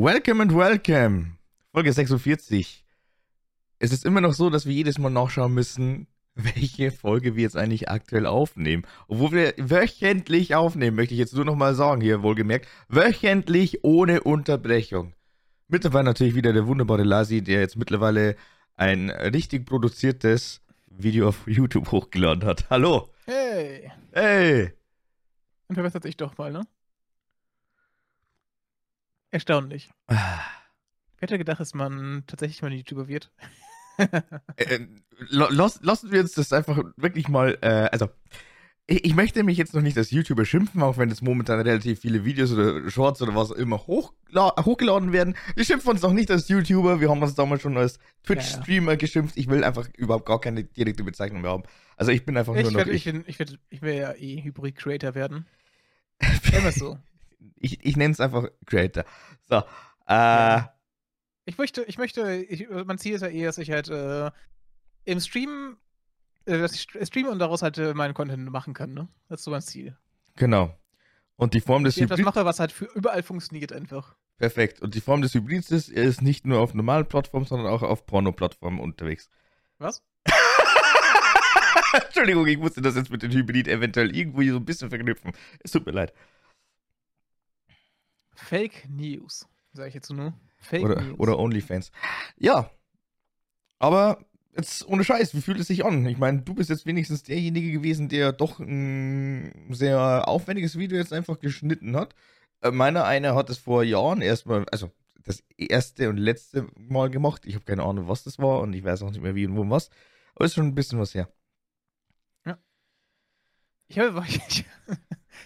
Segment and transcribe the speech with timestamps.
[0.00, 1.38] Welcome and welcome.
[1.72, 2.84] Folge 46.
[3.80, 7.56] Es ist immer noch so, dass wir jedes Mal nachschauen müssen, welche Folge wir jetzt
[7.56, 8.84] eigentlich aktuell aufnehmen.
[9.08, 12.68] Obwohl wir wöchentlich aufnehmen, möchte ich jetzt nur noch mal sagen, hier wohlgemerkt.
[12.86, 15.14] Wöchentlich ohne Unterbrechung.
[15.66, 18.36] Mittlerweile natürlich wieder der wunderbare Lasi, der jetzt mittlerweile
[18.76, 22.70] ein richtig produziertes Video auf YouTube hochgeladen hat.
[22.70, 23.08] Hallo.
[23.26, 23.90] Hey.
[24.12, 24.74] Hey.
[25.66, 26.62] Und verbessert sich doch mal, ne?
[29.30, 29.90] Erstaunlich.
[30.06, 30.40] Ah.
[31.18, 33.30] Wer hätte gedacht, dass man tatsächlich mal ein YouTuber wird?
[34.56, 34.86] Äh,
[35.28, 38.08] los, lassen wir uns das einfach wirklich mal, äh, also
[38.86, 42.00] ich, ich möchte mich jetzt noch nicht als YouTuber schimpfen, auch wenn es momentan relativ
[42.00, 45.34] viele Videos oder Shorts oder was auch immer hochgeladen werden.
[45.56, 49.36] Wir schimpfen uns noch nicht als YouTuber, wir haben uns damals schon als Twitch-Streamer geschimpft.
[49.36, 51.64] Ich will einfach überhaupt gar keine direkte Bezeichnung mehr haben.
[51.96, 53.04] Also ich bin einfach nur Ich noch ich.
[53.06, 55.44] ich, bin- ich, werd, ich will ja eh Hybrid-Creator werden.
[56.52, 56.98] Immer so.
[57.56, 59.04] Ich, ich nenne es einfach Creator.
[59.48, 59.62] So,
[60.06, 60.60] äh.
[61.44, 64.30] Ich möchte, ich möchte, ich, mein Ziel ist ja eh, dass ich halt äh,
[65.04, 65.78] im Stream,
[66.44, 69.08] äh, dass ich st- streame und daraus halt äh, meinen Content machen kann, ne?
[69.28, 69.96] Das ist so mein Ziel.
[70.36, 70.74] genau.
[71.36, 74.16] Und die Form des Ich etwas Hybrid mache, was halt für überall funktioniert einfach.
[74.38, 74.80] Perfekt.
[74.82, 77.82] Und die Form des Hybrids ist, er ist nicht nur auf normalen Plattformen, sondern auch
[77.82, 79.30] auf Porno-Plattformen unterwegs.
[79.78, 80.02] Was?
[82.06, 85.32] Entschuldigung, ich musste das jetzt mit dem Hybrid eventuell irgendwo hier so ein bisschen verknüpfen.
[85.62, 86.12] Es tut mir leid.
[88.38, 90.32] Fake News, sage ich jetzt nur.
[90.58, 91.18] Fake Oder, News.
[91.18, 91.90] oder OnlyFans.
[92.38, 92.70] Ja.
[93.78, 94.24] Aber
[94.56, 96.04] jetzt ohne Scheiß, wie fühlt es sich an?
[96.06, 101.12] Ich meine, du bist jetzt wenigstens derjenige gewesen, der doch ein sehr aufwendiges Video jetzt
[101.12, 102.14] einfach geschnitten hat.
[102.60, 104.90] Äh, Meiner eine hat es vor Jahren erstmal, also
[105.24, 107.42] das erste und letzte Mal gemacht.
[107.44, 109.56] Ich habe keine Ahnung, was das war und ich weiß auch nicht mehr wie und
[109.56, 109.90] wo und was.
[110.34, 111.28] Aber ist schon ein bisschen was her.
[113.90, 114.64] Ich habe, ich,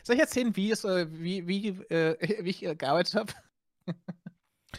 [0.03, 3.33] soll ich erzählen, wie, es, äh, wie, wie, äh, wie ich äh, gearbeitet habe?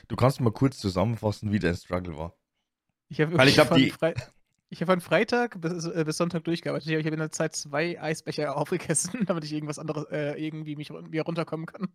[0.08, 2.36] Du kannst mal kurz zusammenfassen, wie dein Struggle war.
[3.10, 4.16] Ich habe Weil ich glaub, von, die- Frei
[4.70, 6.88] ich habe von Freitag bis, äh, bis Sonntag durchgearbeitet.
[6.90, 10.76] Ich habe hab in der Zeit zwei Eisbecher aufgegessen, damit ich irgendwas anderes, äh, irgendwie
[10.76, 11.90] mich wieder runterkommen kann.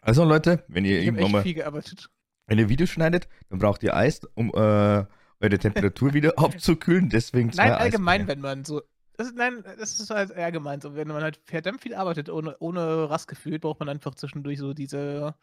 [0.00, 2.10] Also Leute, wenn ihr Ich irgendwann mal viel gearbeitet.
[2.46, 7.10] wenn ihr Videos schneidet, dann braucht ihr Eis, um äh, eure Temperatur wieder abzukühlen.
[7.10, 8.36] Deswegen zwei Nein, allgemein, Eisbecher.
[8.36, 8.82] wenn man so.
[9.16, 10.94] Das ist, nein, das ist halt allgemein so.
[10.94, 15.34] Wenn man halt verdammt viel arbeitet, ohne, ohne Rastgefühl, braucht man einfach zwischendurch so diese,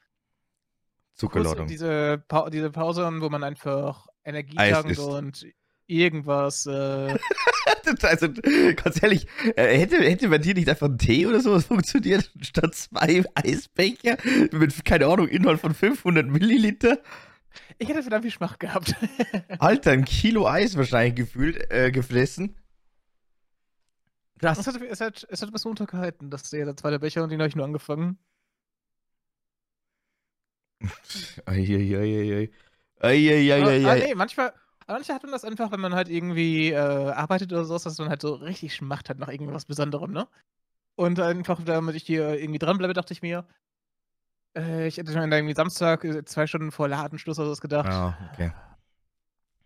[1.15, 1.67] Zuckerladung.
[1.67, 5.45] diese, pa diese Pausen, wo man einfach Energie tankt und
[5.87, 6.65] irgendwas.
[6.65, 7.17] Äh,
[8.01, 8.29] also,
[8.75, 12.75] ganz ehrlich, äh, hätte, hätte bei dir nicht einfach ein Tee oder sowas funktioniert, statt
[12.75, 14.17] zwei Eisbecher
[14.51, 16.99] mit, keine Ahnung, Inhalt von 500 Milliliter?
[17.77, 18.95] ich hätte verdammt viel Schmacht gehabt.
[19.59, 22.55] Alter, ein Kilo Eis wahrscheinlich gefühlt, äh, gefressen.
[24.41, 24.67] Es Krass.
[24.67, 27.39] hat, es, hat, es hat ein bisschen untergehalten, das ist der zweite Becher und den
[27.39, 28.17] habe ich nur angefangen.
[31.45, 32.49] Eieieiei.
[32.99, 33.85] Eieieiei.
[33.85, 34.51] aber nee, manchmal,
[34.87, 38.09] manchmal hat man das einfach, wenn man halt irgendwie äh, arbeitet oder sowas, dass man
[38.09, 40.27] halt so richtig Schmacht hat nach irgendwas Besonderem, ne?
[40.95, 43.45] Und einfach, damit ich hier irgendwie dranbleibe, dachte ich mir,
[44.55, 47.89] äh, ich hätte mir dann irgendwie Samstag, äh, zwei Stunden vor Ladenschluss oder sowas gedacht.
[47.89, 48.51] Ah, okay.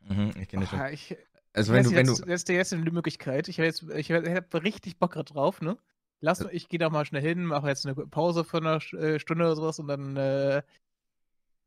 [0.07, 0.79] Mhm, ich kenne das schon.
[0.79, 1.17] ah, ich,
[1.55, 3.47] Also wenn du, wenn jetzt, du, jetzt, jetzt eine Möglichkeit.
[3.47, 5.77] Ich habe jetzt, ich hab, ich hab richtig Bock drauf, ne?
[6.19, 6.49] Lass, Äh.
[6.51, 9.55] ich gehe da mal schnell hin, mache jetzt eine Pause von einer äh, Stunde oder
[9.55, 10.61] sowas und dann äh,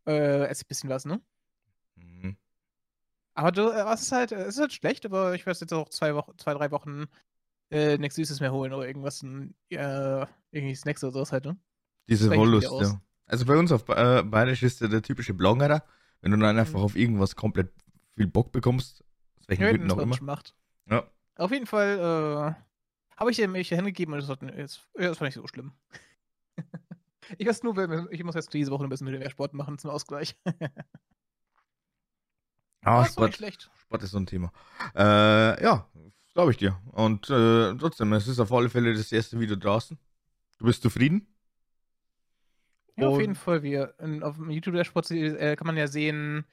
[0.06, 1.20] äh, esse ich ein bisschen was, ne?
[1.96, 2.36] Mhm.
[3.34, 5.88] Aber du, äh, es ist halt, es ist halt schlecht, aber ich werde jetzt auch
[5.88, 7.06] zwei Wochen, zwei, drei Wochen
[7.70, 11.56] äh, nichts Süßes mehr holen oder irgendwas, ein, äh, irgendwie Snacks oder sowas halt, ne?
[12.08, 13.00] Diese Wollust, ja.
[13.26, 15.84] Also bei uns auf Bayerisch ist der, typische Blongerer,
[16.22, 16.84] wenn du dann einfach Mhm.
[16.84, 17.70] auf irgendwas komplett
[18.16, 19.04] viel Bock bekommst,
[19.48, 20.16] welchen Gründen das auch war immer.
[20.16, 20.54] Schmacht.
[20.88, 21.10] Ja.
[21.36, 25.34] Auf jeden Fall äh, habe ich mich hingegeben und das, hat, das, das fand ich
[25.34, 25.72] so schlimm.
[27.38, 30.36] ich weiß nur, ich muss jetzt diese Woche ein bisschen mehr Sport machen zum Ausgleich.
[32.82, 33.70] Ah, Sport, nicht schlecht.
[33.76, 34.52] Sport ist so ein Thema.
[34.94, 35.86] Äh, ja,
[36.32, 36.80] glaube ich dir.
[36.92, 39.98] Und äh, trotzdem, es ist auf alle Fälle das erste Video draußen.
[40.58, 41.26] Du bist zufrieden?
[42.96, 43.62] Ja, auf jeden Fall.
[43.62, 46.46] Wir, in, auf dem YouTube-Dashboard äh, kann man ja sehen,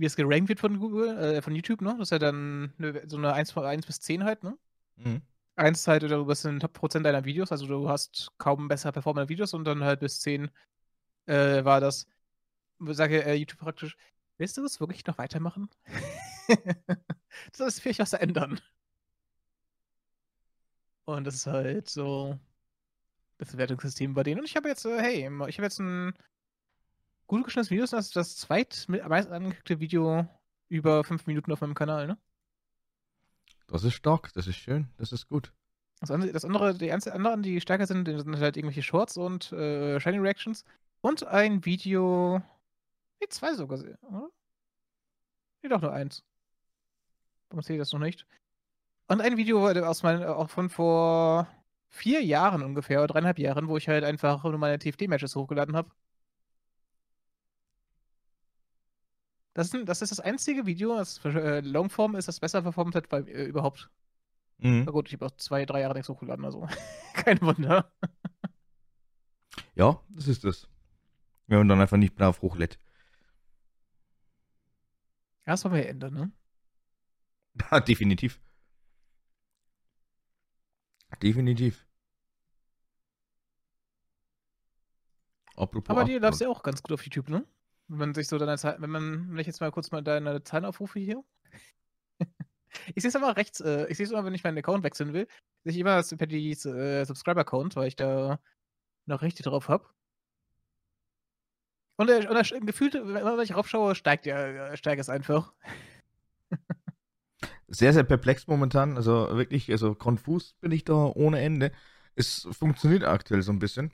[0.00, 1.94] wie es gerankt wird von Google, äh, von YouTube, ne?
[1.98, 2.72] Das ist ja dann
[3.06, 4.56] so eine 1 von 1 bis 10 halt, ne?
[4.96, 5.20] Mhm.
[5.56, 9.28] 1 halt, du bist in den Top-Prozent deiner Videos, also du hast kaum besser performende
[9.28, 10.50] Videos und dann halt bis 10
[11.26, 12.06] äh, war das,
[12.78, 13.96] sage äh, YouTube praktisch,
[14.38, 15.68] willst du das wirklich noch weitermachen?
[17.52, 18.58] das ist vielleicht was ändern.
[21.04, 22.38] Und das ist halt so
[23.36, 24.40] das Bewertungssystem bei denen.
[24.40, 26.14] Und ich habe jetzt, äh, hey, ich habe jetzt ein
[27.30, 30.28] gut geschnittenes Video, das ist das zweit am meisten angeklickte Video
[30.68, 32.18] über 5 Minuten auf meinem Kanal, ne?
[33.68, 35.52] Das ist stark, das ist schön, das ist gut.
[36.00, 40.00] Das andere, das andere die anderen, die stärker sind, sind halt irgendwelche Shorts und äh,
[40.00, 40.64] Shiny Reactions.
[41.02, 42.42] Und ein Video.
[43.20, 44.30] Nee, zwei sogar, oder?
[45.62, 46.24] Nee, doch nur eins.
[47.50, 48.26] Warum sehe ich das noch nicht?
[49.06, 51.46] Und ein Video aus meinen, auch von vor
[51.90, 55.90] vier Jahren ungefähr, oder dreieinhalb Jahren, wo ich halt einfach nur meine TFT-Matches hochgeladen habe.
[59.54, 63.28] Das, das, ist das einzige Video, das äh, Longform ist, das besser performt hat, weil
[63.28, 63.90] äh, überhaupt.
[64.58, 64.84] Mhm.
[64.84, 66.68] Na gut, ich habe auch zwei, drei Jahre nichts hochgeladen, also
[67.14, 67.92] kein Wunder.
[69.74, 70.68] Ja, das ist das.
[71.46, 72.78] Wenn man dann einfach nicht brav hochlädt.
[75.46, 76.32] Ja, das wollen wir ändern, ne?
[77.70, 78.40] Ja, definitiv.
[81.20, 81.86] Definitiv.
[85.56, 87.44] Apropos Aber die läuft ja auch ganz gut auf YouTube, ne?
[87.90, 90.44] Wenn man sich so deine Zeit, wenn man, wenn ich jetzt mal kurz mal deine
[90.44, 91.24] Zahlen aufrufe hier.
[92.94, 95.12] ich sehe es immer rechts, äh, ich sehe es immer, wenn ich meinen Account wechseln
[95.12, 95.26] will,
[95.64, 98.38] sehe ich immer das per die äh, Subscriber-Account, weil ich da
[99.06, 99.88] noch richtig drauf habe.
[101.96, 105.52] Und, äh, und äh, gefühlt, wenn ich raufschaue, steigt, ja, steigt es einfach.
[107.66, 108.96] sehr, sehr perplex momentan.
[108.96, 111.72] Also wirklich, also konfus bin ich da ohne Ende.
[112.14, 113.92] Es funktioniert aktuell so ein bisschen.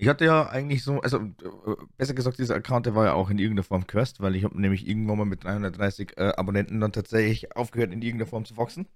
[0.00, 3.28] Ich hatte ja eigentlich so, also äh, besser gesagt, dieser Account, der war ja auch
[3.28, 6.92] in irgendeiner Form cursed, weil ich habe nämlich irgendwann mal mit 330 äh, Abonnenten dann
[6.92, 8.88] tatsächlich aufgehört, in irgendeiner Form zu wachsen.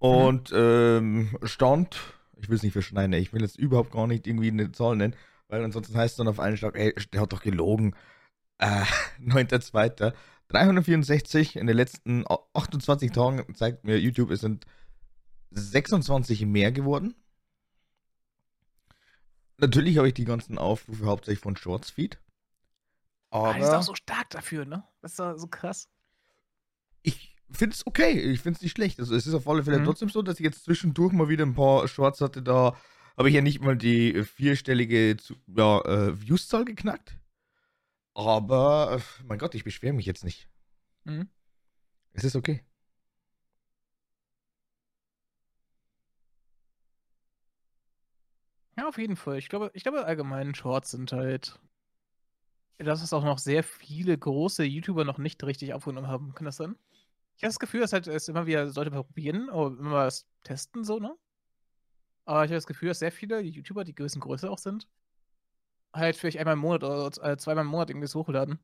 [0.00, 0.58] Und mhm.
[0.58, 1.96] ähm, stand,
[2.38, 5.14] ich will es nicht verschneiden, ich will jetzt überhaupt gar nicht irgendwie eine Zahl nennen,
[5.46, 7.94] weil ansonsten heißt es dann auf einen Schlag, ey, der hat doch gelogen.
[8.58, 8.82] Äh,
[9.24, 10.12] 9.2.
[10.48, 14.66] 364 in den letzten 28 Tagen zeigt mir YouTube, es sind
[15.52, 17.14] 26 mehr geworden.
[19.58, 22.18] Natürlich habe ich die ganzen Aufrufe hauptsächlich von Shorts Feed.
[23.30, 24.84] Aber ah, ist auch so stark dafür, ne?
[25.02, 25.88] Das ist doch so krass.
[27.02, 28.12] Ich finde es okay.
[28.12, 29.00] Ich finde es nicht schlecht.
[29.00, 29.84] Also, es ist auf alle Fälle mhm.
[29.84, 32.42] trotzdem so, dass ich jetzt zwischendurch mal wieder ein paar Shorts hatte.
[32.42, 32.76] Da
[33.16, 35.16] habe ich ja nicht mal die vierstellige
[35.48, 37.18] ja, äh, Views-Zahl geknackt.
[38.14, 40.48] Aber, mein Gott, ich beschwere mich jetzt nicht.
[41.04, 41.28] Mhm.
[42.12, 42.64] Es ist okay.
[48.78, 49.38] Ja, auf jeden Fall.
[49.38, 51.58] Ich glaube, ich glaube allgemein Shorts sind halt.
[52.78, 56.32] Dass es auch noch sehr viele große YouTuber noch nicht richtig aufgenommen haben.
[56.34, 56.76] Kann das sein?
[57.36, 60.84] Ich habe das Gefühl, dass halt es immer wieder Leute probieren, oder immer was testen,
[60.84, 61.16] so, ne?
[62.26, 64.86] Aber ich habe das Gefühl, dass sehr viele YouTuber, die gewissen Größe auch sind,
[65.92, 68.58] halt vielleicht einmal im Monat oder äh, zweimal im Monat irgendwie hochladen.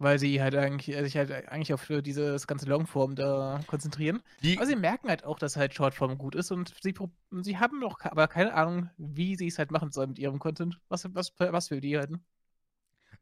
[0.00, 4.22] Weil sie halt eigentlich, äh, sich halt eigentlich auf dieses ganze Longform da konzentrieren.
[4.42, 6.94] Die aber sie merken halt auch, dass halt Shortform gut ist und sie,
[7.42, 10.80] sie haben noch aber keine Ahnung, wie sie es halt machen sollen mit ihrem Content.
[10.88, 12.12] Was, was, was will die halt?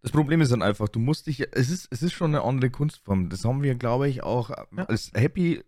[0.03, 2.71] Das Problem ist dann einfach, du musst dich, es ist, es ist schon eine andere
[2.71, 3.29] Kunstform.
[3.29, 4.85] Das haben wir, glaube ich, auch ja.
[4.85, 5.65] als Happy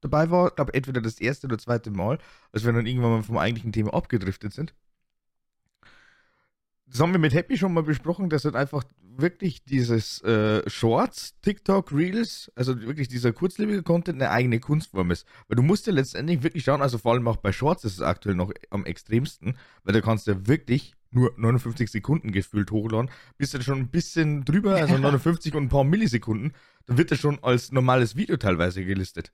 [0.00, 2.18] dabei war, glaube entweder das erste oder zweite Mal,
[2.50, 4.74] als wir dann irgendwann mal vom eigentlichen Thema abgedriftet sind
[6.92, 11.38] das haben wir mit Happy schon mal besprochen, dass halt einfach wirklich dieses äh, Shorts,
[11.40, 15.26] TikTok, Reels, also wirklich dieser kurzlebige Content eine eigene Kunstform ist.
[15.48, 18.02] Weil du musst ja letztendlich wirklich schauen, also vor allem auch bei Shorts ist es
[18.02, 23.10] aktuell noch am extremsten, weil da kannst du ja wirklich nur 59 Sekunden gefühlt hochladen,
[23.38, 26.52] bist du schon ein bisschen drüber, also 59 und ein paar Millisekunden,
[26.86, 29.32] dann wird das schon als normales Video teilweise gelistet.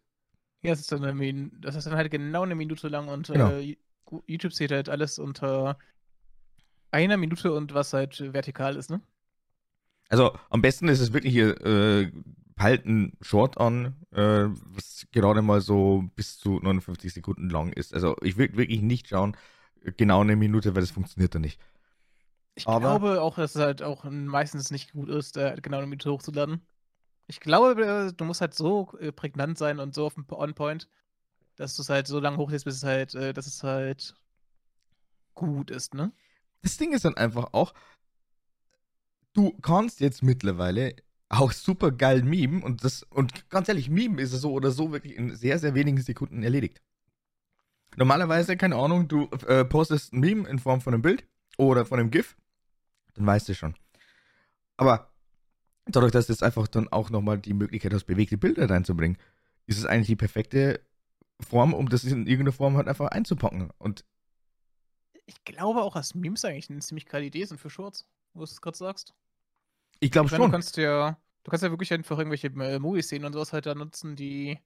[0.62, 3.50] Ja, das ist dann, das ist dann halt genau eine Minute lang und genau.
[3.50, 3.76] äh,
[4.26, 5.78] YouTube sieht halt alles unter
[6.92, 9.00] einer Minute und was halt vertikal ist, ne?
[10.08, 12.10] Also am besten ist es wirklich hier, äh,
[12.58, 17.94] halten Short an, äh, was gerade mal so bis zu 59 Sekunden lang ist.
[17.94, 19.36] Also ich will wirklich nicht schauen,
[19.96, 21.60] genau eine Minute, weil das funktioniert dann nicht.
[22.54, 25.86] Ich Aber, glaube auch, dass es halt auch meistens nicht gut ist, äh, genau eine
[25.86, 26.66] Minute hochzuladen.
[27.28, 30.88] Ich glaube, äh, du musst halt so äh, prägnant sein und so auf dem On-Point,
[31.56, 34.14] dass du es halt so lange hochlädst, bis es halt, äh, dass es halt
[35.34, 36.12] gut ist, ne?
[36.62, 37.74] Das Ding ist dann einfach auch,
[39.32, 40.94] du kannst jetzt mittlerweile
[41.28, 45.16] auch super geil meme und das, und ganz ehrlich, meme ist so oder so wirklich
[45.16, 46.80] in sehr, sehr wenigen Sekunden erledigt.
[47.96, 51.98] Normalerweise, keine Ahnung, du äh, postest ein Meme in Form von einem Bild oder von
[51.98, 52.36] einem GIF,
[53.14, 53.74] dann weißt du schon.
[54.76, 55.10] Aber
[55.86, 59.18] dadurch, dass du jetzt einfach dann auch nochmal die Möglichkeit hast, bewegte Bilder reinzubringen,
[59.66, 60.80] ist es eigentlich die perfekte
[61.40, 63.70] Form, um das in irgendeiner Form halt einfach einzupacken.
[63.78, 64.04] Und
[65.28, 68.44] ich glaube auch, dass Memes eigentlich eine ziemlich geile Idee sind für Shorts, wo du
[68.44, 69.14] es gerade sagst.
[70.00, 70.40] Ich glaube schon.
[70.40, 73.74] Du kannst ja, du kannst ja wirklich einfach irgendwelche äh, Movie-Szenen und sowas halt da
[73.74, 74.58] nutzen, die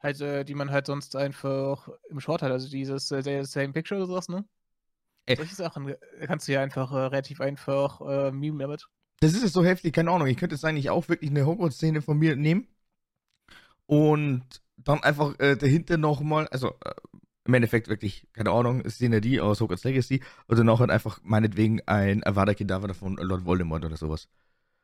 [0.00, 2.52] halt, äh, die man halt sonst einfach im Short hat.
[2.52, 4.44] Also dieses äh, Same Picture oder sowas, ne?
[5.24, 5.36] Ey.
[5.36, 8.88] Solche Sachen äh, kannst du ja einfach äh, relativ einfach äh, meme damit.
[9.20, 10.26] Das ist jetzt so heftig, keine Ahnung.
[10.26, 12.66] Ich könnte jetzt eigentlich auch wirklich eine Hogwarts-Szene von mir nehmen
[13.86, 14.44] und
[14.76, 16.92] dann einfach äh, dahinter nochmal, also äh,
[17.44, 21.80] im Endeffekt wirklich, keine Ahnung, die aus Hogwarts Legacy und dann auch halt einfach meinetwegen
[21.86, 24.28] ein Avada Kedavra von Lord Voldemort oder sowas.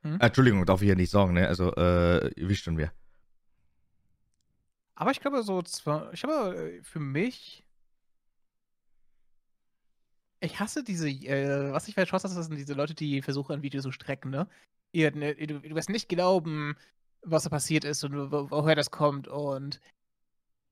[0.02, 0.20] Hm?
[0.20, 1.46] Äh, Entschuldigung, darf ich ja nicht sagen, ne?
[1.48, 2.92] Also, äh, ihr wisst schon wer.
[4.94, 7.64] Aber ich glaube, so zwar, ich glaube, äh, für mich,
[10.40, 13.62] ich hasse diese, äh, was ich falsch hasse, das sind diese Leute, die versuchen, ein
[13.62, 14.48] Video zu strecken, ne?
[14.92, 16.76] Ihr, ne, du, du wirst nicht glauben,
[17.22, 19.80] was da passiert ist und wo, woher das kommt und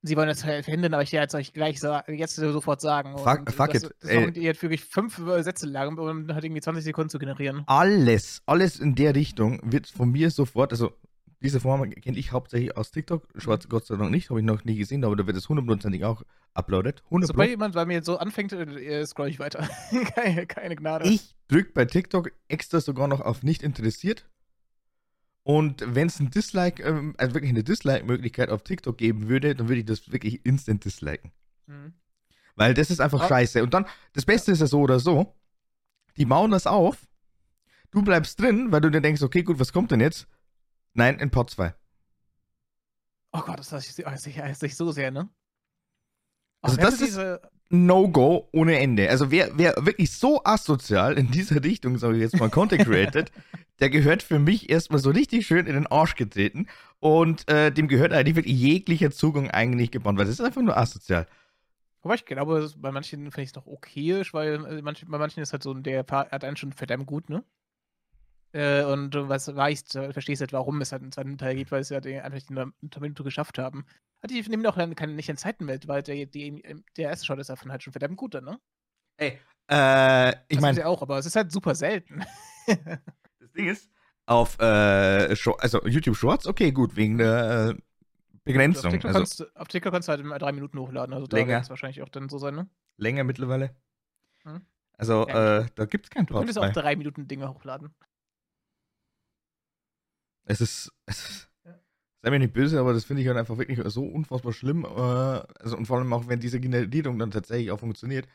[0.07, 3.17] sie wollen das halt verhindern, aber ich werde es euch gleich so, jetzt sofort sagen.
[3.19, 3.95] Fuck, fuck das, it.
[4.01, 7.65] Das ist jetzt wirklich fünf Sätze lang, um halt irgendwie 20 Sekunden zu generieren.
[7.67, 10.93] Alles, alles in der Richtung wird von mir sofort, also
[11.41, 14.65] diese Form kenne ich hauptsächlich aus TikTok, Schwarz Gott sei Dank nicht, habe ich noch
[14.65, 16.23] nie gesehen, aber da wird es hundertprozentig auch
[16.55, 17.03] uploaded.
[17.11, 19.69] Sobald jemand bei mir so anfängt, äh, scroll ich weiter.
[20.15, 21.09] keine, keine Gnade.
[21.09, 24.27] Ich drücke bei TikTok extra sogar noch auf nicht interessiert
[25.47, 29.69] und wenn es ein Dislike, ähm, also wirklich eine Dislike-Möglichkeit auf TikTok geben würde, dann
[29.69, 31.31] würde ich das wirklich instant disliken.
[31.67, 31.93] Mhm.
[32.57, 33.29] Weil das ist einfach ah.
[33.29, 33.63] scheiße.
[33.63, 35.37] Und dann, das Beste ist ja so oder so,
[36.17, 37.07] die bauen das auf,
[37.93, 40.27] du bleibst drin, weil du dir denkst, okay, gut, was kommt denn jetzt?
[40.95, 41.73] Nein, in Pod 2.
[43.31, 45.29] Oh Gott, das heißt sich so sehr, ne?
[46.61, 47.21] Also das ist
[47.69, 49.09] No-Go ohne Ende.
[49.09, 53.31] Also wer, wer wirklich so asozial in dieser Richtung, sage ich jetzt mal, Content created,
[53.81, 56.67] der gehört für mich erstmal so richtig schön in den Arsch getreten
[57.01, 60.77] und äh, dem gehört eigentlich wirklich jeglicher Zugang eigentlich gebannt, weil das ist einfach nur
[60.77, 61.27] asozial.
[62.03, 65.43] Wobei ich glaube, bei manchen finde ich es noch okayisch, weil äh, manch, bei manchen
[65.43, 67.45] ist halt so, der hat einen schon verdammt gut, ne?
[68.53, 71.81] Äh, und du was weißt, verstehst halt, warum es halt einen zweiten Teil gibt, weil
[71.81, 73.85] es ja den, einfach die Minute geschafft haben.
[74.31, 76.63] Die nehmen auch dann keine, nicht in Zeiten mit, weil der, die,
[76.97, 78.59] der erste Shot ist davon halt schon verdammt gut, ne?
[79.19, 80.79] Ey, äh, ich meine.
[80.79, 82.25] ja auch, aber es ist halt super selten.
[83.57, 83.91] Ding ist,
[84.27, 87.83] auf, äh, also YouTube Shorts, okay, gut, wegen der äh,
[88.45, 88.87] Begrenzung.
[88.87, 91.37] Auf TikTok, also, kannst, auf TikTok kannst du halt immer drei Minuten hochladen, also da
[91.37, 92.69] wird es wahrscheinlich auch dann so sein, ne?
[92.97, 93.75] Länger mittlerweile.
[94.43, 94.63] Hm?
[94.99, 96.37] Also, ja, äh, da gibt es kein Plot.
[96.37, 97.95] Du könntest auch drei Minuten Dinge hochladen.
[100.45, 101.51] Es ist, es ist
[102.27, 104.85] sei mir nicht böse, aber das finde ich halt einfach wirklich so unfassbar schlimm.
[104.85, 108.27] Äh, also, und vor allem auch, wenn diese Generierung dann tatsächlich auch funktioniert,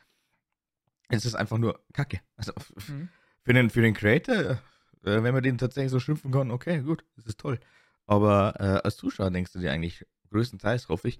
[1.10, 2.20] es ist einfach nur Kacke.
[2.36, 2.52] Also
[2.88, 3.10] mhm.
[3.42, 4.62] für, den, für den Creator,
[5.04, 7.58] äh, wenn man den tatsächlich so schimpfen kann, okay, gut, das ist toll.
[8.06, 11.18] Aber äh, als Zuschauer denkst du dir eigentlich größtenteils, hoffe ich,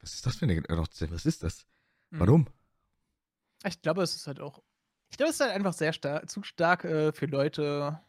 [0.00, 1.10] was ist das für eine Rotze?
[1.10, 1.66] Was ist das?
[2.10, 2.20] Mhm.
[2.20, 2.46] Warum?
[3.64, 4.62] Ich glaube, es ist halt auch.
[5.10, 8.00] Ich glaube, es ist halt einfach sehr stark, zu stark äh, für Leute,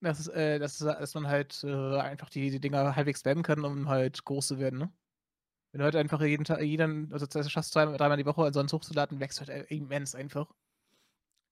[0.00, 3.88] dass, äh, dass, dass man halt äh, einfach die, die Dinger halbwegs spammen kann, um
[3.88, 4.92] halt groß zu werden, ne?
[5.72, 8.72] Wenn du halt einfach jeden Tag, jeden, also das schaffst du dreimal die Woche sonst
[8.72, 10.54] hochzuladen, wächst halt äh, immens einfach.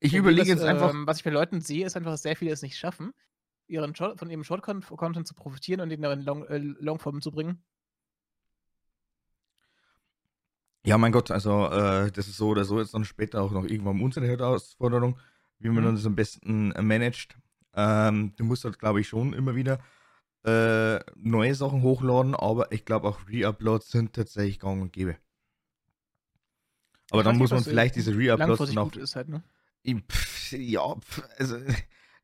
[0.03, 0.91] Ich überlege jetzt einfach.
[0.91, 3.13] Ähm, was ich bei Leuten sehe, ist einfach, dass sehr viele es nicht schaffen,
[3.69, 7.31] ihren Short, von ihrem Short-Content zu profitieren und ihn dann in Long, äh, Longform zu
[7.31, 7.63] bringen.
[10.85, 13.65] Ja, mein Gott, also äh, das ist so oder so jetzt dann später auch noch
[13.65, 15.21] irgendwann unsere Herausforderung,
[15.61, 15.95] wie man mhm.
[15.95, 17.37] das am besten äh, managt.
[17.75, 19.79] Ähm, du musst halt, glaube ich, schon immer wieder
[20.45, 25.17] äh, neue Sachen hochladen, aber ich glaube auch Reuploads sind tatsächlich gang und gäbe.
[27.11, 28.97] Aber ja, dann muss man vielleicht diese Reuploads noch.
[28.97, 29.45] Ist halt, ne?
[29.85, 31.57] Pff, ja, pff, also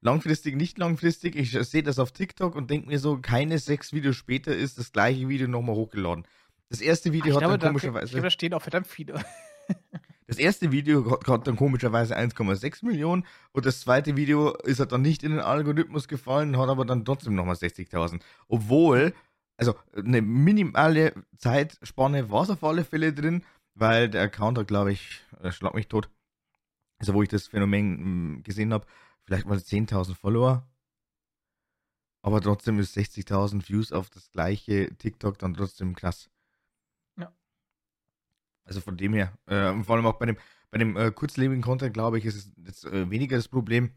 [0.01, 1.37] langfristig, nicht langfristig.
[1.37, 4.93] Ich sehe das auf TikTok und denke mir so, keine sechs Videos später ist das
[4.93, 6.27] gleiche Video nochmal hochgeladen.
[6.69, 8.07] Das erste Video Ach, hat glaube, dann komischerweise.
[8.07, 9.15] Ich glaube, da stehen auch verdammt viele.
[10.29, 15.01] Das erste Video hat dann komischerweise 1,6 Millionen und das zweite Video ist halt dann
[15.01, 18.21] nicht in den Algorithmus gefallen, hat aber dann trotzdem nochmal 60.000.
[18.47, 19.15] Obwohl,
[19.57, 23.43] also eine minimale Zeitspanne war es auf alle Fälle drin,
[23.75, 26.11] weil der Account hat, glaube ich, äh, schlag mich tot,
[26.99, 28.87] also wo ich das Phänomen hm, gesehen habe,
[29.23, 30.69] vielleicht mal 10.000 Follower.
[32.23, 36.31] Aber trotzdem ist 60.000 Views auf das gleiche TikTok dann trotzdem krass.
[38.69, 40.37] Also von dem her, äh, vor allem auch bei dem,
[40.71, 43.93] bei dem äh, kurzlebigen Content, glaube ich, ist es jetzt äh, weniger das Problem.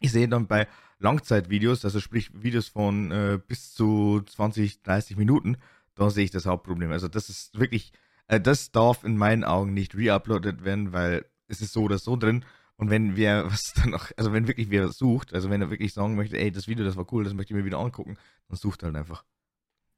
[0.00, 0.66] Ich sehe dann bei
[0.98, 5.56] Langzeitvideos, also sprich Videos von äh, bis zu 20, 30 Minuten,
[5.94, 6.90] da sehe ich das Hauptproblem.
[6.90, 7.92] Also das ist wirklich,
[8.26, 12.16] äh, das darf in meinen Augen nicht reuploadet werden, weil es ist so oder so
[12.16, 12.44] drin.
[12.76, 15.92] Und wenn wer was dann noch, also wenn wirklich wer sucht, also wenn er wirklich
[15.92, 18.16] sagen möchte, ey, das Video, das war cool, das möchte ich mir wieder angucken,
[18.48, 19.24] dann sucht er halt einfach.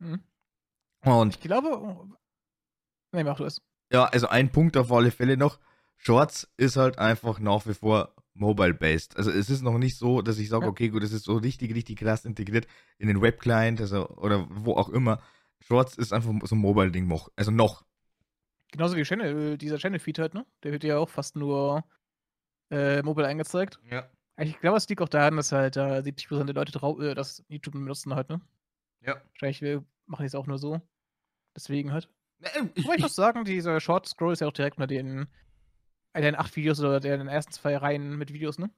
[0.00, 0.22] Mhm.
[1.02, 2.06] Und ich glaube, oh,
[3.12, 3.60] nee, mach du es.
[3.92, 5.58] Ja, also ein Punkt auf alle Fälle noch.
[5.96, 9.16] Shorts ist halt einfach nach wie vor mobile-based.
[9.16, 10.70] Also es ist noch nicht so, dass ich sage, ja.
[10.70, 12.66] okay, gut, es ist so richtig, richtig krass integriert
[12.98, 15.20] in den Web-Client also, oder wo auch immer.
[15.60, 17.30] Shorts ist einfach so ein Mobile-Ding noch.
[17.36, 17.84] Also noch.
[18.74, 20.44] Genauso wie Channel, dieser Channel-Feed halt, ne?
[20.64, 21.84] Der wird ja auch fast nur
[22.70, 23.78] äh, mobile eingezeigt.
[23.88, 24.10] Ja.
[24.36, 27.14] Ich glaube, es liegt auch daran, dass halt da äh, 70% der Leute drauf, äh,
[27.14, 28.40] das YouTube benutzen halt, ne?
[29.00, 29.22] Ja.
[29.30, 30.80] Wahrscheinlich machen die es auch nur so.
[31.54, 32.08] Deswegen halt.
[32.56, 34.88] Ähm, ich, Aber ich ich, muss sagen, dieser Short Scroll ist ja auch direkt unter
[34.88, 35.28] den,
[36.14, 38.70] äh, den acht Videos oder den ersten zwei Reihen mit Videos, ne?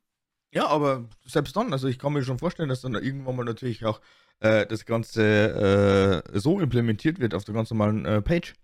[0.52, 3.84] ja, aber selbst dann, also ich kann mir schon vorstellen, dass dann irgendwann mal natürlich
[3.84, 4.00] auch
[4.40, 8.54] äh, das Ganze äh, so implementiert wird auf der ganz normalen äh, Page.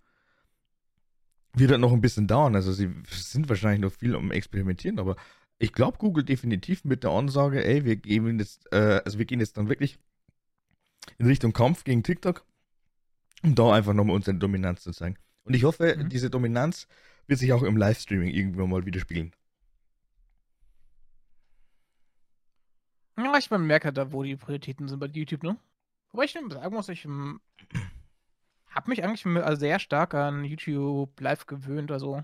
[1.55, 2.55] Wird dann noch ein bisschen dauern.
[2.57, 5.17] Also sie sind wahrscheinlich noch viel um Experimentieren, aber
[5.59, 9.41] ich glaube Google definitiv mit der Ansage, ey, wir gehen jetzt, äh, also wir gehen
[9.41, 9.99] jetzt dann wirklich
[11.19, 12.45] in Richtung Kampf gegen TikTok,
[13.43, 15.17] um da einfach nochmal unsere Dominanz zu zeigen.
[15.45, 16.09] Und ich hoffe, Mhm.
[16.09, 16.87] diese Dominanz
[17.27, 19.33] wird sich auch im Livestreaming irgendwann mal widerspiegeln.
[23.17, 25.57] Ja, ich merke halt da, wo die Prioritäten sind bei YouTube, ne?
[26.13, 27.07] Wobei ich sagen muss, ich
[28.75, 31.91] habe mich eigentlich also sehr stark an YouTube Live gewöhnt.
[31.91, 32.23] Also,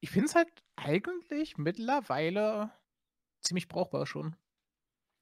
[0.00, 2.70] ich finde es halt eigentlich mittlerweile
[3.40, 4.36] ziemlich brauchbar schon.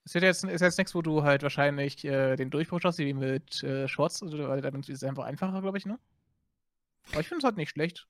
[0.03, 3.13] Es wird jetzt, ist jetzt nichts, wo du halt wahrscheinlich äh, den Durchbruch schaffst, wie
[3.13, 5.99] mit äh, Shorts, also, weil damit ist es einfach einfacher, glaube ich, ne?
[7.11, 8.07] Aber ich finde es halt nicht schlecht.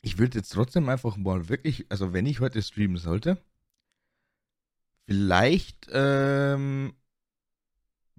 [0.00, 3.42] Ich würde jetzt trotzdem einfach mal wirklich, also wenn ich heute streamen sollte,
[5.06, 6.94] vielleicht ähm,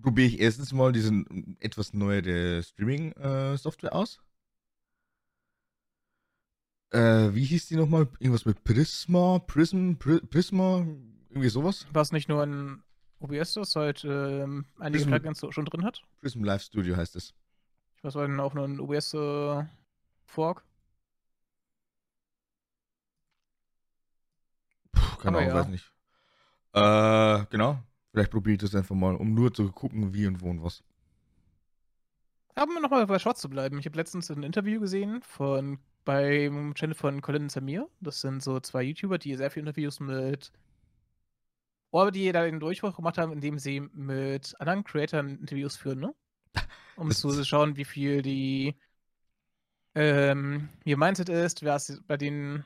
[0.01, 1.11] probiere ich erstens mal diese
[1.59, 4.21] etwas neuere Streaming-Software aus.
[6.91, 8.07] Äh, wie hieß die nochmal?
[8.19, 10.85] Irgendwas mit Prisma, Prism, Pri Prisma,
[11.29, 11.85] irgendwie sowas?
[11.93, 12.81] Was nicht nur ein
[13.19, 16.01] OBS ist, halt ähm, einige Prism- Plugins schon drin hat.
[16.19, 17.33] Prism Live Studio heißt es.
[17.97, 19.65] Ich weiß, war auch nur ein OBS äh,
[20.25, 20.63] Fork.
[24.91, 25.55] Puh, keine Ahnung, ja.
[25.55, 25.91] weiß nicht.
[26.73, 27.79] Äh, genau.
[28.11, 30.83] Vielleicht probiere ich das einfach mal, um nur zu gucken, wie und wo und was.
[32.55, 33.79] Aber um nochmal bei Shorts zu bleiben.
[33.79, 37.87] Ich habe letztens ein Interview gesehen von beim Channel von Colin und Samir.
[38.01, 40.51] Das sind so zwei YouTuber, die sehr viele Interviews mit
[41.91, 46.15] oder die da den Durchbruch gemacht haben, indem sie mit anderen Creatoren Interviews führen, ne?
[46.95, 48.75] Um zu schauen, wie viel die
[49.95, 52.65] ähm, ihr Mindset ist, was bei denen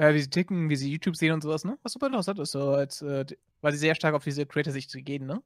[0.00, 1.78] ja, wie sie ticken, wie sie YouTube sehen und sowas, ne?
[1.82, 3.26] Was super interessant ist, so als, äh,
[3.60, 5.42] weil sie sehr stark auf diese Creator-Sicht gehen, ne?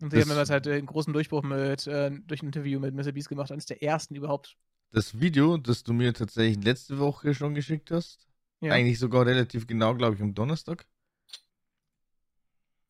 [0.00, 2.78] Und sie Das- haben damals halt äh, einen großen Durchbruch mit, äh, durch ein Interview
[2.80, 3.12] mit Mr.
[3.12, 4.56] Beast gemacht, eines der ersten überhaupt.
[4.90, 8.28] Das Video, das du mir tatsächlich letzte Woche schon geschickt hast,
[8.60, 8.72] Ja.
[8.74, 10.86] eigentlich sogar relativ genau, glaube ich, am Donnerstag.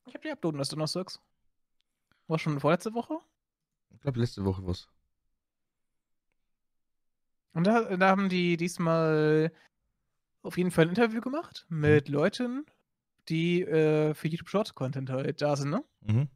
[0.06, 1.20] Ich habe die uploaden lassen donnerstags.
[2.26, 3.14] War schon vorletzte Woche.
[3.94, 4.88] Ich glaube, letzte Woche was.
[7.54, 9.52] Und da, da haben die diesmal
[10.42, 12.66] auf jeden Fall ein Interview gemacht mit Leuten,
[13.28, 15.84] die äh, für YouTube Short Content halt da sind, ne?
[16.00, 16.28] Mhm.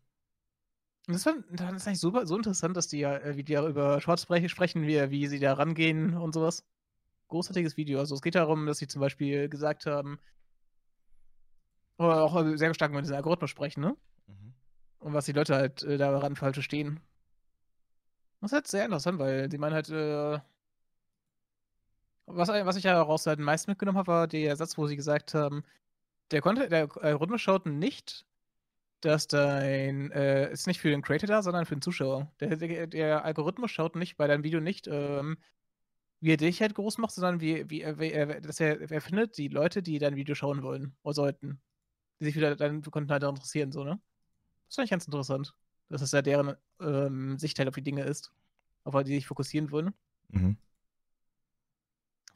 [1.08, 3.52] Und das, war, das ist eigentlich super, so interessant, dass die ja, äh, wie die
[3.52, 6.64] ja über Shorts spre- sprechen, wie, wie sie da rangehen und sowas.
[7.28, 7.98] Großartiges Video.
[7.98, 10.18] Also es geht darum, dass sie zum Beispiel gesagt haben,
[11.98, 13.96] oder auch äh, sehr stark mit diesem Algorithmus sprechen, ne?
[14.26, 14.54] Mhm.
[14.98, 17.00] Und was die Leute halt äh, daran falsch verstehen.
[18.40, 20.38] Das ist halt sehr interessant, weil die meinen halt, äh,
[22.36, 24.96] was, was ich ja daraus halt am meisten mitgenommen habe, war der Satz, wo sie
[24.96, 25.64] gesagt haben,
[26.30, 28.26] der, Content, der Algorithmus schaut nicht,
[29.00, 32.32] dass dein, äh, ist nicht für den Creator da, sondern für den Zuschauer.
[32.40, 35.36] Der, der, der Algorithmus schaut nicht bei deinem Video nicht, ähm,
[36.20, 39.00] wie er dich halt groß macht, sondern wie, wie, er- wie er, dass er, er
[39.00, 41.60] findet die Leute, die dein Video schauen wollen oder sollten.
[42.18, 44.00] Die sich für deinen Content halt interessieren, so, ne?
[44.66, 45.54] Das fand ich ganz interessant.
[45.88, 48.32] Dass es ja deren ähm, Sicht auf die Dinge ist.
[48.84, 49.92] Auf die sich fokussieren wollen.
[50.30, 50.56] Mhm.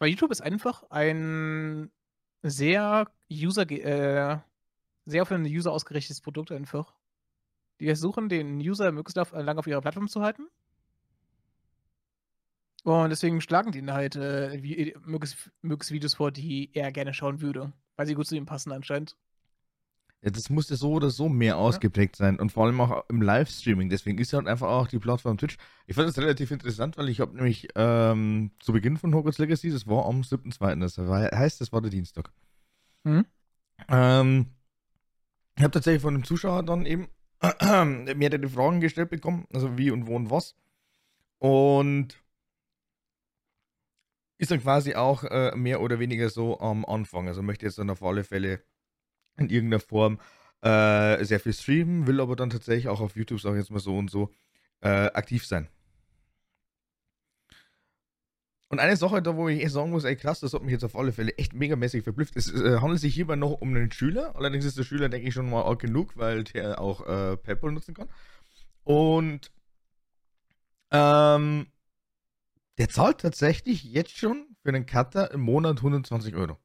[0.01, 1.93] Weil YouTube ist einfach ein
[2.43, 4.39] sehr User, äh,
[5.05, 6.95] sehr auf den User ausgerichtetes Produkt einfach.
[7.79, 10.49] Die versuchen, den User möglichst auf, lang auf ihrer Plattform zu halten.
[12.83, 17.13] Und deswegen schlagen die ihn halt äh, wie, möglichst, möglichst Videos vor, die er gerne
[17.13, 17.75] schauen würde.
[17.97, 19.17] Weil sie gut zu ihm passen anscheinend.
[20.23, 23.23] Ja, das muss ja so oder so mehr ausgeprägt sein und vor allem auch im
[23.23, 23.89] Livestreaming.
[23.89, 25.57] Deswegen ist halt einfach auch die Plattform Twitch.
[25.87, 29.71] Ich fand das relativ interessant, weil ich habe nämlich ähm, zu Beginn von Hogwarts Legacy,
[29.71, 32.31] das war am 7.2., das war, heißt, das war der Dienstag.
[33.05, 33.25] Mhm.
[33.89, 34.47] Ähm,
[35.57, 37.09] ich habe tatsächlich von dem Zuschauer dann eben
[38.15, 40.55] mehrere Fragen gestellt bekommen, also wie und wo und was.
[41.39, 42.23] Und
[44.37, 47.29] ist dann quasi auch äh, mehr oder weniger so am Anfang.
[47.29, 48.63] Also möchte jetzt dann auf alle Fälle
[49.37, 50.21] in irgendeiner Form
[50.63, 53.81] äh, sehr viel streamen, will aber dann tatsächlich auch auf YouTube, sag ich jetzt mal
[53.81, 54.31] so und so,
[54.81, 55.69] äh, aktiv sein.
[58.69, 60.85] Und eine Sache, da wo ich echt sagen muss, ey krass, das hat mich jetzt
[60.85, 62.37] auf alle Fälle echt megamäßig verblüfft.
[62.37, 64.37] Es äh, handelt sich hierbei noch um einen Schüler.
[64.37, 67.73] Allerdings ist der Schüler, denke ich, schon mal arg genug, weil der auch äh, PayPal
[67.73, 68.09] nutzen kann.
[68.85, 69.51] Und
[70.93, 71.67] ähm,
[72.79, 76.57] der zahlt tatsächlich jetzt schon für einen Cutter im Monat 120 Euro.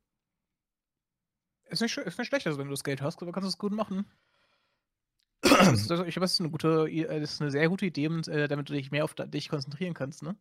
[1.70, 3.74] Ist nicht, ist nicht schlecht, also wenn du das Geld hast, kannst du es gut
[3.74, 4.06] machen.
[5.42, 8.06] Das das, ich glaube, das ist eine gute, äh, das ist eine sehr gute Idee,
[8.06, 10.36] äh, damit du dich mehr auf dich konzentrieren kannst, ne?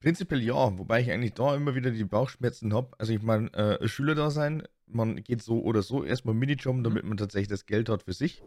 [0.00, 2.90] Prinzipiell ja, wobei ich eigentlich da immer wieder die Bauchschmerzen habe.
[2.98, 7.04] Also ich meine, äh, Schüler da sein, man geht so oder so erstmal Minijobben, damit
[7.04, 8.42] man tatsächlich das Geld hat für sich.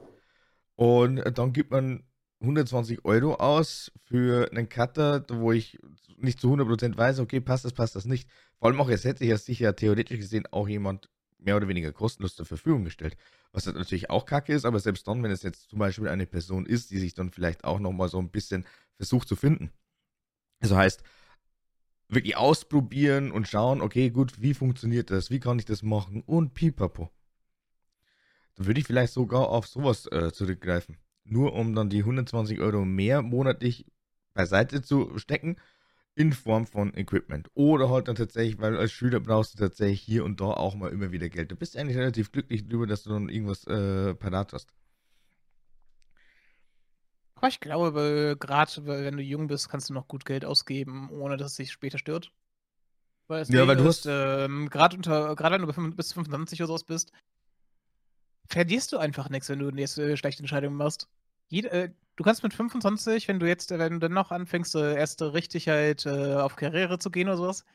[0.76, 2.04] Und äh, dann gibt man
[2.40, 5.80] 120 Euro aus für einen Cutter, wo ich
[6.18, 8.30] nicht zu 100% weiß, okay, passt das, passt das nicht.
[8.58, 11.10] Vor allem auch, es hätte ja sicher theoretisch gesehen auch jemand
[11.42, 13.18] mehr oder weniger kostenlos zur Verfügung gestellt.
[13.52, 16.66] Was natürlich auch kacke ist, aber selbst dann, wenn es jetzt zum Beispiel eine Person
[16.66, 19.72] ist, die sich dann vielleicht auch nochmal so ein bisschen versucht zu finden.
[20.60, 21.04] Also heißt,
[22.08, 26.54] wirklich ausprobieren und schauen, okay, gut, wie funktioniert das, wie kann ich das machen und
[26.54, 27.10] pipapo.
[28.56, 30.98] Dann würde ich vielleicht sogar auf sowas äh, zurückgreifen.
[31.24, 33.86] Nur um dann die 120 Euro mehr monatlich
[34.34, 35.58] beiseite zu stecken
[36.16, 37.50] in Form von Equipment.
[37.54, 40.92] Oder halt dann tatsächlich, weil als Schüler brauchst du tatsächlich hier und da auch mal
[40.92, 41.52] immer wieder Geld.
[41.52, 44.74] Du bist eigentlich relativ glücklich darüber, dass du dann irgendwas äh, parat hast.
[47.36, 51.38] Aber ich glaube, gerade wenn du jung bist, kannst du noch gut Geld ausgeben, ohne
[51.38, 52.32] dass es sich später stört.
[53.28, 54.06] Weil ja, weil du hast.
[54.06, 57.12] Ähm, gerade wenn du bis 25 oder sowas bist,
[58.48, 61.08] verlierst du einfach nichts, wenn du jetzt äh, schlechte Entscheidungen machst.
[61.48, 64.96] Jede, äh, du kannst mit 25, wenn du jetzt, wenn du dann noch anfängst, äh,
[64.96, 67.66] erst richtig halt äh, auf Karriere zu gehen oder sowas,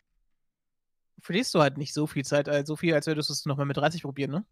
[1.21, 3.67] verlierst du halt nicht so viel Zeit, äh, so viel, als würdest du es nochmal
[3.67, 4.47] mit 30 probieren, ne?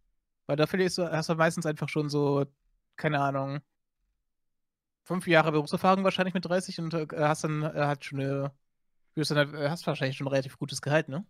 [0.46, 2.44] Weil da verlierst du, hast du meistens einfach schon so,
[2.96, 3.60] keine Ahnung,
[5.04, 8.52] fünf Jahre Berufserfahrung wahrscheinlich mit 30 und äh, hast dann äh, halt schon eine,
[9.14, 11.26] dann halt, äh, hast wahrscheinlich schon ein relativ gutes Gehalt, ne?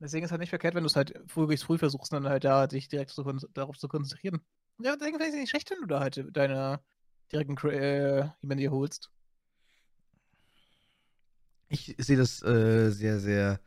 [0.00, 2.68] Deswegen ist halt nicht verkehrt, wenn du es halt früh früh versuchst, dann halt da
[2.68, 4.40] dich direkt zu, darauf zu konzentrieren.
[4.80, 6.80] Ja, deswegen ist es nicht schlecht, wenn du da halt deine
[7.32, 9.10] direkten äh, jemanden dir holst.
[11.68, 13.60] Ich sehe das äh, sehr, sehr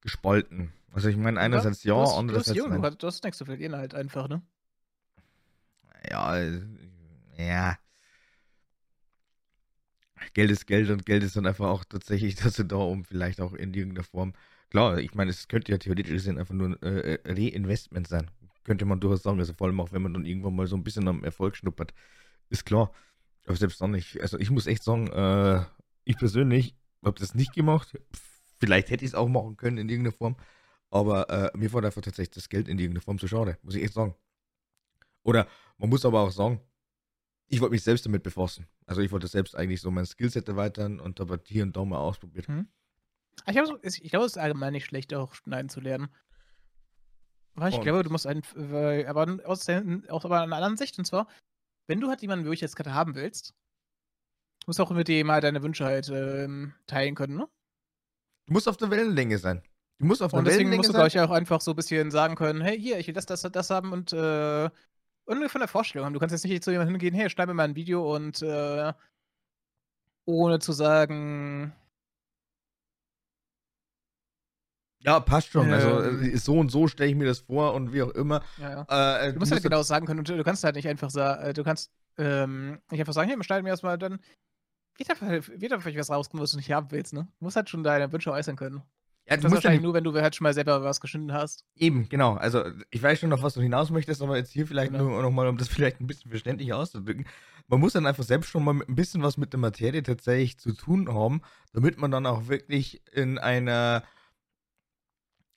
[0.00, 0.72] gespalten.
[0.92, 2.96] Also ich meine, einerseits ja, ja andererseits du hast, nein.
[2.98, 4.42] Du hast nichts zu verlieren halt einfach, ne?
[6.10, 6.36] Ja,
[7.36, 7.78] ja.
[10.34, 13.52] Geld ist Geld und Geld ist dann einfach auch tatsächlich dazu da, um vielleicht auch
[13.52, 14.34] in irgendeiner Form.
[14.70, 18.30] Klar, ich meine, es könnte ja theoretisch gesehen einfach nur ein äh, äh, Reinvestment sein.
[18.64, 19.38] Könnte man durchaus sagen.
[19.40, 21.92] Also vor allem auch, wenn man dann irgendwann mal so ein bisschen am Erfolg schnuppert.
[22.50, 22.92] Ist klar.
[23.46, 24.20] Aber selbst dann nicht.
[24.20, 25.64] Also ich muss echt sagen, äh,
[26.04, 27.98] ich persönlich habe das nicht gemacht.
[28.58, 30.36] Vielleicht hätte ich es auch machen können in irgendeiner Form.
[30.90, 33.58] Aber äh, mir war einfach tatsächlich das Geld in irgendeiner Form zu schade.
[33.62, 34.14] Muss ich echt sagen.
[35.22, 35.46] Oder
[35.78, 36.60] man muss aber auch sagen,
[37.46, 38.66] ich wollte mich selbst damit befassen.
[38.86, 41.98] Also ich wollte selbst eigentlich so mein Skillset erweitern und habe hier und da mal
[41.98, 42.48] ausprobiert.
[42.48, 42.68] Hm.
[43.46, 46.08] Ich, so, ich glaube, es ist allgemein nicht schlecht, auch schneiden zu lernen.
[47.54, 47.82] Weil ich und.
[47.82, 48.42] glaube, du musst einen,
[49.06, 51.26] aber aus, aus aber einer anderen Sicht, und zwar,
[51.90, 53.52] wenn du halt jemanden wie ich jetzt gerade haben willst,
[54.66, 57.48] musst du auch mit dem mal deine Wünsche halt ähm, teilen können, ne?
[58.46, 59.60] Du musst auf der Wellenlänge sein.
[59.98, 62.10] Du musst auf der und deswegen musst du, glaube ich, auch einfach so ein bisschen
[62.12, 64.70] sagen können, hey, hier, ich will das, das, das haben und äh,
[65.24, 66.14] und von der Vorstellung haben.
[66.14, 68.92] Du kannst jetzt nicht zu jemandem hingehen, hey, schneid mir mal ein Video und äh,
[70.24, 71.72] ohne zu sagen.
[75.02, 75.72] Ja, passt schon.
[75.72, 78.42] Also, also so und so stelle ich mir das vor und wie auch immer.
[78.58, 79.20] Ja, ja.
[79.20, 80.18] Äh, du musst halt genau sagen können.
[80.18, 83.42] Und du kannst halt nicht einfach sagen, äh, du kannst ähm, nicht einfach sagen, hey,
[83.42, 84.20] schneid mir erstmal, dann
[84.96, 87.14] wird einfach, wird einfach was rauskommen, was du nicht haben willst.
[87.14, 87.26] Ne?
[87.38, 88.82] Du musst halt schon deine Wünsche äußern können.
[89.26, 91.64] Ja, du das musst wahrscheinlich nur, wenn du halt schon mal selber was geschnitten hast.
[91.76, 92.34] Eben, genau.
[92.34, 95.04] Also ich weiß schon noch, was du hinaus möchtest, aber jetzt hier vielleicht genau.
[95.04, 97.26] nur nochmal, um das vielleicht ein bisschen verständlicher auszudrücken.
[97.68, 100.72] Man muss dann einfach selbst schon mal ein bisschen was mit der Materie tatsächlich zu
[100.72, 104.02] tun haben, damit man dann auch wirklich in einer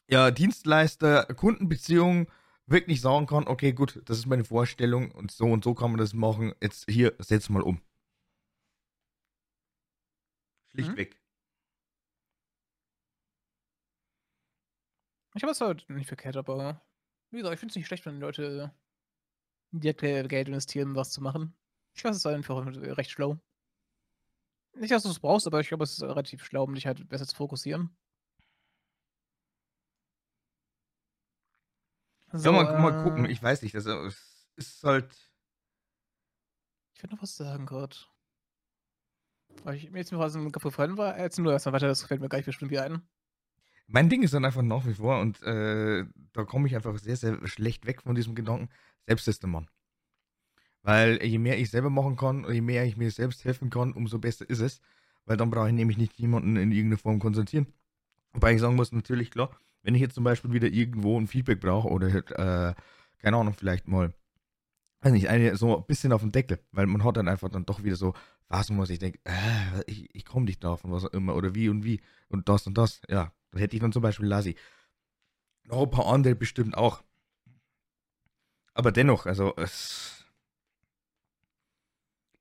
[0.10, 2.28] ja, Dienstleister-Kundenbeziehung
[2.66, 6.00] wirklich sagen kann, okay, gut, das ist meine Vorstellung und so und so kann man
[6.00, 6.54] das machen.
[6.62, 7.82] Jetzt hier, setz mal um.
[10.72, 11.14] Schlichtweg.
[11.14, 11.20] Mhm.
[15.36, 16.82] Ich habe es halt nicht verkehrt, aber
[17.32, 18.72] wie gesagt, ich finde es nicht schlecht, wenn Leute
[19.72, 21.56] direkt Geld investieren, um was zu machen.
[21.96, 23.40] Ich weiß, es ist einfach recht schlau.
[24.76, 27.08] Nicht, dass du es brauchst, aber ich glaube, es ist relativ schlau, um dich halt
[27.10, 27.96] besser zu fokussieren.
[32.34, 33.26] So, ja, mal, äh, mal gucken.
[33.30, 35.14] Ich weiß nicht, also, es ist halt.
[36.96, 37.96] Ich würde noch was sagen gerade.
[39.64, 41.16] Weil ich mir jetzt noch was im Kopf gefallen war.
[41.16, 43.04] Erzähl nur erstmal weiter, das fällt mir gleich bestimmt wieder ein.
[43.86, 47.18] Mein Ding ist dann einfach nach wie vor, und äh, da komme ich einfach sehr,
[47.18, 48.70] sehr schlecht weg von diesem Gedanken,
[49.06, 49.70] selbst ist der Mann.
[50.82, 54.18] Weil je mehr ich selber machen kann, je mehr ich mir selbst helfen kann, umso
[54.20, 54.82] besser ist es.
[55.26, 57.74] Weil dann brauche ich nämlich nicht jemanden in irgendeiner Form konsultieren.
[58.32, 61.60] Wobei ich sagen muss, natürlich klar, wenn ich jetzt zum Beispiel wieder irgendwo ein Feedback
[61.60, 62.74] brauche oder äh,
[63.20, 64.14] keine Ahnung, vielleicht mal,
[65.02, 67.66] weiß nicht, eine, so ein bisschen auf den Deckel, weil man hat dann einfach dann
[67.66, 68.14] doch wieder so
[68.48, 71.54] Phasen, wo ich denke, äh, ich, ich komme nicht drauf und was auch immer oder
[71.54, 74.56] wie und wie und das und das, ja, dann hätte ich dann zum Beispiel Lassi.
[75.66, 77.04] Noch ein paar andere bestimmt auch.
[78.74, 80.26] Aber dennoch, also es.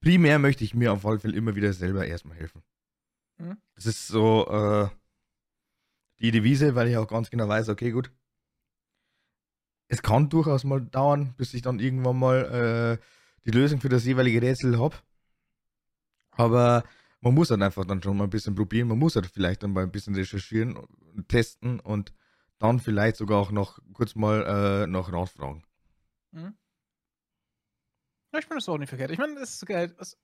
[0.01, 2.63] Primär möchte ich mir auf jeden Fall immer wieder selber erstmal helfen.
[3.39, 3.59] Mhm.
[3.77, 4.89] Das ist so äh,
[6.23, 8.11] die Devise, weil ich auch ganz genau weiß, okay, gut.
[9.89, 13.05] Es kann durchaus mal dauern, bis ich dann irgendwann mal äh,
[13.45, 14.97] die Lösung für das jeweilige Rätsel habe.
[16.31, 16.85] Aber
[17.21, 18.89] man muss halt einfach dann schon mal ein bisschen probieren.
[18.89, 20.79] Man muss halt vielleicht dann mal ein bisschen recherchieren,
[21.29, 22.15] testen und
[22.59, 25.65] dann vielleicht sogar auch noch kurz mal äh, noch rausfragen.
[26.31, 26.57] Mhm.
[28.33, 29.11] Ja, ich finde das auch nicht verkehrt.
[29.11, 29.95] Ich meine, das ist geil.
[29.99, 30.17] Was,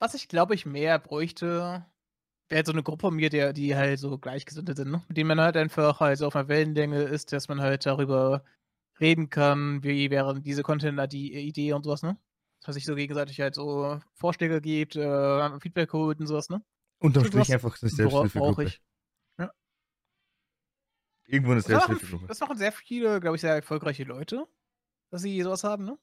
[0.00, 1.86] was ich glaube ich mehr bräuchte,
[2.48, 5.02] wäre halt so eine Gruppe von mir, der, die halt so Gleichgesinnte sind, ne?
[5.08, 8.44] mit denen man halt einfach halt so auf einer Wellenlänge ist, dass man halt darüber
[9.00, 12.16] reden kann, wie wären diese Content die Idee und sowas, ne?
[12.64, 16.62] Dass sich so gegenseitig halt so Vorschläge gibt, äh, Feedback holt und sowas, ne?
[16.98, 18.64] Unterm Stimmt, Strich was- einfach eine Selbsthilfegruppe.
[18.64, 18.80] ich.
[19.38, 19.50] Ja.
[21.26, 22.26] Irgendwo eine Selbsthilfegruppe.
[22.26, 24.46] das machen sehr viele, glaube ich, sehr erfolgreiche Leute,
[25.10, 25.98] dass sie sowas haben, ne?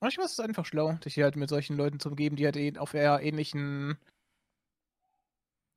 [0.00, 2.76] Manchmal ist es einfach schlau, dich halt mit solchen Leuten zu umgeben, die halt eh
[2.78, 3.96] auf eher ähnlichen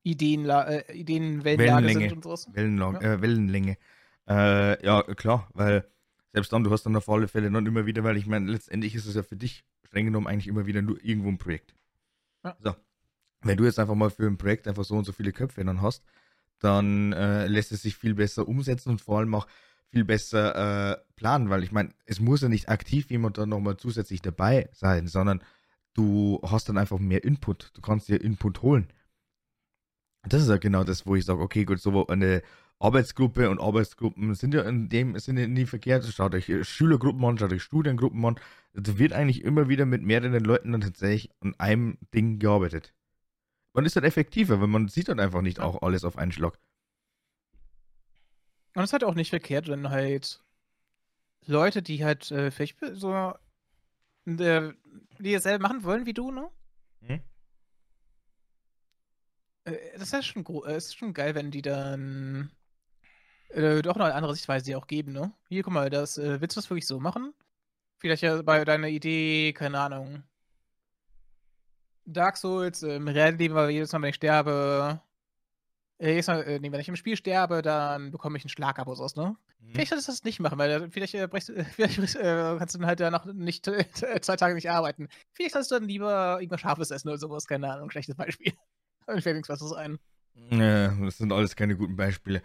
[0.04, 2.00] Ideenla äh, Ideenwellenlage Wellenlänge.
[2.10, 2.48] sind und sowas.
[2.54, 3.14] Wellenlang Ja.
[3.14, 3.78] äh, Wellenlänge.
[4.28, 5.86] Äh, ja, klar, weil
[6.34, 8.96] selbst dann, du hast dann auf alle Fälle dann immer wieder, weil ich meine, letztendlich
[8.96, 11.76] ist es ja für dich streng genommen eigentlich immer wieder nur irgendwo ein Projekt.
[12.44, 12.56] Ja.
[12.64, 12.76] So.
[13.44, 15.82] Wenn du jetzt einfach mal für ein Projekt einfach so und so viele Köpfe dann
[15.82, 16.04] hast,
[16.60, 19.48] dann äh, lässt es sich viel besser umsetzen und vor allem auch
[19.90, 23.78] viel besser äh, planen, weil ich meine, es muss ja nicht aktiv jemand dann nochmal
[23.78, 25.44] zusätzlich dabei sein, sondern
[25.94, 27.72] du hast dann einfach mehr Input.
[27.74, 28.88] Du kannst dir Input holen.
[30.24, 32.44] Das ist ja genau das, wo ich sage, okay, gut, so eine
[32.80, 36.06] Arbeitsgruppe und Arbeitsgruppen sind ja in dem Sinne nie verkehrt.
[36.06, 38.40] Schaut euch äh, Schülergruppen an, schaut euch Studiengruppen an.
[38.74, 42.94] Da wird eigentlich immer wieder mit mehreren Leuten dann tatsächlich an einem Ding gearbeitet.
[43.74, 46.60] Man ist dann effektiver, weil man sieht dann einfach nicht auch alles auf einen Schlag.
[48.74, 50.44] Und es ist halt auch nicht verkehrt, wenn halt
[51.46, 53.14] Leute, die halt äh, vielleicht so
[54.26, 54.74] äh,
[55.20, 56.50] die dasselbe machen wollen wie du, ne?
[57.02, 57.22] Hm?
[59.66, 62.52] Äh, das ist ja schon, äh, ist schon geil, wenn die dann
[63.50, 65.34] äh, doch noch eine andere Sichtweise auch geben, ne?
[65.50, 67.34] Hier, guck mal, das, äh, willst du das wirklich so machen?
[68.00, 70.24] Vielleicht ja bei deiner Idee, keine Ahnung.
[72.06, 75.02] Dark Souls, äh, im realen Leben, weil jedes Mal, wenn ich sterbe,
[76.00, 78.80] äh, jedes Mal, äh, nee, wenn ich im Spiel sterbe, dann bekomme ich einen Schlag
[78.80, 79.36] ab oder sowas, ne?
[79.72, 82.16] Vielleicht solltest du das nicht machen, weil vielleicht, äh, brechst, vielleicht kannst
[82.76, 83.66] du dann halt danach nicht
[84.22, 85.08] zwei Tage nicht arbeiten.
[85.32, 88.54] Vielleicht solltest du dann lieber irgendwas Scharfes essen oder sowas, keine Ahnung, schlechtes Beispiel.
[89.08, 90.00] Mir fällt nichts Besseres ein.
[90.52, 92.42] Ja, das sind alles keine guten Beispiele.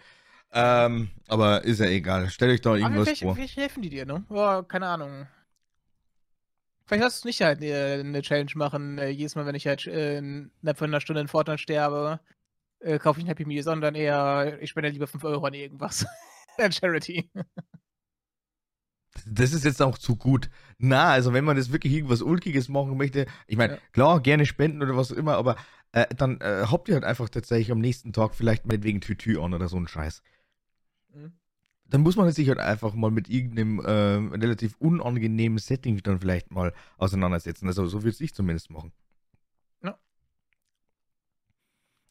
[0.51, 2.29] Ähm, aber ist ja egal.
[2.29, 3.35] Stellt euch da Aber irgendwas vielleicht, vor.
[3.35, 4.25] vielleicht helfen die dir, ne?
[4.29, 5.27] Oh, keine Ahnung.
[6.85, 9.85] Vielleicht solltest du nicht halt äh, eine Challenge machen, äh, jedes Mal, wenn ich halt
[9.87, 12.19] äh, innerhalb von einer Stunde in Fortnite sterbe,
[12.99, 16.05] kaufe ich ein Happy Meal, sondern eher, ich spende lieber 5 Euro an irgendwas.
[16.59, 17.29] An Charity.
[19.25, 20.49] Das ist jetzt auch zu gut.
[20.77, 23.79] Na, also wenn man jetzt wirklich irgendwas Ulkiges machen möchte, ich meine, Ja.
[23.91, 25.55] klar, gerne spenden oder was auch immer, aber
[25.97, 29.53] äh, dann äh, habt ihr halt einfach tatsächlich am nächsten Tag vielleicht meinetwegen Tütü an
[29.53, 30.21] oder so ein Scheiß.
[31.13, 31.33] Mhm.
[31.85, 36.51] Dann muss man sich halt einfach mal mit irgendeinem äh, relativ unangenehmen Setting dann vielleicht
[36.51, 37.67] mal auseinandersetzen.
[37.67, 38.91] Also so würde ich zumindest machen.
[39.81, 39.97] Ja.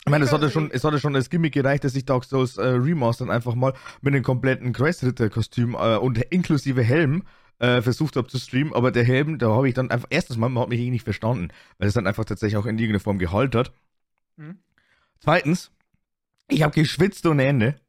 [0.04, 1.94] Ich meine, es Ja, hat ja schon, es hat ja schon als Gimmick gereicht, dass
[1.94, 7.22] ich Dark Souls äh, Remastern einfach mal mit einem kompletten Kreuzritter-Kostüm äh, und inklusive Helm
[7.58, 10.48] äh, versucht habe zu streamen, aber der Helm, da habe ich dann einfach, erstens mal,
[10.48, 13.18] man hat mich eh nicht verstanden, weil es dann einfach tatsächlich auch in irgendeiner Form
[13.18, 13.72] geheult hat.
[14.36, 14.58] Mhm.
[15.20, 15.70] Zweitens,
[16.48, 17.80] ich habe geschwitzt ohne Ende.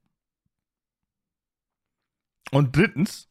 [2.51, 3.29] Und drittens,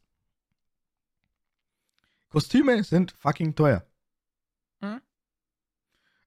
[2.29, 3.85] Kostüme sind fucking teuer.
[4.81, 5.01] Mhm.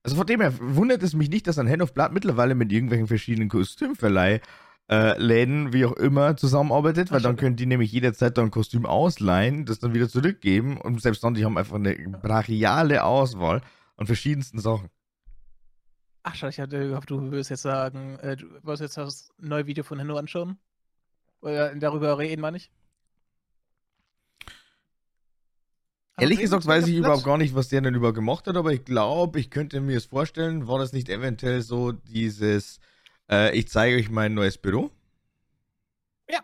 [0.03, 2.71] Also von dem her wundert es mich nicht, dass ein Hand of Blood mittlerweile mit
[2.71, 4.41] irgendwelchen verschiedenen Kostümverleih
[4.91, 7.39] äh, Läden, wie auch immer, zusammenarbeitet, weil Ach, dann stimmt.
[7.39, 11.33] können die nämlich jederzeit dann ein Kostüm ausleihen, das dann wieder zurückgeben und selbst dann,
[11.33, 13.61] die haben einfach eine brachiale Auswahl
[13.95, 14.89] an verschiedensten Sachen.
[16.23, 19.65] Ach, schade, ich hatte gehofft, du würdest jetzt sagen, äh, du wolltest jetzt das neue
[19.65, 20.57] Video von Henno anschauen.
[21.39, 22.69] Oder darüber reden, meine ich.
[26.19, 28.85] Ehrlich gesagt weiß ich überhaupt gar nicht, was der denn überhaupt gemacht hat, aber ich
[28.85, 32.79] glaube, ich könnte mir es vorstellen, war das nicht eventuell so dieses,
[33.31, 34.91] äh, ich zeige euch mein neues Büro?
[36.27, 36.41] Ja.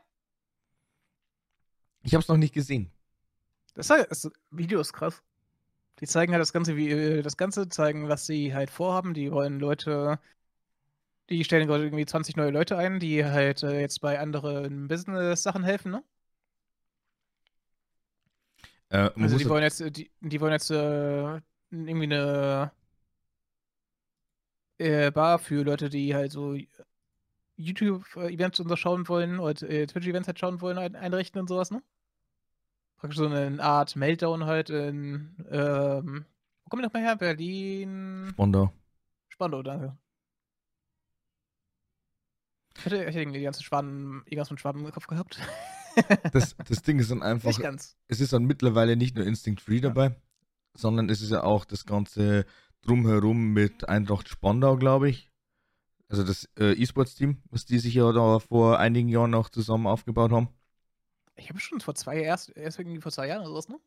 [2.04, 2.92] Ich habe es noch nicht gesehen.
[3.76, 5.22] Das, ist- das Video ist krass.
[6.02, 9.14] Die zeigen halt das ganze, wie äh, das Ganze, zeigen, was sie halt vorhaben.
[9.16, 10.20] Die wollen Leute,
[11.30, 15.64] die stellen gerade irgendwie 20 neue Leute ein, die halt äh, jetzt bei anderen Business-Sachen
[15.64, 16.04] helfen, ne?
[18.90, 22.72] Äh, Also die wollen jetzt, äh, die, die wollen jetzt äh, irgendwie eine
[24.78, 26.56] äh, Bar für Leute, die halt so
[27.58, 31.72] YouTube-Events und so schauen wollen oder äh, Twitch-Events halt schauen wollen, ein, einrichten und sowas,
[31.72, 31.82] ne?
[32.98, 36.26] Praktisch so eine Art Meltdown halt in, ähm,
[36.64, 37.16] wo kommen wir nochmal her?
[37.16, 38.72] Berlin, Spandau.
[39.30, 39.98] Spandau, danke.
[42.78, 45.40] Ich hätte, ich hätte irgendwie die ganzen Schwaben, irgendwas von Schwaben im Kopf gehabt.
[46.32, 47.98] Das, das Ding ist dann einfach, Nicht ganz.
[48.08, 50.16] es ist dann mittlerweile nicht nur Instinct Free dabei,
[50.76, 52.46] sondern es ist ja auch das ganze
[52.88, 55.30] Drumherum mit Eintracht Spandau, glaube ich.
[56.10, 60.32] Also das äh, E-Sports-Team, was die sich ja da vor einigen Jahren noch zusammen aufgebaut
[60.32, 60.48] haben.
[61.36, 63.78] Ich habe schon vor zwei erst, erst irgendwie vor zwei Jahren oder sowas, ne?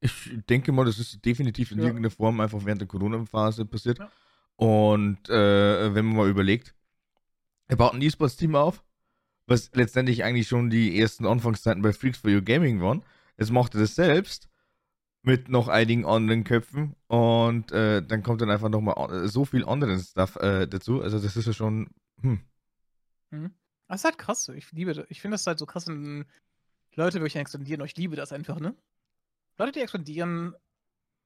[0.00, 0.12] Ich
[0.48, 1.84] denke mal, das ist definitiv in Ja.
[1.84, 3.98] irgendeiner Form einfach während der Corona-Phase passiert.
[3.98, 4.10] Ja.
[4.56, 6.74] Und äh, wenn man mal überlegt,
[7.66, 8.82] er baut ein E-Sports-Team auf,
[9.46, 13.04] was letztendlich eigentlich schon die ersten Anfangszeiten bei Freaks for You Gaming waren.
[13.36, 14.48] Es macht er das selbst
[15.22, 20.00] mit noch einigen anderen Köpfen und äh, dann kommt dann einfach nochmal so viel anderen
[20.00, 21.02] Stuff äh, dazu.
[21.02, 21.90] Also das ist ja schon,
[22.22, 22.40] hm,
[23.30, 23.52] Mhm.
[23.88, 24.48] Das ist halt krass.
[24.48, 25.06] Ich liebe.
[25.10, 26.24] Ich finde das halt so krass, wenn
[26.94, 27.84] Leute wirklich expandieren.
[27.84, 28.74] Ich liebe das einfach, ne?
[29.58, 30.54] Leute, die expandieren,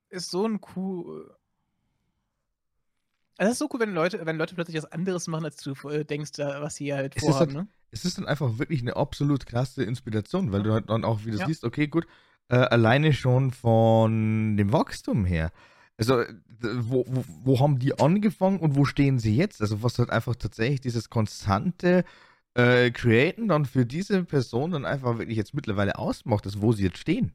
[0.09, 1.37] ist so ein cool.
[3.39, 5.73] Also es ist so cool, wenn Leute, wenn Leute plötzlich was anderes machen, als du
[5.89, 7.73] äh, denkst, äh, was sie halt Es ist vorhaben, halt- ne?
[7.91, 11.39] es ist dann einfach wirklich eine absolut krasse Inspiration, weil du halt dann auch wieder
[11.39, 11.47] Ja.
[11.47, 12.07] siehst, okay, gut,
[12.49, 15.51] äh, alleine schon von dem Wachstum her.
[15.99, 19.61] Also, äh, wo, wo, wo haben die angefangen und wo stehen sie jetzt?
[19.61, 22.05] Also, was halt einfach tatsächlich dieses konstante
[22.55, 26.85] äh, Createn dann für diese Person dann einfach wirklich jetzt mittlerweile ausmacht, ist, wo sie
[26.85, 27.33] jetzt stehen.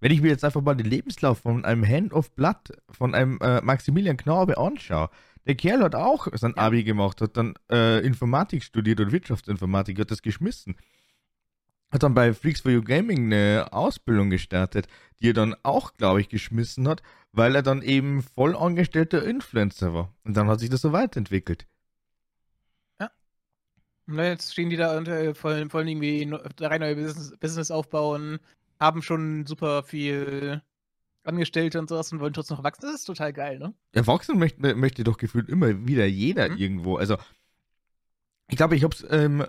[0.00, 3.38] Wenn ich mir jetzt einfach mal den Lebenslauf von einem Hand of Blood, von einem
[3.40, 5.08] äh, Maximilian Knabe anschaue,
[5.46, 10.10] der Kerl hat auch sein Abi gemacht, hat dann äh, Informatik studiert und Wirtschaftsinformatik, hat
[10.10, 10.76] das geschmissen.
[11.94, 14.88] Hat dann bei Freaks for You Gaming eine Ausbildung gestartet,
[15.22, 19.94] die er dann auch, glaube ich, geschmissen hat, weil er dann eben voll angestellter Influencer
[19.94, 20.12] war.
[20.24, 21.68] Und dann hat sich das so weiterentwickelt.
[24.06, 27.70] Und jetzt stehen die da und äh, wollen, wollen irgendwie no- drei neue Business, Business
[27.70, 28.40] aufbauen,
[28.80, 30.62] haben schon super viel
[31.22, 32.82] Angestellte und sowas und wollen trotzdem noch wachsen.
[32.82, 33.72] Das ist total geil, ne?
[33.92, 36.56] Erwachsen möchte, möchte doch gefühlt immer wieder jeder Mhm.
[36.56, 36.96] irgendwo.
[36.96, 37.16] Also,
[38.50, 39.46] ich glaube, ich habe es im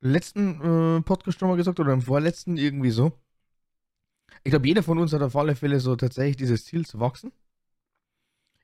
[0.00, 3.12] letzten äh, Podcast schon mal gesagt oder im vorletzten irgendwie so.
[4.44, 7.32] Ich glaube, jeder von uns hat auf alle Fälle so tatsächlich dieses Ziel zu wachsen.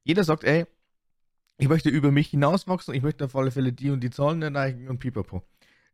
[0.04, 0.66] Jeder sagt, ey,
[1.58, 4.42] ich möchte über mich hinaus wachsen, ich möchte auf alle Fälle die und die Zahlen
[4.42, 5.42] erreichen und pipapo.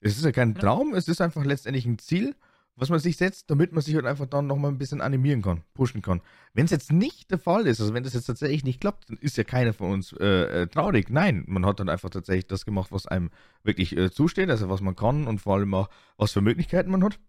[0.01, 0.55] Es ist ja kein.
[0.55, 2.35] Traum, es ist einfach letztendlich ein Ziel,
[2.81, 5.63] was man sich setzt, damit man sich halt einfach dann nochmal ein bisschen animieren kann,
[5.75, 6.23] pushen kann.
[6.55, 9.19] Wenn es jetzt nicht der Fall ist, also wenn das jetzt tatsächlich nicht klappt, dann
[9.19, 11.11] ist ja keiner von uns äh, äh, traurig.
[11.11, 13.31] Nein, man hat dann einfach tatsächlich das gemacht, was einem
[13.63, 17.05] wirklich äh, zusteht, also was man kann und vor allem auch, was für Möglichkeiten man
[17.05, 17.21] hat.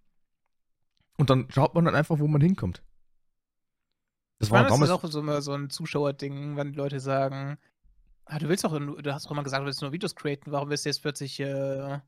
[1.18, 2.82] Und dann schaut man dann einfach, wo man hinkommt.
[4.40, 5.04] Das Ich war meine, das ist damals.
[5.04, 7.58] auch so, immer so ein Zuschauerding, wenn Leute sagen,
[8.26, 10.70] ah, du willst doch, du hast doch immer gesagt, du willst nur Videos createn, warum
[10.70, 12.00] willst du jetzt plötzlich, äh,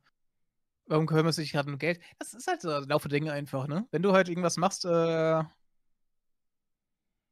[0.88, 2.00] warum kümmerst du dich gerade um Geld?
[2.20, 3.88] Das ist halt so ein Laufe Dinge einfach, ne?
[3.92, 5.40] Wenn du halt irgendwas machst, äh,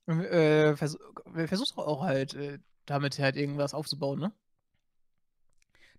[0.08, 0.98] äh, vers
[1.46, 4.34] versuchst du auch halt, äh, damit halt irgendwas aufzubauen, ne?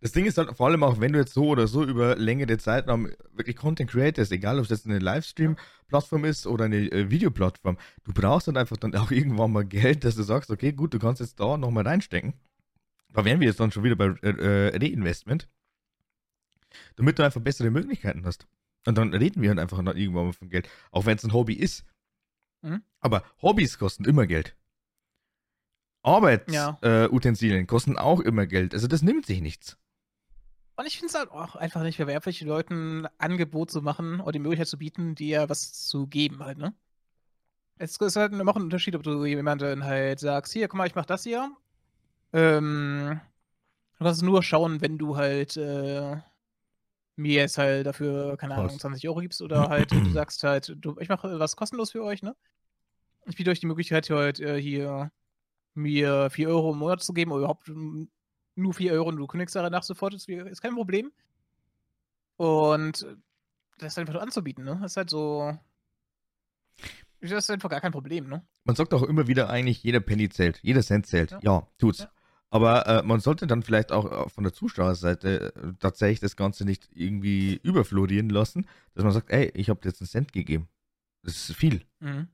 [0.03, 2.59] Das Ding ist halt vor allem auch, wenn du jetzt so oder so über längere
[2.59, 7.79] Zeitraum wirklich Content creators, egal ob es jetzt eine Livestream-Plattform ist oder eine äh, Videoplattform,
[8.03, 10.99] du brauchst dann einfach dann auch irgendwann mal Geld, dass du sagst, okay, gut, du
[10.99, 12.35] kannst jetzt da nochmal reinstecken.
[13.13, 15.49] Da wären wir jetzt dann schon wieder bei äh, äh, Reinvestment,
[16.97, 18.47] damit du einfach bessere Möglichkeiten hast.
[18.87, 21.33] Und dann reden wir halt einfach dann irgendwann mal von Geld, auch wenn es ein
[21.33, 21.85] Hobby ist.
[22.63, 22.83] Mhm.
[23.01, 24.57] Aber Hobbys kosten immer Geld.
[26.03, 27.63] Arbeitsutensilien Ja.
[27.63, 28.75] äh, kosten auch immer Geld.
[28.75, 29.79] Also das nimmt sich nichts.
[30.77, 34.33] Und ich finde es halt auch einfach nicht verwerflich, Leuten ein Angebot zu machen oder
[34.33, 36.75] die Möglichkeit zu bieten, dir was zu geben halt, ne?
[37.77, 40.87] Es ist halt immer auch ein Unterschied, ob du jemanden halt sagst, hier, guck mal,
[40.87, 41.55] ich mach das hier.
[42.33, 43.21] Ähm,
[43.99, 46.17] du kannst nur schauen, wenn du halt äh,
[47.17, 48.79] mir jetzt halt dafür, keine Ahnung, Was?
[48.79, 52.23] 20 Euro gibst oder halt du sagst halt, du, ich mache was kostenlos für euch,
[52.23, 52.35] ne?
[53.27, 55.13] Ich biete euch die Möglichkeit, hier halt äh, hier
[55.75, 58.05] mir 4 Euro im Monat zu geben oder überhaupt mm,
[58.57, 61.13] nur 4 Euro und du kündigst danach sofort, ist, ist kein Problem.
[62.37, 63.07] Und
[63.79, 64.79] das einfach nur anzubieten, ne?
[64.81, 65.57] Das ist halt so.
[67.21, 68.45] Das ist einfach gar kein Problem, ne?
[68.65, 71.31] Man sagt auch immer wieder eigentlich, jeder Penny zählt, jeder Cent zählt.
[71.33, 71.69] Ja, Ja.
[71.79, 72.01] tut's.
[72.01, 72.11] Ja.
[72.53, 76.67] Aber äh, man sollte dann vielleicht auch äh, von der Zuschauerseite äh, tatsächlich das Ganze
[76.67, 80.69] nicht irgendwie überflorieren lassen, dass man sagt, ey, ich habe dir jetzt einen Cent gegeben.
[81.23, 81.81] Das ist viel.
[82.01, 82.29] Mhm.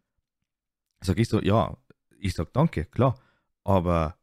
[1.03, 1.77] Sag ich so, ja,
[2.19, 3.17] ich sag danke, klar.
[3.63, 4.19] Aber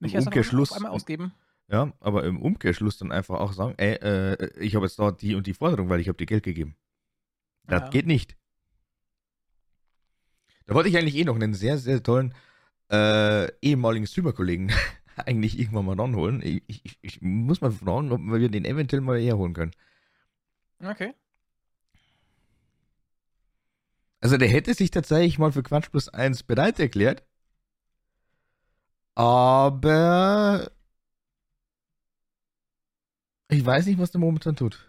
[0.00, 1.32] im einmal Umkehrschluss, einmal ausgeben.
[1.68, 5.36] ja, aber im Umkehrschluss dann einfach auch sagen, ey, äh, ich habe jetzt da die
[5.36, 6.74] und die Forderung, weil ich habe dir Geld gegeben.
[7.68, 7.88] Das Ja.
[7.90, 8.36] geht nicht.
[10.66, 12.34] Da wollte ich eigentlich eh noch einen sehr, sehr tollen
[12.90, 14.72] äh, ehemaligen Streamer-Kollegen
[15.16, 16.40] eigentlich irgendwann mal ranholen.
[16.42, 19.72] Ich, ich, ich muss mal fragen, ob wir den eventuell mal herholen können.
[20.82, 21.14] Okay.
[24.20, 27.24] Also der hätte sich tatsächlich mal für Quatsch plus 1 bereit erklärt.
[29.14, 30.70] Aber
[33.48, 34.88] ich weiß nicht, was der momentan tut.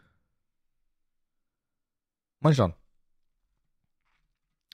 [2.41, 2.73] Mal schauen.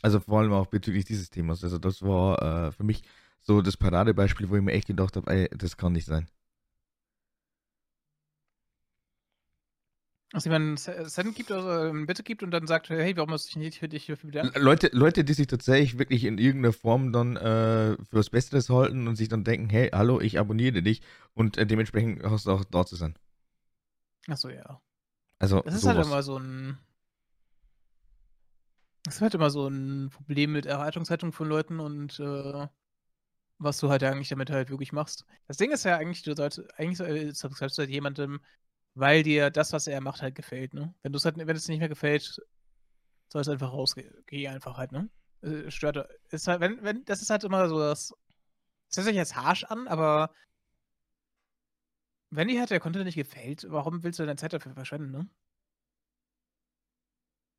[0.05, 1.63] Also vor allem auch bezüglich dieses Themas.
[1.63, 3.01] Also das war äh, für mich
[3.41, 6.29] so das Paradebeispiel, wo ich mir echt gedacht habe, ey, das kann nicht sein.
[10.31, 13.49] Also jemand einen Cent gibt oder eine Bitte gibt und dann sagt, hey, warum muss
[13.49, 14.61] ich nicht für dich hierfür bedanken?
[14.61, 19.07] Leute, Leute, die sich tatsächlich wirklich in irgendeiner Form dann äh, für was Besseres halten
[19.07, 21.01] und sich dann denken, hey, hallo, ich abonniere dich
[21.33, 23.15] und äh, dementsprechend hast du auch da zu sein.
[24.27, 24.79] Achso, ja.
[25.39, 25.95] Also, das ist sowas.
[25.95, 26.77] halt immer so ein.
[29.05, 32.67] Das ist halt immer so ein Problem mit Erwartungshaltung von Leuten und äh,
[33.59, 35.25] was du halt eigentlich damit halt wirklich machst.
[35.47, 36.97] Das Ding ist ja eigentlich, du sollst eigentlich
[37.37, 38.41] sollst du halt jemandem,
[38.95, 40.93] weil dir das, was er macht, halt gefällt, ne?
[41.03, 42.41] Wenn du es halt, wenn es nicht mehr gefällt,
[43.29, 44.13] soll es einfach rausgehen.
[44.27, 45.09] Geh einfach halt, ne?
[45.43, 46.09] Äh, stört.
[46.31, 48.13] Ist halt, wenn, wenn, das ist halt immer so das.
[48.89, 50.31] Das hört sich jetzt harsch an, aber
[52.29, 55.27] wenn dir halt der Content nicht gefällt, warum willst du deine Zeit dafür verschwenden, ne?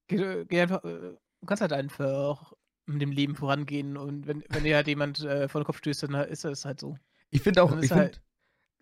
[0.09, 2.53] Geh, geh einfach, äh, du kannst halt einfach
[2.87, 6.05] mit dem Leben vorangehen und wenn, wenn dir halt jemand äh, vor den Kopf stößt,
[6.05, 6.97] dann ist das halt so.
[7.31, 8.23] Ich finde auch, ich halt,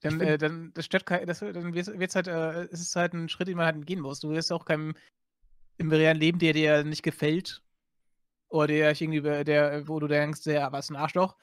[0.03, 3.15] dann, äh, dann das stört kein, das, dann wird's, wird's halt, äh, es ist halt
[3.15, 4.21] ein Schritt, den man halt gehen muss.
[4.21, 4.95] Du wirst auch keinem
[5.79, 7.63] im realen Leben, der dir nicht gefällt
[8.49, 11.37] oder der irgendwie, der, wo du denkst, der was ein Arschloch,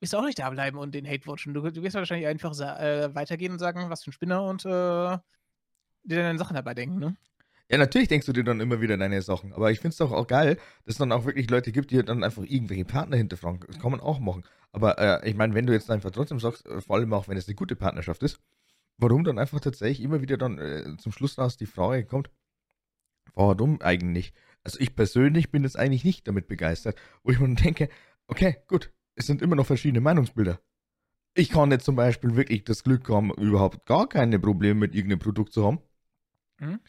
[0.00, 1.52] wirst du auch nicht da bleiben und den Hate watchen.
[1.52, 4.68] Du, du wirst wahrscheinlich einfach äh, weitergehen und sagen, was für ein Spinner und äh,
[4.68, 7.16] dir deine Sachen dabei denken, ne?
[7.70, 9.52] Ja, natürlich denkst du dir dann immer wieder deine Sachen.
[9.52, 12.02] Aber ich finde es doch auch geil, dass es dann auch wirklich Leute gibt, die
[12.02, 13.60] dann einfach irgendwelche Partner hinterfragen.
[13.66, 14.44] Das kann man auch machen.
[14.72, 17.36] Aber äh, ich meine, wenn du jetzt einfach trotzdem sagst, äh, vor allem auch wenn
[17.36, 18.40] es eine gute Partnerschaft ist,
[18.96, 22.30] warum dann einfach tatsächlich immer wieder dann äh, zum Schluss raus die Frage kommt,
[23.34, 24.32] warum eigentlich?
[24.64, 27.90] Also ich persönlich bin jetzt eigentlich nicht damit begeistert, wo ich mir denke,
[28.28, 30.60] okay, gut, es sind immer noch verschiedene Meinungsbilder.
[31.34, 35.20] Ich kann jetzt zum Beispiel wirklich das Glück haben, überhaupt gar keine Probleme mit irgendeinem
[35.20, 35.80] Produkt zu haben.
[36.58, 36.80] Mhm.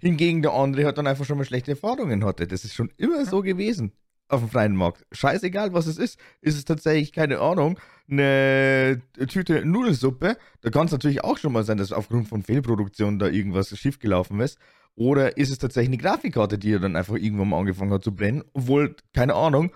[0.00, 2.46] Hingegen der andere hat dann einfach schon mal schlechte Erfahrungen hatte.
[2.46, 3.92] Das ist schon immer so gewesen
[4.28, 5.04] auf dem freien Markt.
[5.12, 6.18] Scheißegal, was es ist.
[6.40, 7.78] Ist es tatsächlich, keine Ahnung,
[8.08, 10.36] eine Tüte Nudelsuppe.
[10.62, 14.40] Da kann es natürlich auch schon mal sein, dass aufgrund von Fehlproduktion da irgendwas schiefgelaufen
[14.40, 14.58] ist.
[14.94, 18.14] Oder ist es tatsächlich eine Grafikkarte, die er dann einfach irgendwann mal angefangen hat zu
[18.14, 19.72] brennen, obwohl, keine Ahnung,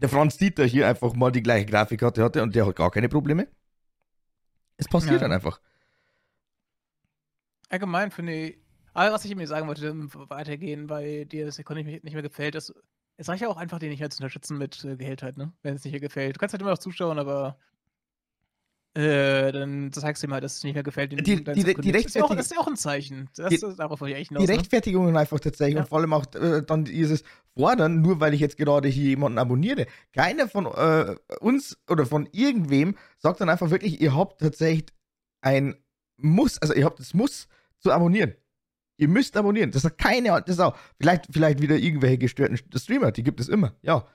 [0.00, 3.08] der Franz Dieter hier einfach mal die gleiche Grafikkarte hatte und der hat gar keine
[3.08, 3.46] Probleme.
[4.76, 5.18] Es passiert ja.
[5.20, 5.60] dann einfach.
[7.68, 8.58] Allgemein finde ich,
[8.94, 9.94] aber was ich mir sagen wollte,
[10.28, 12.74] weitergehen, weil dir das Economy nicht mehr gefällt, ist,
[13.16, 15.52] es reicht ja auch einfach, den nicht mehr zu unterstützen mit äh, Gehalt halt, ne?
[15.62, 16.36] Wenn es nicht mehr gefällt.
[16.36, 17.58] Du kannst halt immer noch zuschauen, aber
[18.94, 21.12] äh, dann zeigst du ihm halt, dass es nicht mehr gefällt.
[21.12, 23.30] Die, die, die, die das, ist ja auch, das ist ja auch ein Zeichen.
[23.36, 24.58] Das, die, darauf ich hinaus, Die ne?
[24.58, 25.82] Rechtfertigungen einfach tatsächlich ja.
[25.82, 27.22] und vor allem auch äh, dann dieses
[27.56, 29.86] Fordern, nur weil ich jetzt gerade hier jemanden abonniere.
[30.12, 34.88] Keiner von äh, uns oder von irgendwem sagt dann einfach wirklich, ihr habt tatsächlich
[35.40, 35.74] ein
[36.18, 38.34] Muss, also ihr habt das Muss zu abonnieren.
[39.02, 39.72] Ihr müsst abonnieren.
[39.72, 40.76] Das hat keine alte Sau.
[40.96, 44.06] Vielleicht, vielleicht wieder irgendwelche gestörten Streamer, die gibt es immer, ja.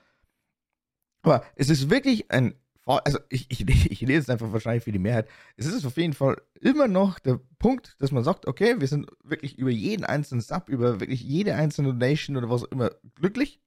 [1.20, 2.54] Aber es ist wirklich ein
[2.86, 5.28] also ich, ich, ich lese es einfach wahrscheinlich für die Mehrheit.
[5.56, 9.10] Es ist auf jeden Fall immer noch der Punkt, dass man sagt, okay, wir sind
[9.22, 13.60] wirklich über jeden einzelnen Sub, über wirklich jede einzelne Donation oder was auch immer glücklich.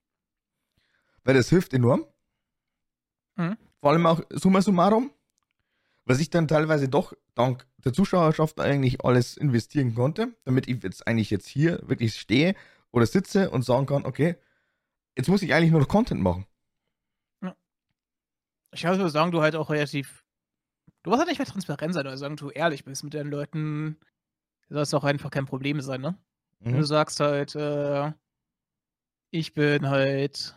[1.22, 2.04] Weil das hilft enorm.
[3.36, 3.56] Mhm.
[3.80, 5.12] Vor allem auch summa summarum,
[6.04, 11.06] was ich dann teilweise doch dank der Zuschauerschaft eigentlich alles investieren konnte, damit ich jetzt
[11.06, 12.54] eigentlich jetzt hier wirklich stehe
[12.90, 14.36] oder sitze und sagen kann, okay,
[15.16, 16.46] jetzt muss ich eigentlich nur noch Content machen.
[18.74, 20.24] Ich kann nur sagen, du halt auch relativ.
[21.02, 23.98] Du musst halt nicht mehr transparent sein, oder sagen, du ehrlich bist mit den Leuten.
[24.68, 26.18] Soll es auch einfach kein Problem sein, ne?
[26.60, 26.64] Mhm.
[26.64, 28.12] Wenn du sagst halt, äh,
[29.30, 30.56] ich bin halt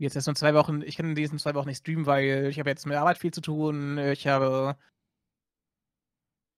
[0.00, 2.58] jetzt erst nur zwei Wochen, ich kann in diesen zwei Wochen nicht streamen, weil ich
[2.58, 4.76] habe jetzt mit Arbeit viel zu tun, ich habe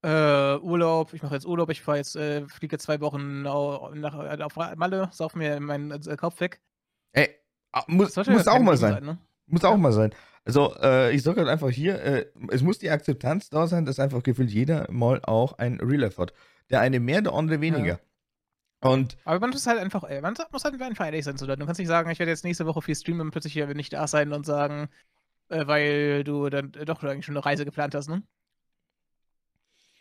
[0.02, 4.42] äh, Urlaub, ich mache jetzt Urlaub, ich fahre jetzt, äh, fliege zwei Wochen nach, äh,
[4.42, 6.60] auf Malle, sauf mir meinen äh, Kopf weg.
[7.12, 7.28] Ey,
[7.72, 8.94] ah, muss, muss auch mal sein.
[8.94, 9.18] sein ne?
[9.46, 10.14] Muss auch mal sein.
[10.44, 14.00] Also, äh, ich sage halt einfach hier, äh, es muss die Akzeptanz da sein, dass
[14.00, 16.32] einfach gefühlt jeder mal auch ein Real Life hat.
[16.70, 17.86] Der eine mehr, der andere weniger.
[17.86, 18.00] Ja.
[18.82, 21.60] Und Aber man muss halt einfach, ey, man muss halt einfach ehrlich sein zu Leuten.
[21.60, 23.92] Du kannst nicht sagen, ich werde jetzt nächste Woche viel streamen und plötzlich hier nicht
[23.92, 24.88] da sein und sagen,
[25.48, 28.24] äh, weil du dann äh, doch eigentlich schon eine Reise geplant hast, ne?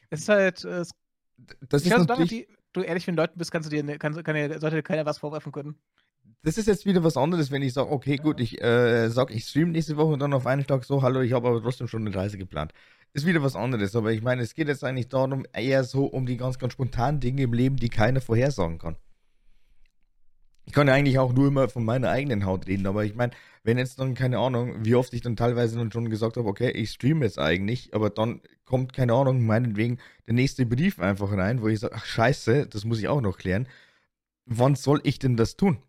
[0.10, 0.66] Es ist halt.
[0.66, 0.84] Äh,
[1.70, 4.36] das ist glaube, solange du ehrlich mit den Leuten bist, kannst du dir, kann, kann
[4.36, 5.80] dir, sollte keiner was vorwerfen können
[6.44, 9.46] das ist jetzt wieder was anderes, wenn ich sage, okay, gut, ich äh, sage, ich
[9.46, 12.06] stream nächste Woche und dann auf einen Tag so, hallo, ich habe aber trotzdem schon
[12.06, 12.74] eine Reise geplant.
[13.14, 16.26] Ist wieder was anderes, aber ich meine, es geht jetzt eigentlich darum, eher so um
[16.26, 18.96] die ganz, ganz spontanen Dinge im Leben, die keiner vorhersagen kann.
[20.66, 23.34] ich kann ja eigentlich auch nur immer von meiner eigenen Haut reden, aber ich meine,
[23.64, 26.72] wenn jetzt dann, keine Ahnung, wie oft ich dann teilweise dann schon gesagt habe, okay,
[26.72, 29.98] ich streame jetzt eigentlich, aber dann kommt, keine Ahnung, meinetwegen
[30.28, 33.38] der nächste Brief einfach rein, wo ich sage, ach scheiße, das muss ich auch noch
[33.38, 33.68] klären.
[34.46, 35.80] Wann soll ich denn das tun?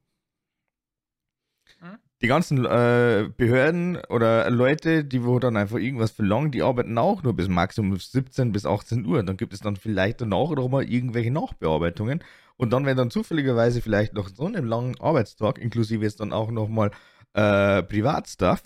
[2.22, 7.24] Die ganzen äh, Behörden oder Leute, die wo dann einfach irgendwas verlangen, die arbeiten auch
[7.24, 9.24] nur bis Maximum 17 bis 18 Uhr.
[9.24, 12.22] Dann gibt es dann vielleicht danach noch mal irgendwelche Nachbearbeitungen.
[12.56, 16.52] Und dann, wenn dann zufälligerweise vielleicht noch so einen langen Arbeitstag, inklusive jetzt dann auch
[16.52, 16.92] nochmal
[17.32, 18.62] äh, Privatstuff,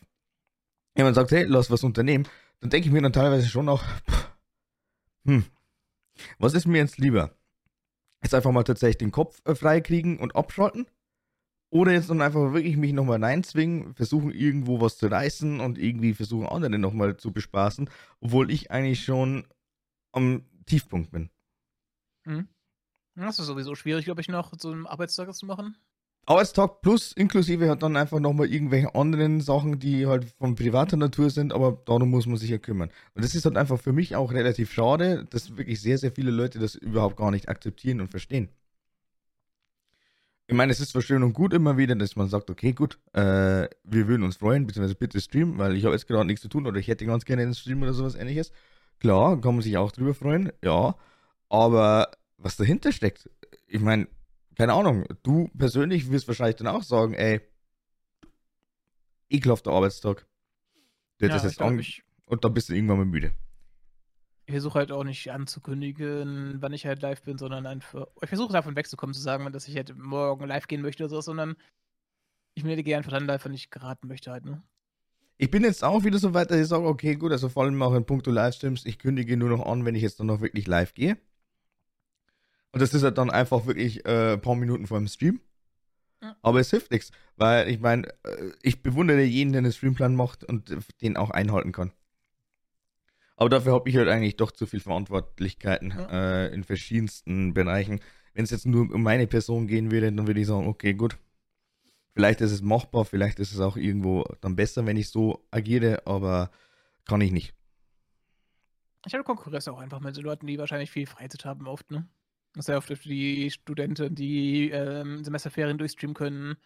[0.94, 2.28] jemand sagt, hey, lass was unternehmen,
[2.60, 3.84] dann denke ich mir dann teilweise schon noch,
[5.24, 5.44] hm,
[6.38, 7.30] was ist mir jetzt lieber?
[8.22, 10.86] Jetzt einfach mal tatsächlich den Kopf äh, freikriegen und abschalten?
[11.70, 16.14] Oder jetzt dann einfach wirklich mich nochmal reinzwingen, versuchen irgendwo was zu reißen und irgendwie
[16.14, 17.90] versuchen andere nochmal zu bespaßen,
[18.20, 19.46] obwohl ich eigentlich schon
[20.12, 21.30] am Tiefpunkt bin.
[22.24, 22.48] Mhm.
[23.16, 25.76] Das ist sowieso schwierig, glaube ich, noch so einen Arbeitstag zu machen.
[26.28, 31.30] Arbeitstag plus inklusive hat dann einfach nochmal irgendwelche anderen Sachen, die halt von privater Natur
[31.30, 32.90] sind, aber darum muss man sich ja kümmern.
[33.14, 36.32] Und das ist halt einfach für mich auch relativ schade, dass wirklich sehr, sehr viele
[36.32, 38.48] Leute das überhaupt gar nicht akzeptieren und verstehen.
[40.48, 43.00] Ich meine, es ist zwar schön und gut immer wieder, dass man sagt, okay, gut,
[43.12, 46.48] äh, wir würden uns freuen, beziehungsweise bitte streamen, weil ich habe jetzt gerade nichts zu
[46.48, 48.52] tun oder ich hätte ganz gerne einen Stream oder sowas ähnliches.
[49.00, 50.94] Klar, kann man sich auch drüber freuen, ja.
[51.48, 53.28] Aber was dahinter steckt.
[53.66, 54.06] Ich meine,
[54.54, 57.40] keine Ahnung, du persönlich wirst wahrscheinlich dann auch sagen, ey,
[59.28, 60.26] ekelhafter Arbeitstag.
[61.18, 63.32] Du ja, das jetzt ich, und dann bist du irgendwann mal müde.
[64.46, 68.06] Ich versuche halt auch nicht anzukündigen, wann ich halt live bin, sondern einfach.
[68.22, 71.20] Ich versuche davon wegzukommen, zu sagen, dass ich halt morgen live gehen möchte oder so,
[71.20, 71.56] sondern
[72.54, 74.62] ich gehe einfach dann live, wenn ich geraten möchte halt, ne?
[75.38, 77.82] Ich bin jetzt auch wieder so weit, dass ich sage, okay, gut, also vor allem
[77.82, 80.66] auch in puncto Livestreams, ich kündige nur noch an, wenn ich jetzt dann noch wirklich
[80.66, 81.18] live gehe.
[82.72, 85.40] Und das ist halt dann einfach wirklich äh, ein paar Minuten vor dem Stream.
[86.22, 86.36] Ja.
[86.40, 90.44] Aber es hilft nichts, weil ich meine, äh, ich bewundere jeden, der einen Streamplan macht
[90.44, 91.92] und den auch einhalten kann.
[93.36, 96.46] Aber dafür habe ich halt eigentlich doch zu viel Verantwortlichkeiten ja.
[96.46, 98.00] äh, in verschiedensten Bereichen.
[98.32, 101.18] Wenn es jetzt nur um meine Person gehen würde, dann würde ich sagen, okay, gut.
[102.14, 106.06] Vielleicht ist es machbar, vielleicht ist es auch irgendwo dann besser, wenn ich so agiere,
[106.06, 106.50] aber
[107.04, 107.54] kann ich nicht.
[109.06, 112.08] Ich habe Konkurrenz auch einfach mit so Leuten, die wahrscheinlich viel Freizeit haben, oft, ne?
[112.54, 116.56] Sehr oft die Studenten, die ähm, Semesterferien durchstreamen können.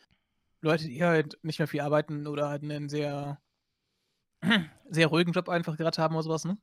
[0.60, 3.40] Leute, die halt nicht mehr viel arbeiten oder halt einen sehr,
[4.90, 6.58] sehr ruhigen Job einfach gerade haben oder sowas, ne?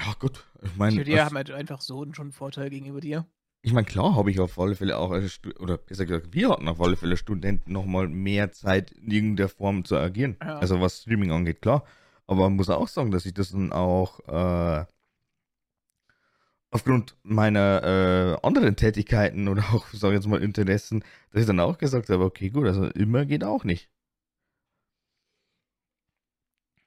[0.00, 0.44] Ja, gut.
[0.62, 1.04] Ich meine.
[1.04, 3.26] Die haben halt einfach so schon einen Vorteil gegenüber dir.
[3.62, 5.10] Ich meine, klar habe ich auf alle Fälle auch,
[5.58, 9.84] oder besser gesagt, wir hatten auf alle Fälle Studenten nochmal mehr Zeit in irgendeiner Form
[9.84, 10.36] zu agieren.
[10.40, 10.58] Ja.
[10.58, 11.84] Also was Streaming angeht, klar.
[12.28, 14.84] Aber man muss auch sagen, dass ich das dann auch äh,
[16.70, 21.58] aufgrund meiner äh, anderen Tätigkeiten oder auch, sag ich jetzt mal, Interessen, dass ich dann
[21.58, 23.90] auch gesagt habe, okay, gut, also immer geht auch nicht.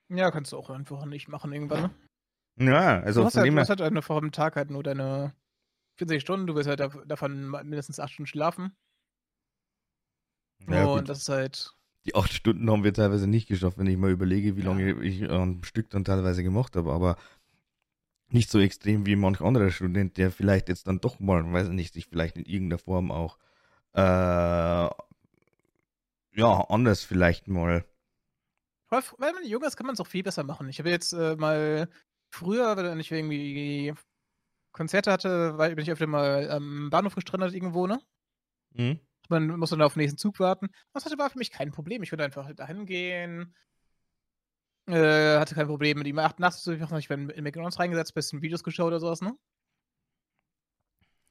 [0.10, 1.91] Ja, kannst du auch einfach nicht machen irgendwann,
[2.57, 2.72] ne?
[2.72, 5.34] Ja, also du hast, halt, du hast halt eine vor dem Tag halt nur deine
[5.95, 8.76] 40 Stunden, du wirst halt davon mindestens 8 Stunden schlafen.
[10.68, 11.10] Ja, und gut.
[11.10, 11.74] das ist halt.
[12.05, 14.99] Die 8 Stunden haben wir teilweise nicht geschafft, wenn ich mal überlege, wie lange ja.
[14.99, 16.91] ich ein Stück dann teilweise gemacht habe.
[16.91, 17.18] Aber
[18.30, 21.74] nicht so extrem wie manch anderer Student, der vielleicht jetzt dann doch mal, weiß ich
[21.74, 23.38] nicht, sich vielleicht in irgendeiner Form auch
[23.93, 24.89] äh,
[26.39, 27.86] ja, anders vielleicht mal.
[28.89, 30.67] Wenn man jung ist, kann man es auch viel besser machen.
[30.69, 31.89] Ich habe jetzt äh, mal
[32.31, 33.93] früher, wenn ich irgendwie
[34.71, 37.99] Konzerte hatte, weil bin ich öfter mal am Bahnhof gestrandet irgendwo, ne?
[38.71, 38.99] Mhm.
[39.29, 40.69] Man muss dann auf den nächsten Zug warten.
[40.93, 42.01] Das war für mich kein Problem.
[42.01, 43.53] Ich würde einfach dahin gehen,
[44.89, 46.17] äh, hatte kein Problem mit ihm.
[46.17, 49.37] Acht nachts ich in McDonalds reingesetzt, bisschen Videos geschaut oder sowas, ne?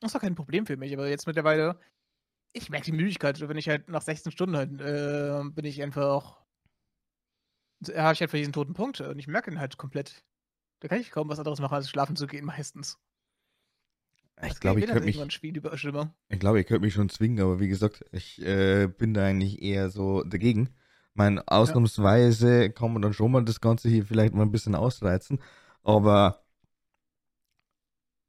[0.01, 1.81] Das war kein Problem für mich, aber jetzt mittlerweile,
[2.53, 3.41] ich merke die Müdigkeit.
[3.41, 6.47] Wenn ich halt nach 16 Stunden halt, äh, bin ich einfach,
[7.87, 10.25] habe ich einfach diesen toten Punkt und ich merke ihn halt komplett.
[10.81, 12.99] Da kann ich kaum was anderes machen, als schlafen zu gehen, meistens.
[14.43, 15.17] Ich glaube, ich könnte mich.
[16.29, 19.61] Ich glaube, ich könnte mich schon zwingen, aber wie gesagt, ich äh, bin da eigentlich
[19.61, 20.71] eher so dagegen
[21.19, 22.69] meine, ausnahmsweise ja.
[22.69, 25.41] kann man dann schon mal das Ganze hier vielleicht mal ein bisschen ausreizen,
[25.83, 26.45] aber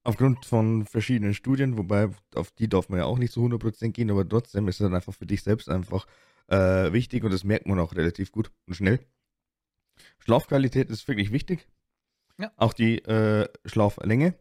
[0.03, 4.09] aufgrund von verschiedenen Studien, wobei auf die darf man ja auch nicht zu 100% gehen,
[4.09, 6.07] aber trotzdem ist es dann einfach für dich selbst einfach
[6.47, 8.99] äh, wichtig und das merkt man auch relativ gut und schnell.
[10.19, 11.67] Schlafqualität ist wirklich wichtig.
[12.37, 12.51] Ja.
[12.57, 14.35] Auch die äh, Schlaflänge.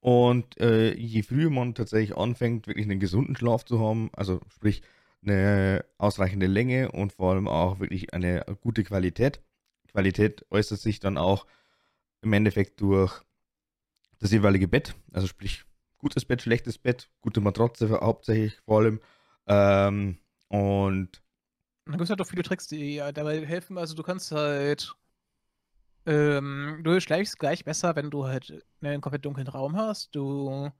[0.00, 4.82] Und äh, je früher man tatsächlich anfängt, wirklich einen gesunden Schlaf zu haben, also sprich
[5.22, 9.40] eine ausreichende Länge und vor allem auch wirklich eine gute Qualität.
[9.88, 11.46] Qualität äußert sich dann auch
[12.20, 13.22] im Endeffekt durch
[14.18, 15.64] das jeweilige Bett, also sprich
[15.96, 19.00] gutes Bett, schlechtes Bett, gute Matratze hauptsächlich vor allem,
[19.46, 20.18] Ähm,
[20.48, 21.22] und
[21.86, 23.78] Da gibt es halt auch viele Tricks, die ja dabei helfen.
[23.78, 24.94] Also du kannst halt.
[26.06, 30.14] Ähm, du schleichst gleich besser, wenn du halt ne, einen komplett dunklen Raum hast.
[30.14, 30.70] Du.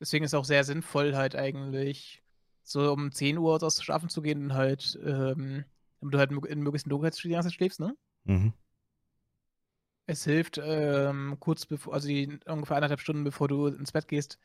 [0.00, 2.22] Deswegen ist es auch sehr sinnvoll, halt eigentlich
[2.64, 5.64] so um 10 Uhr aus schlafen zu gehen und halt, ähm,
[6.00, 7.96] damit du halt in möglichst Dunkelheit die ganze Zeit schläfst, ne?
[8.24, 8.52] mhm.
[10.06, 14.38] Es hilft, ähm, kurz bevor, also die ungefähr eineinhalb Stunden bevor du ins Bett gehst,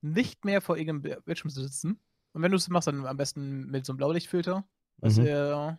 [0.00, 2.00] nicht mehr vor irgendeinem Bildschirm zu sitzen.
[2.32, 4.66] Und wenn du es machst, dann am besten mit so einem Blaulichtfilter.
[4.98, 5.26] Was Mhm.
[5.26, 5.78] er,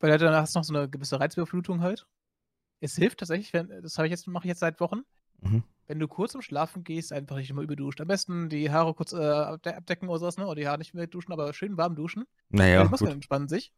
[0.00, 2.06] weil er danach noch so eine gewisse Reizüberflutung halt.
[2.80, 5.00] Es hilft tatsächlich, wenn, das habe ich jetzt, mache ich jetzt seit Wochen,
[5.40, 5.62] Mhm.
[5.86, 8.00] wenn du kurz zum Schlafen gehst, einfach nicht immer überduscht.
[8.00, 10.46] Am besten die Haare kurz äh, abde- abdecken oder sowas, ne?
[10.46, 12.24] Oder die Haare nicht mehr duschen, aber schön warm duschen.
[12.50, 13.14] Naja, die Muskeln gut.
[13.16, 13.72] entspannen sich.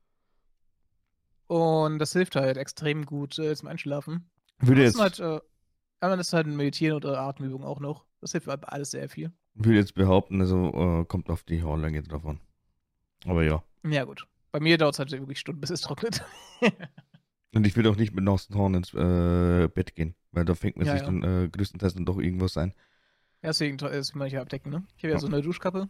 [1.46, 4.30] Und das hilft halt extrem gut äh, zum Einschlafen.
[4.58, 5.40] Würde jetzt, halt, äh,
[6.00, 8.04] einmal ist halt Meditieren oder Atemübungen auch noch.
[8.20, 9.32] Das hilft halt alles sehr viel.
[9.54, 12.40] würde jetzt behaupten, also äh, kommt auf die Haarlänge drauf an.
[13.26, 13.64] Aber ja.
[13.84, 14.26] Ja, gut.
[14.52, 16.24] Bei mir dauert es halt wirklich Stunden, bis es trocknet.
[17.54, 20.76] Und ich will auch nicht mit nassen Haaren ins äh, Bett gehen, weil da fängt
[20.76, 21.06] man Ja, sich ja.
[21.06, 22.74] dann äh, größtenteils dann doch irgendwas ein.
[23.42, 24.86] Ja, deswegen will man hier abdecken, ne?
[24.96, 25.18] Ich habe ja Ja.
[25.20, 25.88] so eine Duschkappe.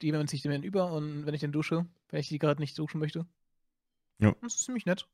[0.00, 2.78] Die nimmt sich dann über und wenn ich dann dusche, wenn ich die gerade nicht
[2.78, 3.26] duschen möchte.
[4.18, 4.34] Ja.
[4.40, 5.06] Das ist ziemlich nett.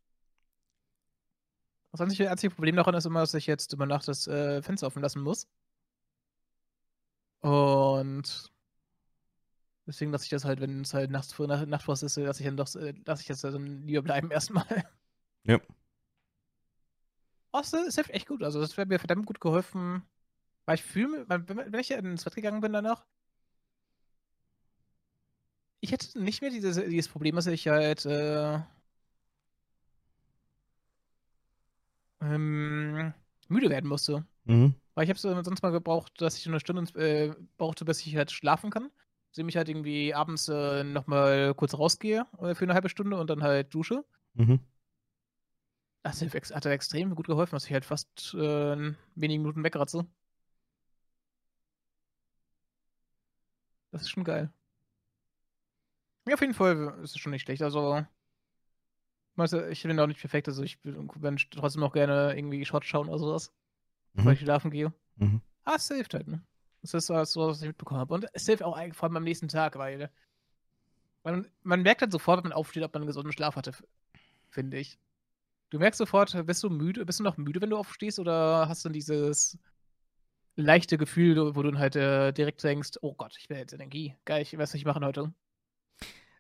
[1.92, 4.86] Das einzige, einzige Problem daran ist immer, dass ich jetzt über Nacht das äh, Fenster
[4.86, 5.48] offen lassen muss.
[7.40, 8.52] Und
[9.86, 12.46] deswegen lasse ich das halt, wenn es halt nachts vor Nacht, Nachtfrost ist, lasse ich
[12.46, 14.84] dann doch, äh, lasse ich das dann lieber bleiben erstmal.
[15.44, 15.60] Ja.
[17.52, 18.42] Oh, es hilft echt gut.
[18.42, 20.02] Also das wäre mir verdammt gut geholfen.
[20.66, 23.06] Weil ich fühle, wenn ich ins Bett gegangen bin danach,
[25.80, 28.58] ich hätte nicht mehr dieses, dieses Problem, dass ich halt äh,
[32.20, 33.14] ähm,
[33.48, 34.26] müde werden musste.
[34.44, 34.74] Mhm.
[34.94, 38.16] Weil ich habe es sonst mal gebraucht, dass ich eine Stunde äh, brauchte, bis ich
[38.16, 38.90] halt schlafen kann.
[39.36, 43.28] Indem ich halt irgendwie abends äh, nochmal kurz rausgehe äh, für eine halbe Stunde und
[43.28, 44.02] dann halt dusche.
[44.32, 44.60] Mhm.
[46.02, 50.06] Das hat halt extrem gut geholfen, dass ich halt fast äh, wenigen Minuten wegratze.
[53.90, 54.50] Das ist schon geil.
[56.26, 57.62] Ja, auf jeden Fall ist es schon nicht schlecht.
[57.62, 58.02] Also,
[59.70, 63.18] ich bin auch nicht perfekt, also ich ich trotzdem noch gerne irgendwie Shots schauen oder
[63.18, 63.52] sowas,
[64.14, 64.28] Mhm.
[64.30, 64.94] ich schlafen gehe.
[65.16, 65.42] Mhm.
[65.64, 66.42] Ah, es hilft halt, ne?
[66.92, 68.14] Das ist so, was ich mitbekommen habe.
[68.14, 70.10] Und es hilft auch eigentlich vor allem am nächsten Tag, weil
[71.24, 73.72] man, man merkt dann sofort, wenn man aufsteht, ob man einen gesunden Schlaf hatte,
[74.48, 74.98] finde ich.
[75.70, 78.84] Du merkst sofort, bist du müde, bist du noch müde, wenn du aufstehst, oder hast
[78.84, 79.58] du dann dieses
[80.54, 84.14] leichte Gefühl, wo du dann halt äh, direkt denkst, oh Gott, ich will jetzt Energie.
[84.24, 85.32] Geil, ich weiß, ich machen heute.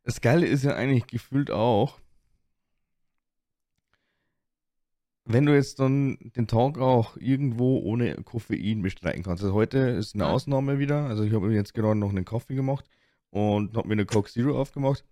[0.04, 1.98] Das Geile ist ja eigentlich gefühlt auch,
[5.26, 9.42] wenn du jetzt dann den Tag auch irgendwo ohne Koffein bestreiten kannst.
[9.42, 10.30] Also heute ist eine Ja.
[10.30, 11.06] Ausnahme wieder.
[11.06, 12.84] Also ich habe mir jetzt gerade noch einen Kaffee gemacht
[13.30, 15.04] und habe mir eine Coke Zero aufgemacht.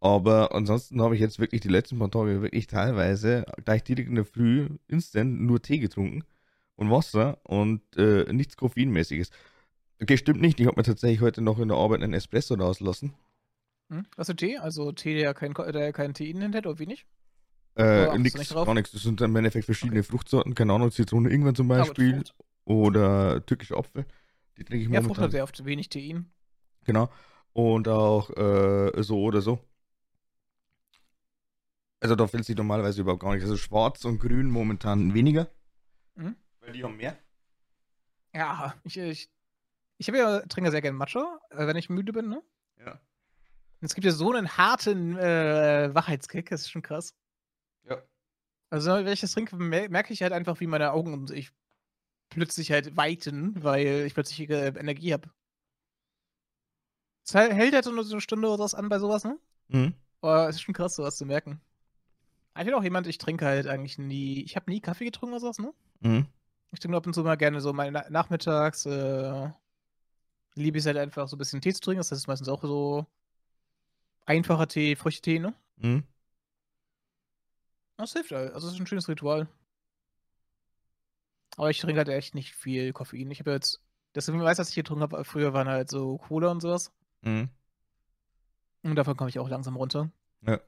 [0.00, 4.16] Aber ansonsten habe ich jetzt wirklich die letzten paar Tage wirklich teilweise gleich direkt in
[4.16, 6.22] der Früh instant nur Tee getrunken
[6.74, 9.30] und Wasser und äh, nichts Koffeinmäßiges.
[10.02, 10.60] Okay, stimmt nicht.
[10.60, 13.14] Ich habe mir tatsächlich heute noch in der Arbeit einen Espresso rauslassen.
[13.90, 14.04] Hm?
[14.18, 14.58] Hast du Tee?
[14.58, 17.06] Also Tee, der kein, Ko- der kein Tein enthält, oder wenig?
[17.76, 18.92] Äh, du nix, gar nichts.
[18.92, 22.34] Das sind dann im Endeffekt verschiedene Fruchtsorten, keine Ahnung, Zitrone, Ingwer zum Ja, Beispiel Frucht.
[22.64, 24.06] oder türkischer Apfel.
[24.56, 25.24] Die trinke ich Ja, Frucht momentan.
[25.24, 26.32] hat sehr oft wenig Tein.
[26.84, 27.10] Genau.
[27.52, 29.58] Und auch äh, so oder so.
[32.00, 33.42] Also da fällt sich normalerweise überhaupt gar nicht.
[33.42, 35.48] Also schwarz und grün momentan weniger.
[36.14, 36.36] Mhm.
[36.60, 37.18] Weil die haben mehr.
[38.34, 39.30] Ja, ich, ich,
[39.98, 42.42] ich habe ja, trinke sehr gerne Matcha, äh, wenn ich müde bin, ne?
[42.78, 42.92] Ja.
[42.92, 43.00] Und
[43.82, 47.14] es gibt ja so einen harten äh, Wachheitskick, das ist schon krass.
[48.70, 51.52] Also, wenn ich das trinke, mer merke ich halt einfach, wie meine Augen sich
[52.30, 55.30] plötzlich halt weiten, weil ich plötzlich äh, Energie habe.
[57.24, 59.38] Es hält halt so nur so eine Stunde oder was an bei sowas, ne?
[59.68, 59.94] Mhm.
[60.20, 61.60] Aber es ist schon krass, sowas zu merken.
[62.58, 65.40] Ich bin auch jemand, ich trinke halt eigentlich nie, ich habe nie Kaffee getrunken oder
[65.40, 65.74] sowas, ne?
[66.00, 66.26] Mhm.
[66.72, 69.50] Ich trinke ab und zu mal gerne so mal na nachmittags, äh,
[70.54, 71.98] liebe ich es halt einfach so ein bisschen Tee zu trinken.
[71.98, 73.06] Das ist meistens auch so
[74.24, 75.54] einfacher Tee, Früchtetee, ne?
[75.76, 76.04] Mhm.
[77.96, 78.52] Das hilft halt.
[78.52, 79.48] Also, es ist ein schönes Ritual.
[81.56, 83.30] Aber ich trinke halt echt nicht viel Koffein.
[83.30, 83.80] Ich habe jetzt,
[84.12, 86.92] das meiste, was ich getrunken habe, früher waren halt so Cola und sowas.
[87.22, 87.48] Mhm.
[88.82, 90.10] Und davon komme ich auch langsam runter.
[90.42, 90.60] Ja.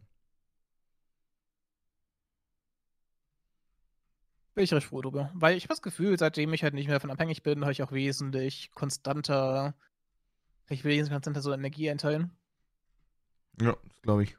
[4.54, 5.30] Bin ich recht froh drüber.
[5.34, 7.82] Weil ich habe das Gefühl, seitdem ich halt nicht mehr davon abhängig bin, habe ich
[7.82, 9.74] auch wesentlich konstanter,
[10.68, 12.36] ich will wesentlich konstanter so Energie einteilen.
[13.60, 14.36] Ja, das glaube ich.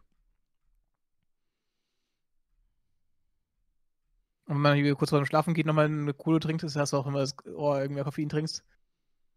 [4.49, 6.93] Und wenn man hier kurz vor dem Schlafen geht, nochmal eine Kohle trinkt, das hast
[6.93, 8.63] du auch immer das, oh, irgendwie Koffein trinkst.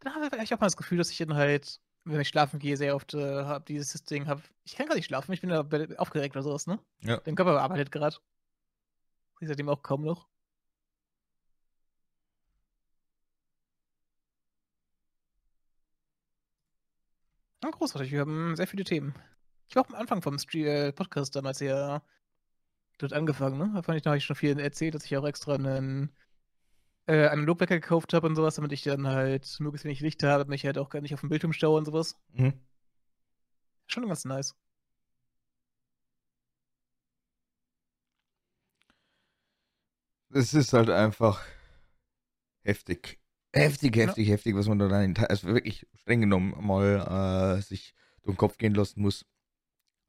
[0.01, 2.77] Dann habe ich auch mal das Gefühl, dass ich dann halt wenn ich schlafen gehe,
[2.77, 5.61] sehr oft äh, habe dieses Ding, hab, ich kann gar nicht schlafen, ich bin da
[5.99, 6.79] aufgeregt oder sowas, ne?
[7.01, 7.19] Ja.
[7.19, 8.17] Dein Körper arbeitet gerade.
[9.41, 10.29] Seitdem auch kaum noch.
[17.63, 19.15] Ja, großartig, wir haben sehr viele Themen.
[19.69, 22.03] Ich war auch am Anfang vom äh, Podcast damals ja
[22.99, 23.71] dort angefangen, ne?
[23.75, 26.11] Da fand ich, da habe ich schon viel erzählt, dass ich auch extra einen
[27.07, 30.65] äh, Analogwecker gekauft habe und sowas, damit ich dann halt möglichst wenig Licht habe, mich
[30.65, 32.17] halt auch gar nicht auf dem Bildschirm staue und sowas.
[32.33, 32.55] Mhm.
[33.87, 34.55] Schon ganz nice.
[40.35, 41.45] Es ist halt einfach
[42.63, 43.21] heftig.
[43.55, 44.33] Heftig, heftig, ja.
[44.35, 48.57] heftig, was man da dann also wirklich streng genommen mal äh, sich durch den Kopf
[48.57, 49.27] gehen lassen muss.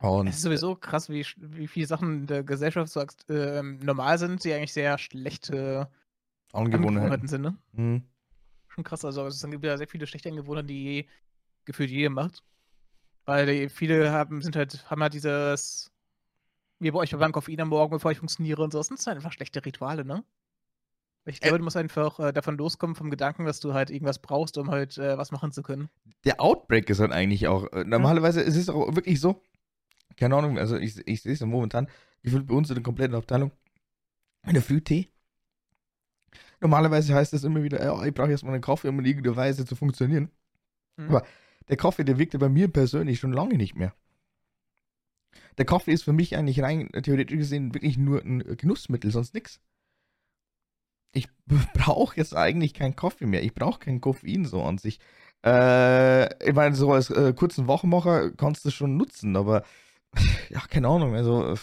[0.04, 4.18] Und es ist sowieso krass, wie, wie viele Sachen in der Gesellschaft so äh, normal
[4.18, 5.90] sind, die eigentlich sehr schlechte
[6.52, 7.58] Angewohnheiten sind, ne?
[7.72, 8.04] Mhm.
[8.68, 11.08] Schon krass, also es gibt ja sehr viele schlechte Angewohnheiten, die
[11.66, 12.44] gefühlt jeder macht.
[13.26, 15.90] Weil die, viele haben, sind halt, haben halt dieses,
[16.80, 18.80] wie bei euch beim Koffein am Morgen, bevor ich funktioniere und so.
[18.80, 20.26] Das sind halt einfach schlechte Rituale, ne?
[21.26, 24.20] Ich glaube, äh, du musst einfach äh, davon loskommen, vom Gedanken, dass du halt irgendwas
[24.20, 25.88] brauchst, um halt äh, was machen zu können.
[26.26, 29.42] Der Outbreak ist halt eigentlich auch, äh, normalerweise ist es auch wirklich so,
[30.18, 31.88] keine Ahnung, also ich, ich sehe es ja momentan,
[32.22, 33.52] gefühlt bei uns in der kompletten Abteilung,
[34.46, 35.10] in der Frühtee.
[36.62, 39.66] Normalerweise heißt das immer wieder, ja, ich brauche erstmal einen Kaffee, um in irgendeiner Weise
[39.66, 40.30] zu funktionieren.
[40.98, 41.10] Mhm.
[41.10, 41.26] Aber
[41.70, 43.94] der Kaffee, der wirkte bei mir persönlich schon lange nicht mehr.
[45.58, 49.60] Der Kaffee ist für mich eigentlich rein theoretisch gesehen wirklich nur ein Genussmittel, sonst nichts.
[51.14, 51.28] Ich
[51.74, 53.44] brauche jetzt eigentlich keinen Kaffee mehr.
[53.44, 55.00] Ich brauche kein Koffein so an sich.
[55.46, 59.64] Äh, ich meine, so als äh, kurzen Wochenmacher kannst du es schon nutzen, aber
[60.50, 61.16] ja, keine Ahnung.
[61.16, 61.56] Also,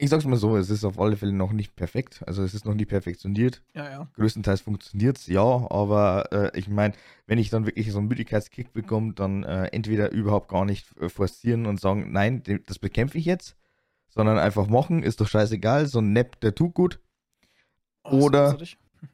[0.00, 2.22] ich sag's mal so, es ist auf alle Fälle noch nicht perfekt.
[2.26, 3.62] Also es ist noch nicht perfektioniert.
[3.74, 4.08] Ja, ja.
[4.14, 6.94] Größtenteils funktioniert's, ja, aber äh, ich meine,
[7.26, 11.08] wenn ich dann wirklich so einen Müdigkeitskick bekomme, dann äh, entweder überhaupt gar nicht äh,
[11.08, 13.56] forcieren und sagen, nein, das bekämpfe ich jetzt,
[14.08, 17.00] sondern einfach machen, ist doch scheißegal, so ein Nap, der tut gut.
[18.04, 18.56] Oh, oder,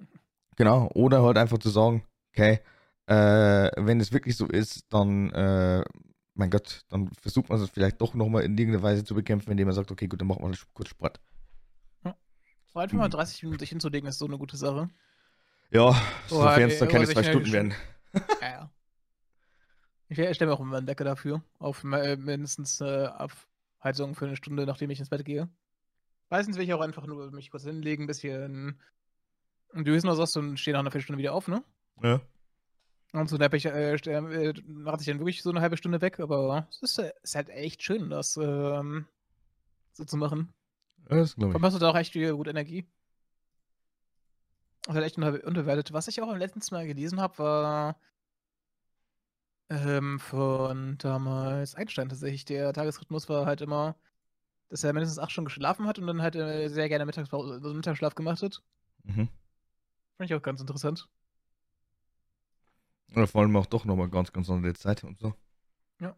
[0.57, 2.61] genau, oder halt einfach zu sagen, okay,
[3.07, 5.83] äh, wenn es wirklich so ist, dann äh,
[6.35, 9.67] mein Gott, dann versucht man es vielleicht doch nochmal in irgendeiner Weise zu bekämpfen, indem
[9.67, 11.21] man sagt, okay, gut, dann machen wir kurz Sport.
[12.05, 12.17] Ja.
[12.67, 14.89] So einfach mal 30 Minuten sich hinzulegen, ist so eine gute Sache.
[15.71, 17.75] Ja, sofern es dann keine zwei Stunden werden.
[18.41, 18.71] Ja, ja.
[20.09, 24.37] Ich stelle mir auch immer einen Wecker dafür, auf äh, mindestens äh, Abheizung für eine
[24.37, 25.49] Stunde, nachdem ich ins Bett gehe.
[26.31, 28.81] Meistens will ich auch einfach nur mich kurz hinlegen, ein bisschen
[29.73, 31.65] düsen oder so und stehe nach einer Viertelstunde wieder auf, ne?
[32.03, 32.21] Ja.
[33.15, 36.67] Und so ich, äh, äh, macht sich dann wirklich so eine halbe Stunde weg, aber
[36.69, 39.07] es ist, äh, ist halt echt schön, das ähm,
[39.93, 40.53] so zu machen.
[41.09, 41.63] Das glaube ich.
[41.63, 42.89] hast du da auch echt gut Energie.
[44.83, 45.93] Das ist halt echt unterwertet.
[45.93, 48.01] Was ich auch im letzten Mal gelesen habe, war
[49.69, 52.45] ähm, von damals Einstein tatsächlich.
[52.47, 53.95] Der Tagesrhythmus war halt immer,
[54.71, 57.75] dass er mindestens acht Stunden geschlafen hat und dann halt äh, sehr gerne Mittagspause, also
[57.75, 58.61] Mittagsschlaf gemacht hat.
[59.05, 59.29] Mhm.
[60.17, 61.09] Fand ich auch ganz interessant.
[63.13, 65.35] Oder vor allem auch doch nochmal ganz, ganz andere Zeit und so.
[66.01, 66.17] Ja.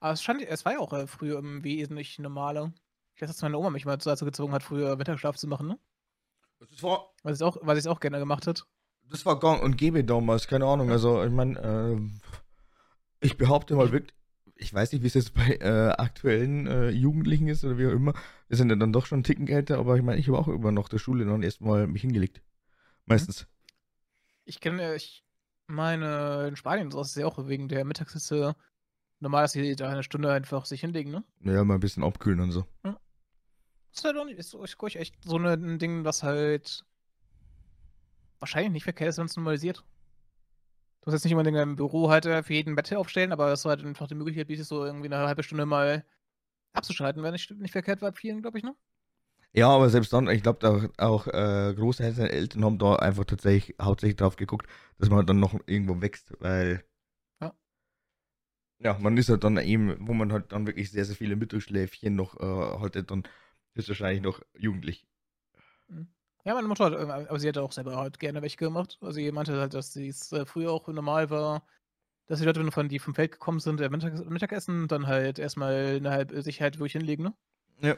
[0.00, 2.72] Aber es, stand, es war ja auch äh, früher im wesentlich normaler.
[3.14, 5.78] Ich weiß, dass meine Oma mich mal dazu gezwungen hat, früher Mittagsschlaf zu machen, ne?
[6.60, 7.10] Das war.
[7.22, 8.66] Was ich auch, was ich auch gerne gemacht hat.
[9.10, 10.90] Das war gang und gäbe damals, keine Ahnung.
[10.90, 11.98] Also, ich meine, äh,
[13.20, 14.14] ich behaupte mal wirklich,
[14.56, 17.92] ich weiß nicht, wie es jetzt bei äh, aktuellen äh, Jugendlichen ist oder wie auch
[17.92, 18.12] immer.
[18.48, 20.48] Wir sind ja dann doch schon einen Ticken älter, aber ich meine, ich habe auch
[20.48, 22.42] immer nach der Schule dann erstmal mich hingelegt.
[23.06, 23.46] Meistens.
[24.44, 25.24] Ich kenne, ich
[25.68, 28.56] meine, in Spanien so ist es ja auch wegen der Mittagshitze
[29.20, 31.24] normal, dass sie da eine Stunde einfach sich hinlegen, ne?
[31.40, 32.66] Ja, mal ein bisschen abkühlen und so.
[32.84, 32.98] Ja.
[33.92, 36.84] Ist halt auch nicht, ist, ist echt so ein Ding, was halt
[38.38, 39.78] wahrscheinlich nicht verkehrt ist, wenn es normalisiert.
[41.00, 43.48] Du musst jetzt nicht immer in deinem Büro halt äh, für jeden Bett aufstellen, aber
[43.48, 46.04] dass du halt einfach die Möglichkeit bietest, so irgendwie eine halbe Stunde mal
[46.72, 48.74] abzuschalten, wäre nicht, nicht verkehrt bei vielen, glaube ich, ne?
[49.52, 53.76] Ja, aber selbst dann, ich glaube, auch, auch äh, Großeltern, Eltern haben da einfach tatsächlich
[53.80, 54.66] hauptsächlich drauf geguckt,
[54.98, 56.84] dass man dann noch irgendwo wächst, weil.
[57.40, 57.54] Ja.
[58.80, 62.14] Ja, man ist halt dann eben, wo man halt dann wirklich sehr, sehr viele Mittagsschläfchen
[62.14, 63.24] noch äh, haltet, dann
[63.74, 65.06] ist wahrscheinlich noch jugendlich.
[65.88, 66.08] Mhm.
[66.44, 68.98] Ja, meine Mutter hat, äh, aber sie hat auch selber halt gerne welche gemacht.
[69.00, 71.66] Also, sie meinte halt, dass es äh, früher auch normal war,
[72.26, 75.38] dass die Leute, wenn von die vom Feld gekommen sind, äh, Mittag, Mittagessen, dann halt
[75.38, 77.34] erstmal eine halb, sich halt wirklich hinlegen, ne?
[77.80, 77.96] Ja.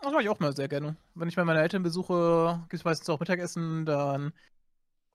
[0.00, 0.96] Das mache ich auch mal sehr gerne.
[1.14, 4.32] Wenn ich mal meine Eltern besuche, gibt es meistens auch Mittagessen, dann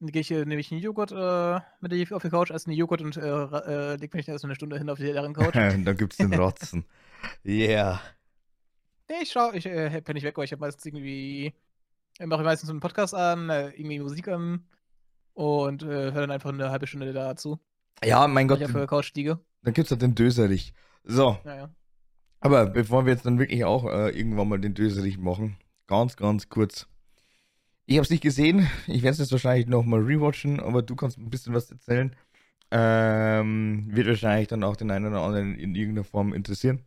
[0.02, 3.16] gehe ich, nehme ich einen Joghurt äh, mit auf die Couch, esse einen Joghurt und
[3.18, 5.54] äh, äh, lege mich erst eine Stunde hin auf die leeren Couch.
[5.86, 6.86] dann gibt es den Rotzen.
[7.46, 8.02] yeah.
[9.10, 11.54] Nee, ich schaue, ich äh, penne nicht weg, weil ich habe meistens irgendwie,
[12.20, 14.66] ich mache meistens einen Podcast an, äh, irgendwie Musik an
[15.34, 17.60] und, äh, höre dann einfach 'ne 1/2 Stunde dazu.
[18.04, 19.40] Ja, mein Wenn Gott, ich auf der Couch liege.
[19.62, 20.74] dann gibt's halt den Döserich.
[21.04, 21.38] So.
[21.46, 21.70] Ja, ja.
[22.44, 25.56] Aber bevor wir jetzt dann wirklich auch, äh, irgendwann mal den Döserich machen,
[25.88, 26.88] ganz, ganz kurz.
[27.86, 28.70] Ich habe es nicht gesehen.
[28.88, 32.14] Ich werde es jetzt wahrscheinlich noch mal rewatchen, aber du kannst ein bisschen was erzählen.
[32.70, 36.82] Ähm, wird wahrscheinlich dann auch den einen oder anderen in irgendeiner Form interessieren.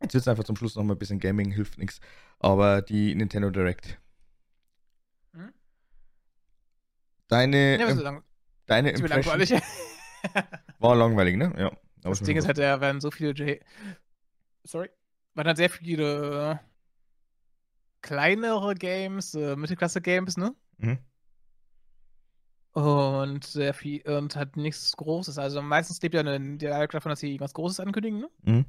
[0.00, 2.00] Jetzt wird's einfach zum Schluss noch mal ein bisschen Gaming, hilft nix.
[2.38, 3.98] Aber die Nintendo Direct.
[5.32, 5.52] Mhm.
[7.26, 8.22] Deine, Ja, so lang
[8.66, 9.52] deine Impression langweilig.
[10.78, 11.52] war langweilig, ne?
[11.58, 11.72] Ja.
[12.02, 13.58] Das Ding ist halt, da werden so viele J
[14.66, 14.90] sorry,
[15.34, 16.60] waren halt sehr viele
[18.04, 20.54] kleinere Games, äh, Mittelklasse-Games, ne?
[20.78, 20.98] Mhm.
[22.74, 25.38] Und sehr viel und halt nichts Großes.
[25.38, 28.28] Also, meistens lebt ja 'ne Direct davon, dass sie was Großes ankündigen, ne?
[28.44, 28.66] Mhm.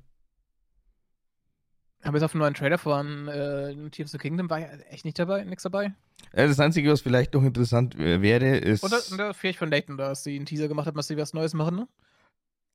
[2.04, 5.06] Aber bis auf 'n neuen Trailer von, äh, Tears of the Kingdom war ja echt
[5.06, 5.94] nicht dabei nix dabei.
[6.34, 9.60] Äh, das Einzige, was vielleicht noch interessant, äh, wäre, ist Und da und da vielleicht
[9.60, 11.88] von Layton, dass sie 'n Teaser gemacht haben, dass sie was Neues machen, ne?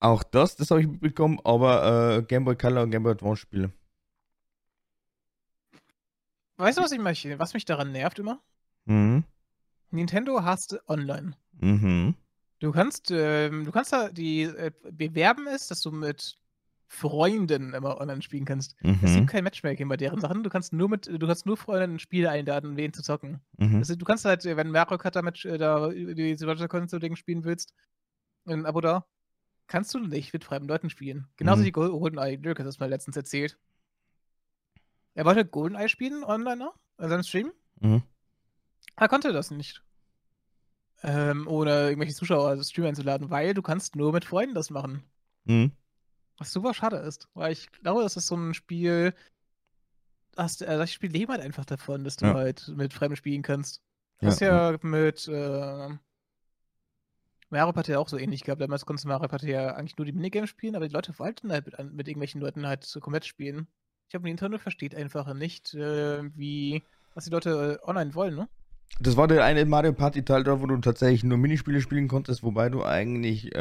[0.03, 3.41] Auch das, das habe ich mitbekommen, aber, äh, Game Boy Color und Game Boy Advance
[3.43, 3.73] Spiele.
[6.57, 8.41] Weißt du, was ich mich was mich daran nervt immer?
[8.85, 9.25] Mhm.
[9.91, 11.33] Nintendo hasst online.
[11.61, 12.15] Mhm.
[12.61, 16.37] Du kannst, ähm du kannst da die, äh bewerben es, dass du mit
[16.89, 18.77] Freunden immer online spielen kannst.
[18.81, 19.15] Es Mhm.
[19.17, 20.43] gibt kein Matchmaking bei deren Sachen.
[20.43, 23.41] Du kannst nur mit du kannst nur Freunde in Spiele einladen, wen zu zocken.
[23.59, 23.77] Mhm.
[23.77, 27.45] Also, du kannst halt, wenn Mario Kart da mit äh, da über die Ding spielen
[27.45, 27.73] willst,
[28.47, 29.07] 'n Abo da,
[29.73, 31.27] kannst du nicht mit fremden Leuten spielen.
[31.37, 31.67] Genauso Mhm.
[31.67, 32.37] wie Gol GoldenEye.
[32.37, 33.59] Dirk hat das mal letztens erzählt.
[35.15, 37.53] Er wollte GoldenEye spielen online, ne, in seinem Stream.
[37.81, 38.03] Mhm.
[38.97, 39.83] Er konnte das nicht.
[41.03, 45.03] Ähm, ohne irgendwelche Zuschauer, also Streamer einzuladen, weil du kannst nur mit Freunden das machen.
[45.45, 45.73] Mhm.
[46.39, 49.15] Was super schade ist, weil ich glaube, das ist so 'n Spiel
[50.35, 52.35] das äh, solche Spiele leben halt einfach davon, dass du Ja.
[52.35, 53.83] halt mit Fremden spielen kannst.
[54.21, 54.71] Ja, Das ist ja.
[54.73, 55.99] ja mit, ähm
[57.53, 58.61] Mario Party auch so ähnlich gehabt.
[58.63, 61.53] Damals konntest du Mario Party ja eigentlich nur die Minigames spielen, aber die Leute wollten
[61.53, 63.67] halt mit mit irgendwelchen Leuten halt so komplett spielen.
[64.07, 66.83] Ich glaube, Nintendo versteht einfach nicht, äh, wie
[67.15, 68.49] was die Leute, äh, online wollen, ne?
[69.01, 72.43] Das war der eine Mario Party Teil da, wo du tatsächlich nur Minispiele spielen konntest,
[72.43, 73.59] wobei du eigentlich, äh,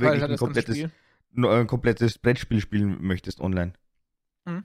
[0.00, 0.90] wirklich halt 'n das ganze komplettes
[1.36, 3.72] äh, komplettes Brettspiel spielen möchtest online.
[4.46, 4.64] Mhm.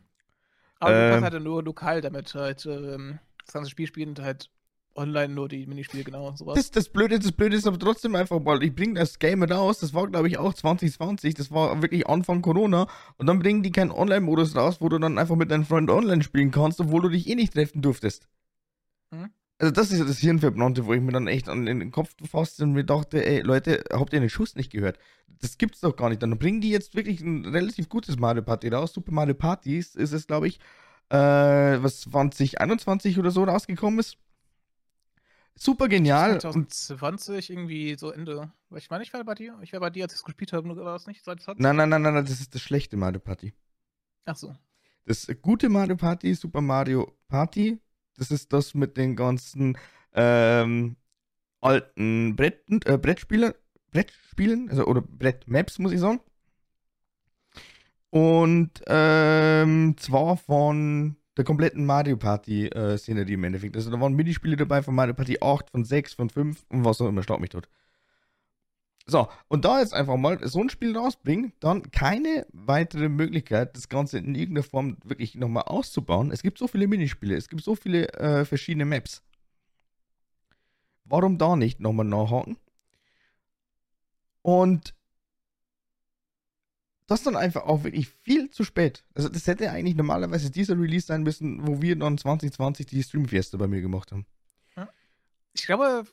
[0.79, 4.19] Aber du kannst Ähm halt nur lokal damit halt, ähm, das ganze Spiel spielen und
[4.19, 4.49] halt
[4.95, 6.55] online nur die Minispiele, genau, und so was.
[6.55, 9.79] Das das Blöde das Blöde ist aber trotzdem einfach mal, ich bringe das Game raus,
[9.79, 12.87] das war, glaube ich, auch 2020, das war wirklich Anfang Corona
[13.17, 16.23] und dann bringen die keinen Online-Modus raus, wo du dann einfach mit deinen Freunden online
[16.23, 18.27] spielen kannst, obwohl du dich eh nicht treffen durftest.
[19.11, 19.31] Mhm.
[19.59, 22.61] Also, das ist ja das Hirnverbrannte, wo ich mir dann echt an den Kopf gefasst
[22.61, 24.97] und mir dachte: „Ey, Leute, habt ihr den Schuss nicht gehört?
[25.27, 28.69] Das gibt's doch gar nicht.“ Dann bringen die jetzt wirklich 'n relativ gutes Mario Party
[28.69, 28.93] raus.
[28.93, 30.59] Super Mario Party ist ist es, glaube ich,
[31.09, 34.17] äh, was 2021 oder so rausgekommen ist.
[35.55, 39.57] Super genial und 2020 irgendwie so Ende ich meine, ich war bei dir.
[39.61, 41.61] Ich war bei dir, als ich's gespielt habe, war das nicht 2020?
[41.61, 43.53] Nein, nein, nein, nein, nein, das ist das schlechte Mario Party.
[44.25, 44.55] Ach so.
[45.05, 47.79] Das gute Mario Party, Super Mario Party,
[48.17, 49.77] das ist das mit den ganzen,
[50.13, 50.95] ähm,
[51.61, 53.55] alten Bretten äh, Brettspiele
[53.91, 56.19] Brettspielen, also oder Brettmaps, muss ich sagen.
[58.09, 63.75] Und, ähm, zwar von der kompletten Mario Party, äh, Szenerie im Endeffekt.
[63.75, 67.01] Also, da waren Minispiele dabei von Mario Party 8, von 6, von 5 und was
[67.01, 67.67] auch immer, schlag mich tot.
[69.05, 73.89] So, und da jetzt einfach mal so 'n Spiel rausbringen, dann keine weitere Möglichkeit, das
[73.89, 76.31] Ganze in irgendeiner Form wirklich noch mal auszubauen.
[76.31, 79.21] Es gibt so viele Minispiele, es gibt so viele, äh, verschiedene Maps.
[81.05, 82.57] Warum da nicht noch mal nachhaken?
[84.41, 84.93] Und
[87.07, 89.03] das dann einfach auch wirklich viel zu spät.
[89.13, 93.27] Also, das hätte eigentlich normalerweise dieser Release sein müssen, wo wir dann 2020 die Stream
[93.27, 94.25] Fiesta bei mir gemacht haben.
[95.55, 96.05] Ich glaube,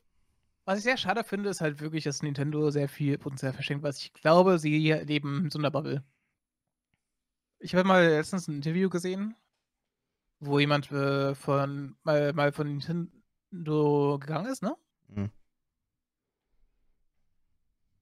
[0.66, 3.92] was ich sehr schade finde, ist halt wirklich, dass Nintendo sehr viel Potenzial verschenkt, weil
[3.92, 6.04] ich glaube, sie leben in so 'ner Bubble.
[7.62, 9.34] Ich habe mal letztens 'n Interview gesehen,
[10.40, 14.74] wo jemand, äh, von mal mal von Nintendo gegangen ist, ne?
[15.08, 15.30] Mhm.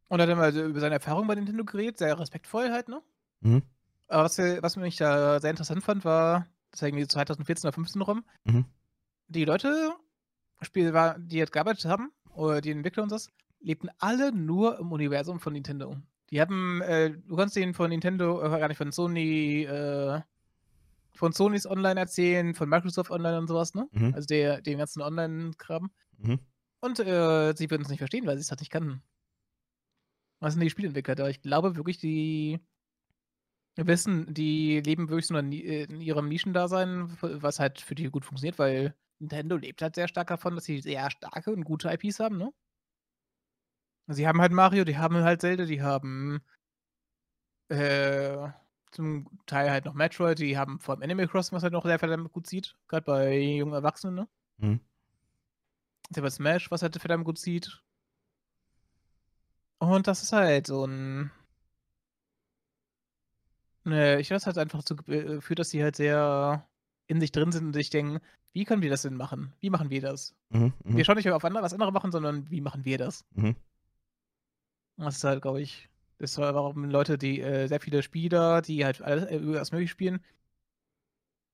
[0.09, 3.03] Und hat dann mal über seine Erfahrungen bei Nintendo geredet, sehr respektvoll halt, ne?
[3.41, 3.63] Mhm.
[4.09, 8.03] Aber was was mich da sehr interessant fand, war, das war irgendwie 2014 oder 15
[8.03, 8.25] rum.
[8.45, 8.65] Mhm.
[9.29, 9.93] Die Leute,
[10.63, 13.29] Spiel war die halt gearbeitet haben oder die Entwickler und das,
[13.61, 15.97] lebten alle nur im Universum von Nintendo.
[16.31, 20.21] Die haben, äh du kannst denen von Nintendo äh, gar nicht von Sony, äh
[21.15, 23.89] von Sonys Online erzählen, von Microsoft Online und so was, ne?
[23.91, 24.15] Mhm.
[24.15, 25.91] Also der den ganzen Online-Kram.
[26.19, 26.39] Mhm.
[26.81, 29.03] Und, äh, sie würden's nicht verstehen, weil sie's halt nicht kannten.
[30.41, 31.29] Was sind die Spieleentwickler da?
[31.29, 32.61] Ich glaube wirklich, die
[33.77, 38.59] wissen die leben wirklich so in in ihrem Nischendasein, was halt für die gut funktioniert,
[38.59, 42.39] weil Nintendo lebt halt sehr stark davon, dass sie sehr starke und gute IPs haben,
[42.39, 42.53] ne?
[44.09, 46.41] Sie haben halt Mario, die haben halt Zelda, die haben
[47.69, 48.49] äh,
[48.91, 51.99] zum Teil halt noch Metroid, die haben vor allem Animal Crossing, was halt noch sehr
[51.99, 54.29] verdammt gut sieht, gerade bei jungen Erwachsenen, ne?
[54.59, 54.81] Mhm.
[56.11, 57.83] Sie haben Smash, was halt verdammt gut sieht.
[59.81, 61.31] Und das ist halt so 'n
[63.85, 66.67] ne, ich weiß halt einfach dazu äh, führt, dass sie halt sehr
[67.07, 68.19] in sich drin sind und sich denken:
[68.53, 69.55] „Wie können wir das denn machen?
[69.61, 71.05] Wie machen wir das?“ Mhm, Wir mhm.
[71.05, 73.25] schauen nicht mehr auf andere was andere machen, sondern wie machen wir das?
[73.37, 73.59] Mhm.
[74.99, 75.89] Das ist halt, glaube ich
[76.21, 79.93] das war warum Leute, die, äh sehr viele Spieler, die halt alles äh, alles Mögliche
[79.93, 80.19] spielen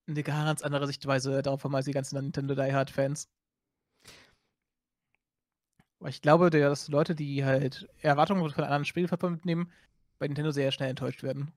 [0.08, 3.26] 'ne ganz andere Sichtweise darauf haben als die ganzen Nintendo Die Hard Fans.
[6.04, 9.72] Weil ich glaube, dass Leute, die halt Erwartungen von anderen Spieleplattformen mitnehmen,
[10.18, 11.50] bei Nintendo sehr schnell enttäuscht werden.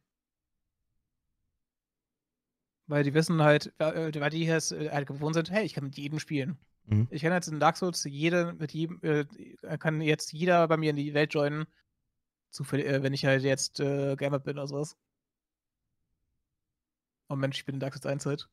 [2.87, 5.97] Weil die wissen halt, äh, weil die äh, halt gewohnt sind: „Hey, ich kann mit
[5.97, 6.57] jedem spielen.
[6.85, 7.07] Mhm.
[7.11, 9.25] Ich kann jetzt in Dark Souls jede mit jedem äh,
[9.79, 11.65] kann jetzt jeder bei mir in die Welt joinen,
[12.71, 14.97] äh, wenn ich halt jetzt, äh, Gamer bin oder so was.“
[17.29, 18.47] Oh Mensch, ich bin in Dark Souls 1 halt.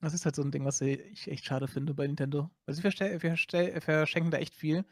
[0.00, 2.50] Das ist halt so 'n Ding, was ich echt schade finde bei Nintendo.
[2.64, 4.84] Weil sie verstell verstell verschenken da echt viel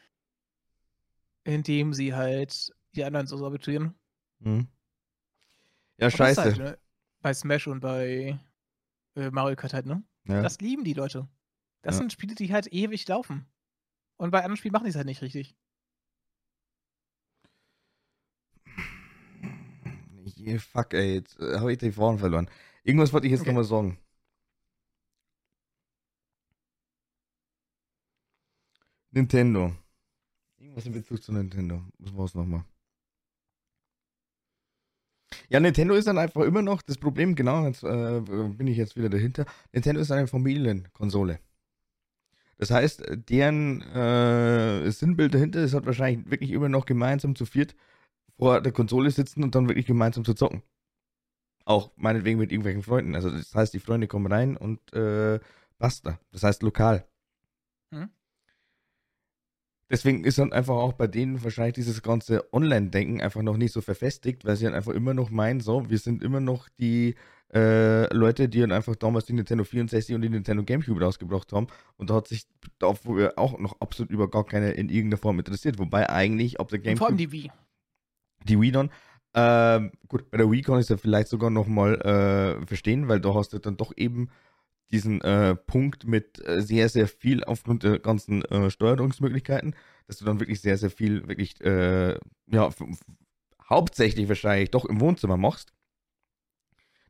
[1.45, 3.95] indem sie halt die anderen so sabotieren.
[4.41, 4.69] Mhm.
[5.99, 6.59] Ja, ist halt, scheiße.
[6.59, 6.79] ne,
[7.23, 8.39] bei Smash und bei,
[9.17, 10.03] äh, Mario Kart halt, ne?
[10.25, 10.43] Ja.
[10.43, 11.29] Das lieben die Leute.
[11.83, 12.01] Das Ja.
[12.01, 13.47] sind Spiele, die halt ewig laufen.
[14.17, 15.57] Und bei anderen Spielen machen die's halt nicht richtig.
[20.59, 22.49] Fuck, ey, jetzt, äh, habe ich den Faden verloren.
[22.85, 23.51] Irgendwas wollte ich jetzt Okay.
[23.51, 23.99] noch mal sagen.
[29.11, 29.75] Nintendo.
[30.59, 31.83] Irgendwas in Bezug zu Nintendo.
[31.99, 32.65] Was war's noch mal?
[35.49, 38.97] Ja, Nintendo ist dann einfach immer noch das Problem, genau, jetzt äh, bin ich jetzt
[38.97, 39.47] wieder dahinter.
[39.73, 41.41] Nintendo ist eine Familienkonsole.
[42.59, 47.77] Das heißt, deren äh, Sinnbild dahinter ist halt wahrscheinlich wirklich immer noch gemeinsam zu viert
[48.37, 50.63] vor der Konsole sitzen und dann wirklich gemeinsam zu zocken.
[51.65, 53.15] Auch meinetwegen mit irgendwelchen Freunden.
[53.15, 55.39] Also das heißt, die Freunde kommen rein und äh,
[55.79, 56.19] basta.
[56.33, 57.07] Das heißt lokal.
[57.91, 58.11] Mhm.
[59.91, 63.81] Deswegen ist dann einfach auch bei denen wahrscheinlich dieses ganze Online-Denken einfach noch nicht so
[63.81, 67.15] verfestigt, weil sie dann einfach immer noch meinen, so, wir sind immer noch die
[67.55, 71.69] äh, Leute, die dann einfach damals die Nintendo 64 und die Nintendo Gamecube rausgebracht haben.
[71.97, 72.47] Und da hat sich
[72.79, 75.79] dafür auch noch absolut über gar keine in irgendeiner Form interessiert.
[75.79, 77.53] Wobei eigentlich, ob der Und vor allem Gamecube, die Wii.
[78.45, 78.91] die Wii dann,
[79.35, 83.09] ähm, gut, bei der Wii kann ich es ja vielleicht sogar noch mal äh, verstehen,
[83.09, 84.29] weil da hast du dann doch eben
[84.91, 89.75] diesen äh, Punkt mit äh, sehr, sehr viel aufgrund der ganzen äh, Steuerungsmöglichkeiten,
[90.07, 92.71] dass du dann wirklich sehr, sehr viel, wirklich, äh, ja,
[93.69, 95.73] hauptsächlich wahrscheinlich doch im Wohnzimmer machst.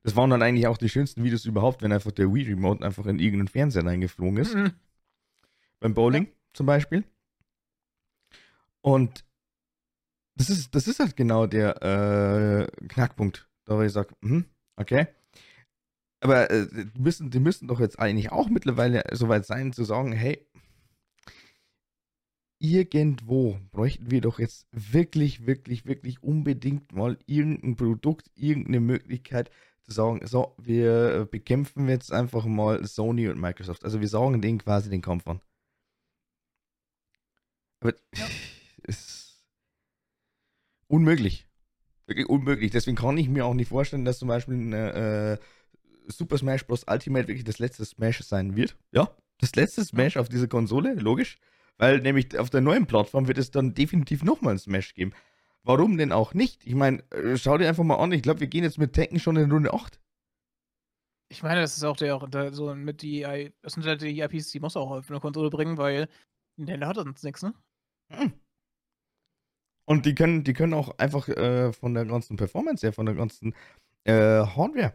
[0.03, 3.07] Das waren dann eigentlich auch die schönsten Videos überhaupt, wenn einfach der Wii Remote einfach
[3.07, 4.55] in irgendeinen Fernseher reingeflogen ist.
[4.55, 4.73] Mhm.
[5.81, 7.05] Beim Bowling zum Beispiel.
[8.81, 9.25] Und
[10.35, 15.09] das ist, das ist halt genau der äh, Knackpunkt, da wo ich sage, mhm, okay.
[16.21, 20.13] Aber äh, die, müssen, die müssen doch jetzt eigentlich auch mittlerweile soweit sein, zu sagen,
[20.13, 20.47] hey,
[22.59, 29.51] irgendwo bräuchten wir doch jetzt wirklich, wirklich, wirklich unbedingt mal irgendein Produkt, irgendeine Möglichkeit
[29.83, 33.85] zu sagen, so, wir bekämpfen jetzt einfach mal Sony und Microsoft.
[33.85, 35.41] Also wir sagen denen quasi den Kampf an.
[37.81, 38.27] Aber Ja.
[38.83, 39.45] ist
[40.89, 41.47] unmöglich.
[42.07, 42.71] Wirklich unmöglich.
[42.71, 44.93] Deswegen kann ich mir auch nicht vorstellen, dass zum Beispiel eine,
[45.39, 45.39] äh,
[46.09, 46.85] Super Smash Bros.
[46.89, 48.77] Ultimate wirklich das letzte Smash sein wird.
[48.93, 51.39] Ja, das letzte Smash auf dieser Konsole, logisch.
[51.77, 55.13] Weil nämlich auf der neuen Plattform wird es dann definitiv nochmal ein Smash geben.
[55.63, 56.67] Warum denn auch nicht?
[56.67, 58.13] Ich meine, äh, schau dir einfach mal an.
[58.13, 60.01] Ich glaube, wir gehen jetzt mit Tekken schon in Runde 8.
[61.31, 63.21] Ich meine, das ist auch der der so mit die
[63.61, 66.09] das sind halt die IPs, die musst du auch auf 'ne Konsole bringen, weil
[66.57, 67.55] Nintendo hat sonst nix, ne?
[68.11, 68.33] Hm.
[69.85, 73.15] Und die können, die können auch einfach äh, von der ganzen Performance her, von der
[73.15, 73.55] ganzen
[74.05, 74.95] äh, Hardware,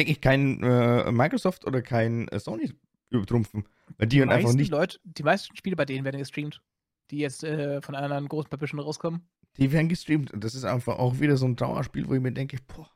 [0.00, 2.72] denke ich, kein äh, Microsoft oder kein äh, Sony
[3.10, 3.66] übertrumpfen.
[3.98, 6.62] Weil die, Die dann einfach meisten nicht, Leute die meisten Spiele bei denen werden gestreamt,
[7.10, 9.28] die jetzt, äh, von anderen großen Publishern rauskommen.
[9.58, 10.30] die werden gestreamt.
[10.30, 12.88] Und das ist einfach auch wieder so ein Trauerspiel, wo ich mir denke, boah,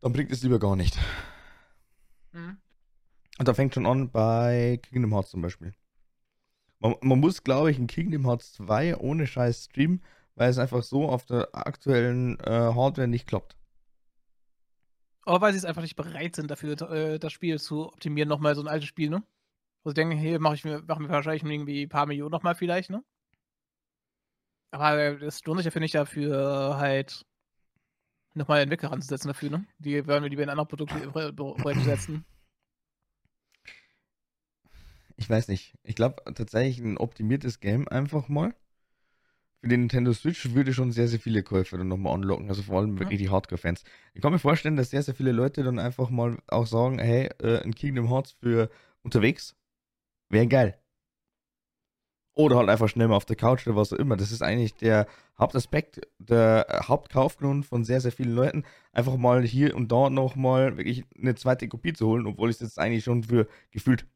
[0.00, 0.98] dann bringt es lieber gar nicht.
[2.32, 2.58] Mhm.
[3.38, 5.72] Und da fängt schon an bei Kingdom Hearts zum Beispiel.
[6.80, 10.02] Man, man muss, glaube ich, in Kingdom Hearts 2 ohne Scheiß streamen,
[10.34, 13.56] weil es einfach so auf der aktuellen äh, Hardware nicht klappt.
[15.24, 18.54] Aber weil sie's einfach nicht bereit sind dafür, äh, das Spiel zu optimieren, noch mal
[18.54, 19.22] so 'n altes Spiel, ne?
[19.84, 22.54] Wo sie denken: „Hey, mache ich mir machen wir wahrscheinlich irgendwie paar Millionen noch mal
[22.56, 23.04] vielleicht, ne?“
[24.70, 27.24] Aber es lohnt sich dafür nicht dafür halt
[28.34, 29.66] noch mal Entwickler ranzusetzen dafür, ne?
[29.78, 32.24] Die würden wir lieber in andere Produkte Pro Projekte setzen.
[35.16, 35.74] ich weiß nicht.
[35.82, 38.54] Ich glaube tatsächlich ein optimiertes Game einfach mal.
[39.62, 42.48] Für den Nintendo Switch würde schon sehr, sehr viele Käufer dann nochmal anlocken.
[42.48, 43.84] Also vor allem wirklich die Hardcore-Fans.
[44.12, 47.30] Ich kann mir vorstellen, dass sehr, sehr viele Leute dann einfach mal auch sagen, hey,
[47.40, 48.70] äh, ein Kingdom Hearts für
[49.02, 49.54] unterwegs
[50.30, 50.78] wäre geil.
[52.34, 54.16] Oder halt einfach schnell mal auf der Couch oder was auch immer.
[54.16, 55.06] Das ist eigentlich der
[55.38, 58.64] Hauptaspekt, der Hauptkaufgrund von sehr, sehr vielen Leuten.
[58.90, 62.62] Einfach mal hier und da nochmal wirklich eine zweite Kopie zu holen, obwohl ich es
[62.62, 64.06] jetzt eigentlich schon für gefühlt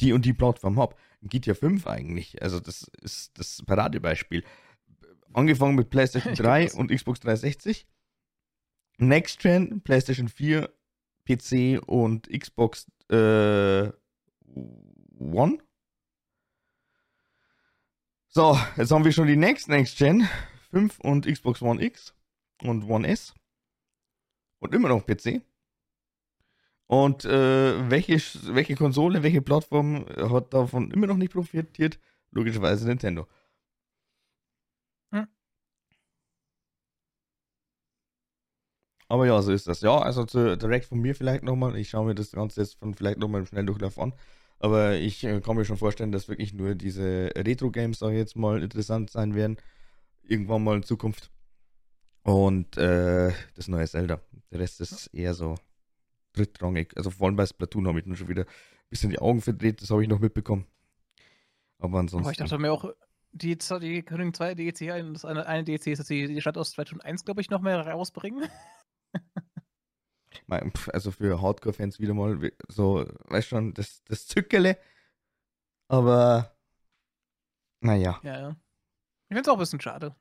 [0.00, 0.94] die und die Plattform habe.
[1.22, 2.42] GTA 5 eigentlich.
[2.42, 4.44] Also das ist das Paradebeispiel.
[5.32, 7.86] Angefangen mit PlayStation 3 und Xbox 360.
[8.98, 10.72] Next Gen, PlayStation 4,
[11.24, 13.90] PC und Xbox äh,
[15.18, 15.58] One.
[18.28, 20.28] So, jetzt haben wir schon die Next Next Gen
[20.70, 22.14] 5 und Xbox One X
[22.62, 23.34] und One S.
[24.58, 25.42] Und immer noch PC.
[26.86, 28.18] Und äh, welche,
[28.54, 31.98] welche Konsole, welche Plattform hat davon immer noch nicht profitiert?
[32.32, 33.26] Logischerweise Nintendo.
[35.12, 35.26] Hm.
[39.08, 39.80] Aber ja, so ist das.
[39.82, 41.76] Ja, also zu, direkt von mir vielleicht nochmal.
[41.76, 44.14] Ich schaue mir das Ganze jetzt von vielleicht nochmal im Schnelldurchlauf an.
[44.58, 48.62] Aber ich äh, kann mir schon vorstellen, dass wirklich nur diese Retro-Games da jetzt mal
[48.62, 49.56] interessant sein werden.
[50.22, 51.30] Irgendwann mal in Zukunft.
[52.22, 54.20] Und äh, das neue Zelda.
[54.50, 55.56] Der Rest ist eher so
[56.32, 56.96] drittrangig.
[56.96, 59.82] Also vor allem bei Splatoon habe ich nur schon wieder ein bisschen die Augen verdreht,
[59.82, 60.66] das habe ich noch mitbekommen.
[61.78, 62.24] Aber ansonsten.
[62.24, 62.92] Aber ich dachte mir auch,
[63.32, 66.72] die, die können zwei DLC, das eine, eine DLC ist, dass sie die Stadt aus
[66.72, 68.48] Splatoon 1, glaube ich, noch mehr rausbringen.
[70.92, 74.78] also für Hardcore-Fans wieder mal so, weißt schon, das, das Zückele.
[75.88, 76.56] Aber
[77.80, 78.20] naja.
[78.22, 78.50] Ja, ja.
[78.50, 80.14] Ich finde es auch ein bisschen schade.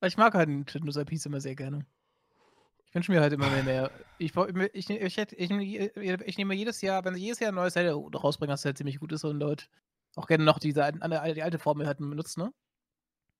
[0.00, 1.86] Weil ich mag halt Nintendo's IPs immer sehr gerne.
[2.88, 3.62] Ich wünsche mir halt immer mehr.
[3.62, 3.90] mehr.
[4.18, 7.92] Ich, ich, ich, ich, ich, nehme jedes Jahr, wenn sie jedes Jahr ein neues Zelda
[7.92, 9.66] rausbringen, was halt ziemlich gut ist und Leute
[10.16, 12.52] auch gerne noch diese die alte Formel halt benutzen, ne?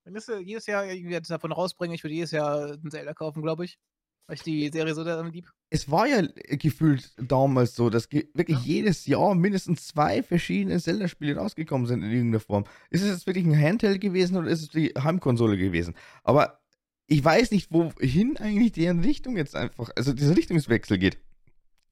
[0.05, 3.65] Wenn ich jedes Jahr irgendwie davon rausbringen, ich würde jedes Jahr ein Zelda kaufen, glaube
[3.65, 3.79] ich.
[4.27, 5.51] Weil ich die Serie so lieb.
[5.71, 8.65] Es war ja gefühlt damals so, dass wirklich ja.
[8.65, 12.65] jedes Jahr mindestens zwei verschiedene Zelda-Spiele rausgekommen sind in irgendeiner Form.
[12.91, 15.95] Ist es jetzt wirklich ein Handheld gewesen oder ist es die Heimkonsole gewesen?
[16.25, 16.61] Aber
[17.09, 21.19] ich weiß nicht, wohin eigentlich deren Richtung jetzt einfach, also dieser Richtungswechsel geht.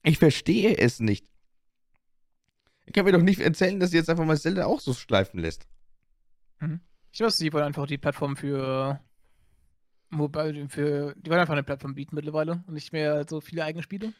[0.03, 1.27] Ich verstehe es nicht.
[2.85, 5.39] Ich kann mir doch nicht erzählen, dass sie jetzt einfach mal Zelda auch so schleifen
[5.39, 5.67] lässt.
[6.59, 6.79] Mhm.
[7.11, 9.01] Ich glaube, sie wollen einfach die Plattform für
[10.09, 13.81] Mobile, für, die wollen einfach eine Plattform bieten mittlerweile und nicht mehr so viele eigene
[13.81, 14.13] Spiele.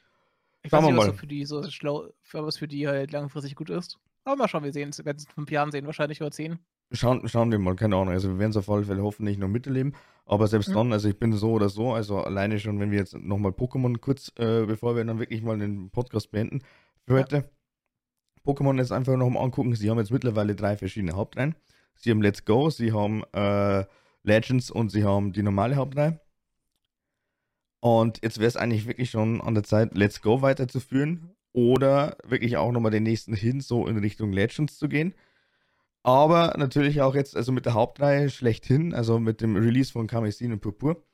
[0.64, 3.56] Ich weiß nicht, was so für die so schlau, für was für die halt langfristig
[3.56, 4.00] gut ist.
[4.24, 5.06] Aber mal schauen, wir sehen es.
[5.06, 6.60] Werden es in fünf Jahren sehen, wahrscheinlich oder zehn.
[6.92, 8.14] Schauen, schauen wir mal, keine Ahnung.
[8.14, 9.94] Also wir werden es auf alle Fälle hoffentlich noch miterleben.
[10.26, 10.74] Aber selbst mhm.
[10.74, 13.98] dann, also ich bin so oder so, also alleine schon, wenn wir jetzt nochmal Pokémon
[14.00, 16.62] kurz, äh, bevor wir dann wirklich mal den Podcast beenden,
[17.06, 17.24] für ja.
[17.24, 17.50] heute.
[18.46, 19.76] Pokémon jetzt einfach nochmal angucken.
[19.76, 21.56] Sie haben jetzt mittlerweile drei verschiedene Hauptreihen.
[21.96, 23.86] Sie haben Let's Go, sie haben äh,
[24.24, 26.20] Legends und sie haben die normale Hauptreihe.
[27.80, 32.58] Und jetzt wäre es eigentlich wirklich schon an der Zeit, Let's Go weiterzuführen oder wirklich
[32.58, 35.14] auch nochmal den nächsten hin, so in Richtung Legends zu gehen.
[36.08, 40.54] Aber natürlich auch jetzt, also mit der Hauptreihe schlechthin, also mit dem Release von Kamisin
[40.54, 41.06] und Purpur.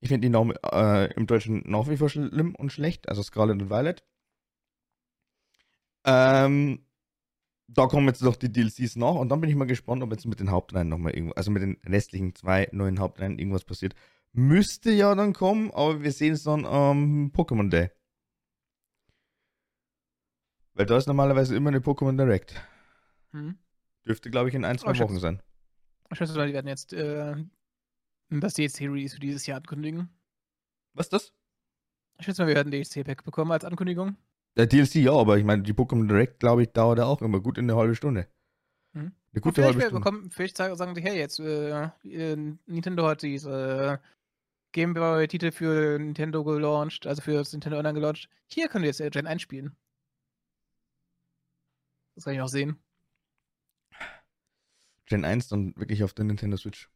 [0.00, 3.62] Ich finde die Namen äh, im Deutschen nach wie vor schlimm und schlecht, also Scarlet
[3.62, 4.04] und Violet.
[6.04, 6.84] Ähm,
[7.66, 10.26] da kommen jetzt noch die DLCs nach und dann bin ich mal gespannt, ob jetzt
[10.26, 13.94] mit den Hauptreihen nochmal irgendwo, also mit den restlichen zwei neuen Hauptreihen irgendwas passiert.
[14.32, 17.88] Müsste ja dann kommen, aber wir sehen es dann am Pokémon Day.
[20.74, 22.54] Weil da ist normalerweise immer eine Pokémon Direct.
[23.32, 23.56] Hm.
[24.06, 25.42] Dürfte, glaube ich, in ein, zwei oh, Wochen sein.
[26.10, 27.34] Ich schätze mal, die werden jetzt äh,
[28.30, 30.08] das DLC-Release für dieses Jahr ankündigen.
[30.94, 31.32] Was ist das?
[32.18, 34.16] Ich schätze mal, wir werden DLC-Pack bekommen als Ankündigung.
[34.56, 37.58] Der DLC ja, aber ich meine, die Pokémon Direct, glaube ich, dauert auch immer gut
[37.58, 38.28] in eine halbe Stunde.
[38.94, 39.12] Hm.
[39.32, 39.98] Eine gute halbe Stunde.
[39.98, 44.08] Bekommen, vielleicht sagen die, hey, jetzt, äh, Nintendo hat diese äh,
[44.72, 48.30] Game Boy-Titel für Nintendo gelauncht, also für das Nintendo Online gelauncht.
[48.46, 49.76] Hier können wir jetzt Gen 1 spielen.
[52.14, 52.78] Das kann ich noch sehen.
[55.06, 56.90] Gen 1 dann wirklich auf der Nintendo Switch.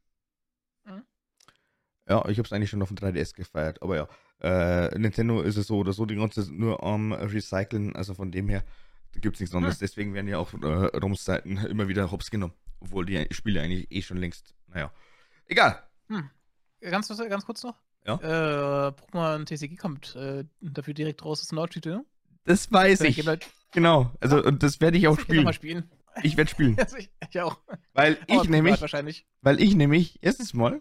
[0.85, 1.03] Mhm.
[2.09, 4.09] Ja, ich habe es eigentlich schon auf dem 3DS gefeiert, aber ja.
[4.43, 8.32] Äh, Nintendo ist es so oder so die ganze Zeit nur am Recyceln, also von
[8.32, 8.65] dem her
[9.12, 9.77] gibt es nichts anderes.
[9.77, 9.81] Hm.
[9.81, 14.03] Deswegen werden ja auch äh, ROMs-Seiten immer wieder hops genommen, obwohl die Spiele eigentlich eh
[14.03, 14.93] schon längst, naja.
[15.47, 15.82] Egal.
[16.09, 16.31] Hm.
[16.81, 17.77] Ganz, ganz kurz noch.
[18.07, 18.15] Ja.
[18.15, 21.91] Äh, Pokémon TCG kommt äh, dafür direkt raus, das ist ein Launch-Titel.
[21.91, 22.05] Ne?
[22.45, 23.23] Das weiß ich.
[23.73, 24.45] Genau, also ja.
[24.45, 25.49] und das werde ich auch das spielen.
[25.49, 25.91] Ich, spielen.
[26.23, 26.77] Ich werde spielen.
[26.99, 27.59] ich, ich, auch.
[27.93, 28.81] Weil ich nämlich,
[29.43, 30.81] weil ich nämlich erstens mal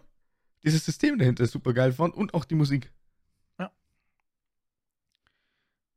[0.62, 2.92] dieses System dahinter super geil fand und auch die Musik.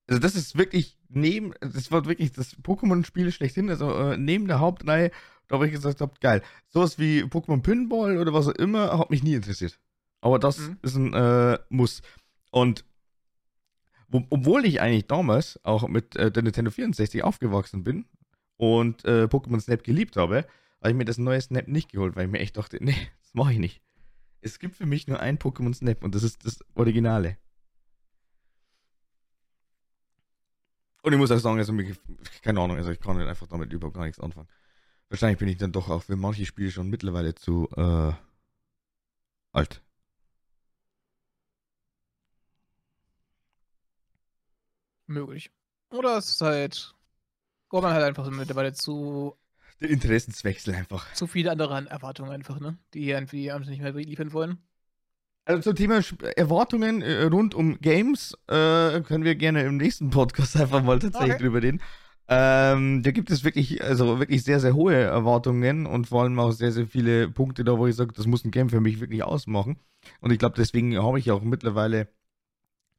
[0.08, 4.60] Also das ist wirklich neben, das war wirklich das Pokémon-Spiel schlechthin, also äh, neben der
[4.60, 5.12] Hauptreihe,
[5.48, 6.42] da habe ich gesagt habe, geil.
[6.70, 9.80] Sowas wie Pokémon Pinball oder was auch immer, hat mich nie interessiert.
[10.22, 10.78] Aber das Mhm.
[10.82, 12.02] ist ein äh, Muss.
[12.52, 12.86] Und
[14.08, 18.06] wo, obwohl ich eigentlich damals auch mit äh, der Nintendo 64 aufgewachsen bin
[18.64, 20.48] und äh, Pokémon Snap geliebt habe,
[20.80, 23.34] habe ich mir das neue Snap nicht geholt, weil ich mir echt dachte, nee, das
[23.34, 23.82] mache ich nicht.
[24.40, 27.38] Es gibt für mich nur ein Pokémon Snap und das ist das Originale.
[31.02, 31.74] Und ich muss auch sagen, also
[32.42, 34.48] keine Ahnung, also ich kann halt einfach damit überhaupt gar nichts anfangen.
[35.10, 38.14] Wahrscheinlich bin ich dann doch auch für manche Spiele schon mittlerweile zu äh,
[39.52, 39.84] alt.
[45.08, 45.52] Möglich.
[45.90, 46.96] Oder es ist halt.
[47.82, 49.36] Man halt einfach mittlerweile zu,
[49.82, 51.06] Der Interessenswechsel einfach.
[51.14, 52.78] zu viele andere Erwartungen einfach, ne?
[52.94, 54.58] Die irgendwie einfach nicht mehr liefern wollen.
[55.46, 56.00] Also zum Thema
[56.38, 61.36] Erwartungen äh, rund um Games äh, können wir gerne im nächsten Podcast einfach mal tatsächlich
[61.36, 61.44] Okay.
[61.44, 61.82] drüber reden.
[62.30, 66.52] Ähm, da gibt es wirklich, also wirklich sehr, sehr hohe Erwartungen und vor allem auch
[66.52, 69.24] sehr, sehr viele Punkte da, wo ich sage, das muss ein Game für mich wirklich
[69.24, 69.78] ausmachen.
[70.22, 72.08] Und ich glaube, deswegen habe ich auch mittlerweile,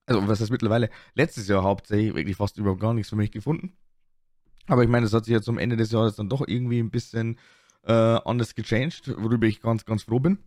[0.07, 3.77] also was heißt mittlerweile, letztes Jahr hauptsächlich wirklich fast überhaupt gar nichts für mich gefunden.
[4.67, 6.91] Aber ich meine, das hat sich ja zum Ende des Jahres dann doch irgendwie ein
[6.91, 7.39] bisschen
[7.83, 10.39] äh, anders gechanged, worüber ich ganz, ganz froh bin.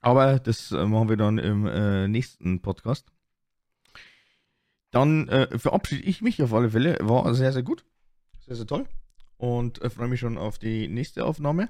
[0.00, 3.10] Aber das äh, machen wir dann im äh, nächsten Podcast.
[4.90, 6.96] Dann äh, verabschiede ich mich auf alle Fälle.
[7.02, 7.84] War sehr, sehr gut.
[8.46, 8.86] Sehr, sehr toll.
[9.36, 11.68] Und äh, freue mich schon auf die nächste Aufnahme.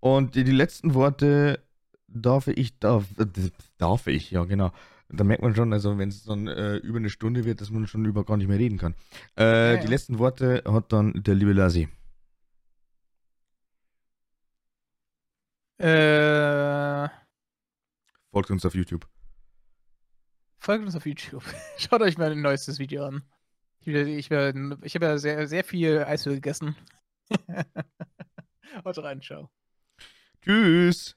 [0.00, 1.62] Und die, die letzten Worte
[2.06, 3.04] darf ich, darf,
[3.78, 4.72] darf ich, ja genau.
[5.10, 7.86] Da merkt man schon, also wenn es dann äh, über eine Stunde wird, dass man
[7.86, 8.94] schon über gar nicht mehr reden kann.
[9.38, 9.90] Äh, Ja, Die ja.
[9.90, 11.88] letzten Worte hat dann der liebe Lassi.
[15.78, 17.08] Äh,
[18.32, 19.06] Folgt uns auf YouTube.
[20.58, 21.44] folgt uns auf YouTube.
[21.78, 23.22] Schaut euch mein neuestes Video an.
[23.80, 26.76] Ich, ich, ich habe ja sehr, sehr viel Eiswürfel gegessen.
[28.84, 29.50] Haut rein, ciao.
[30.42, 31.16] Tschüss.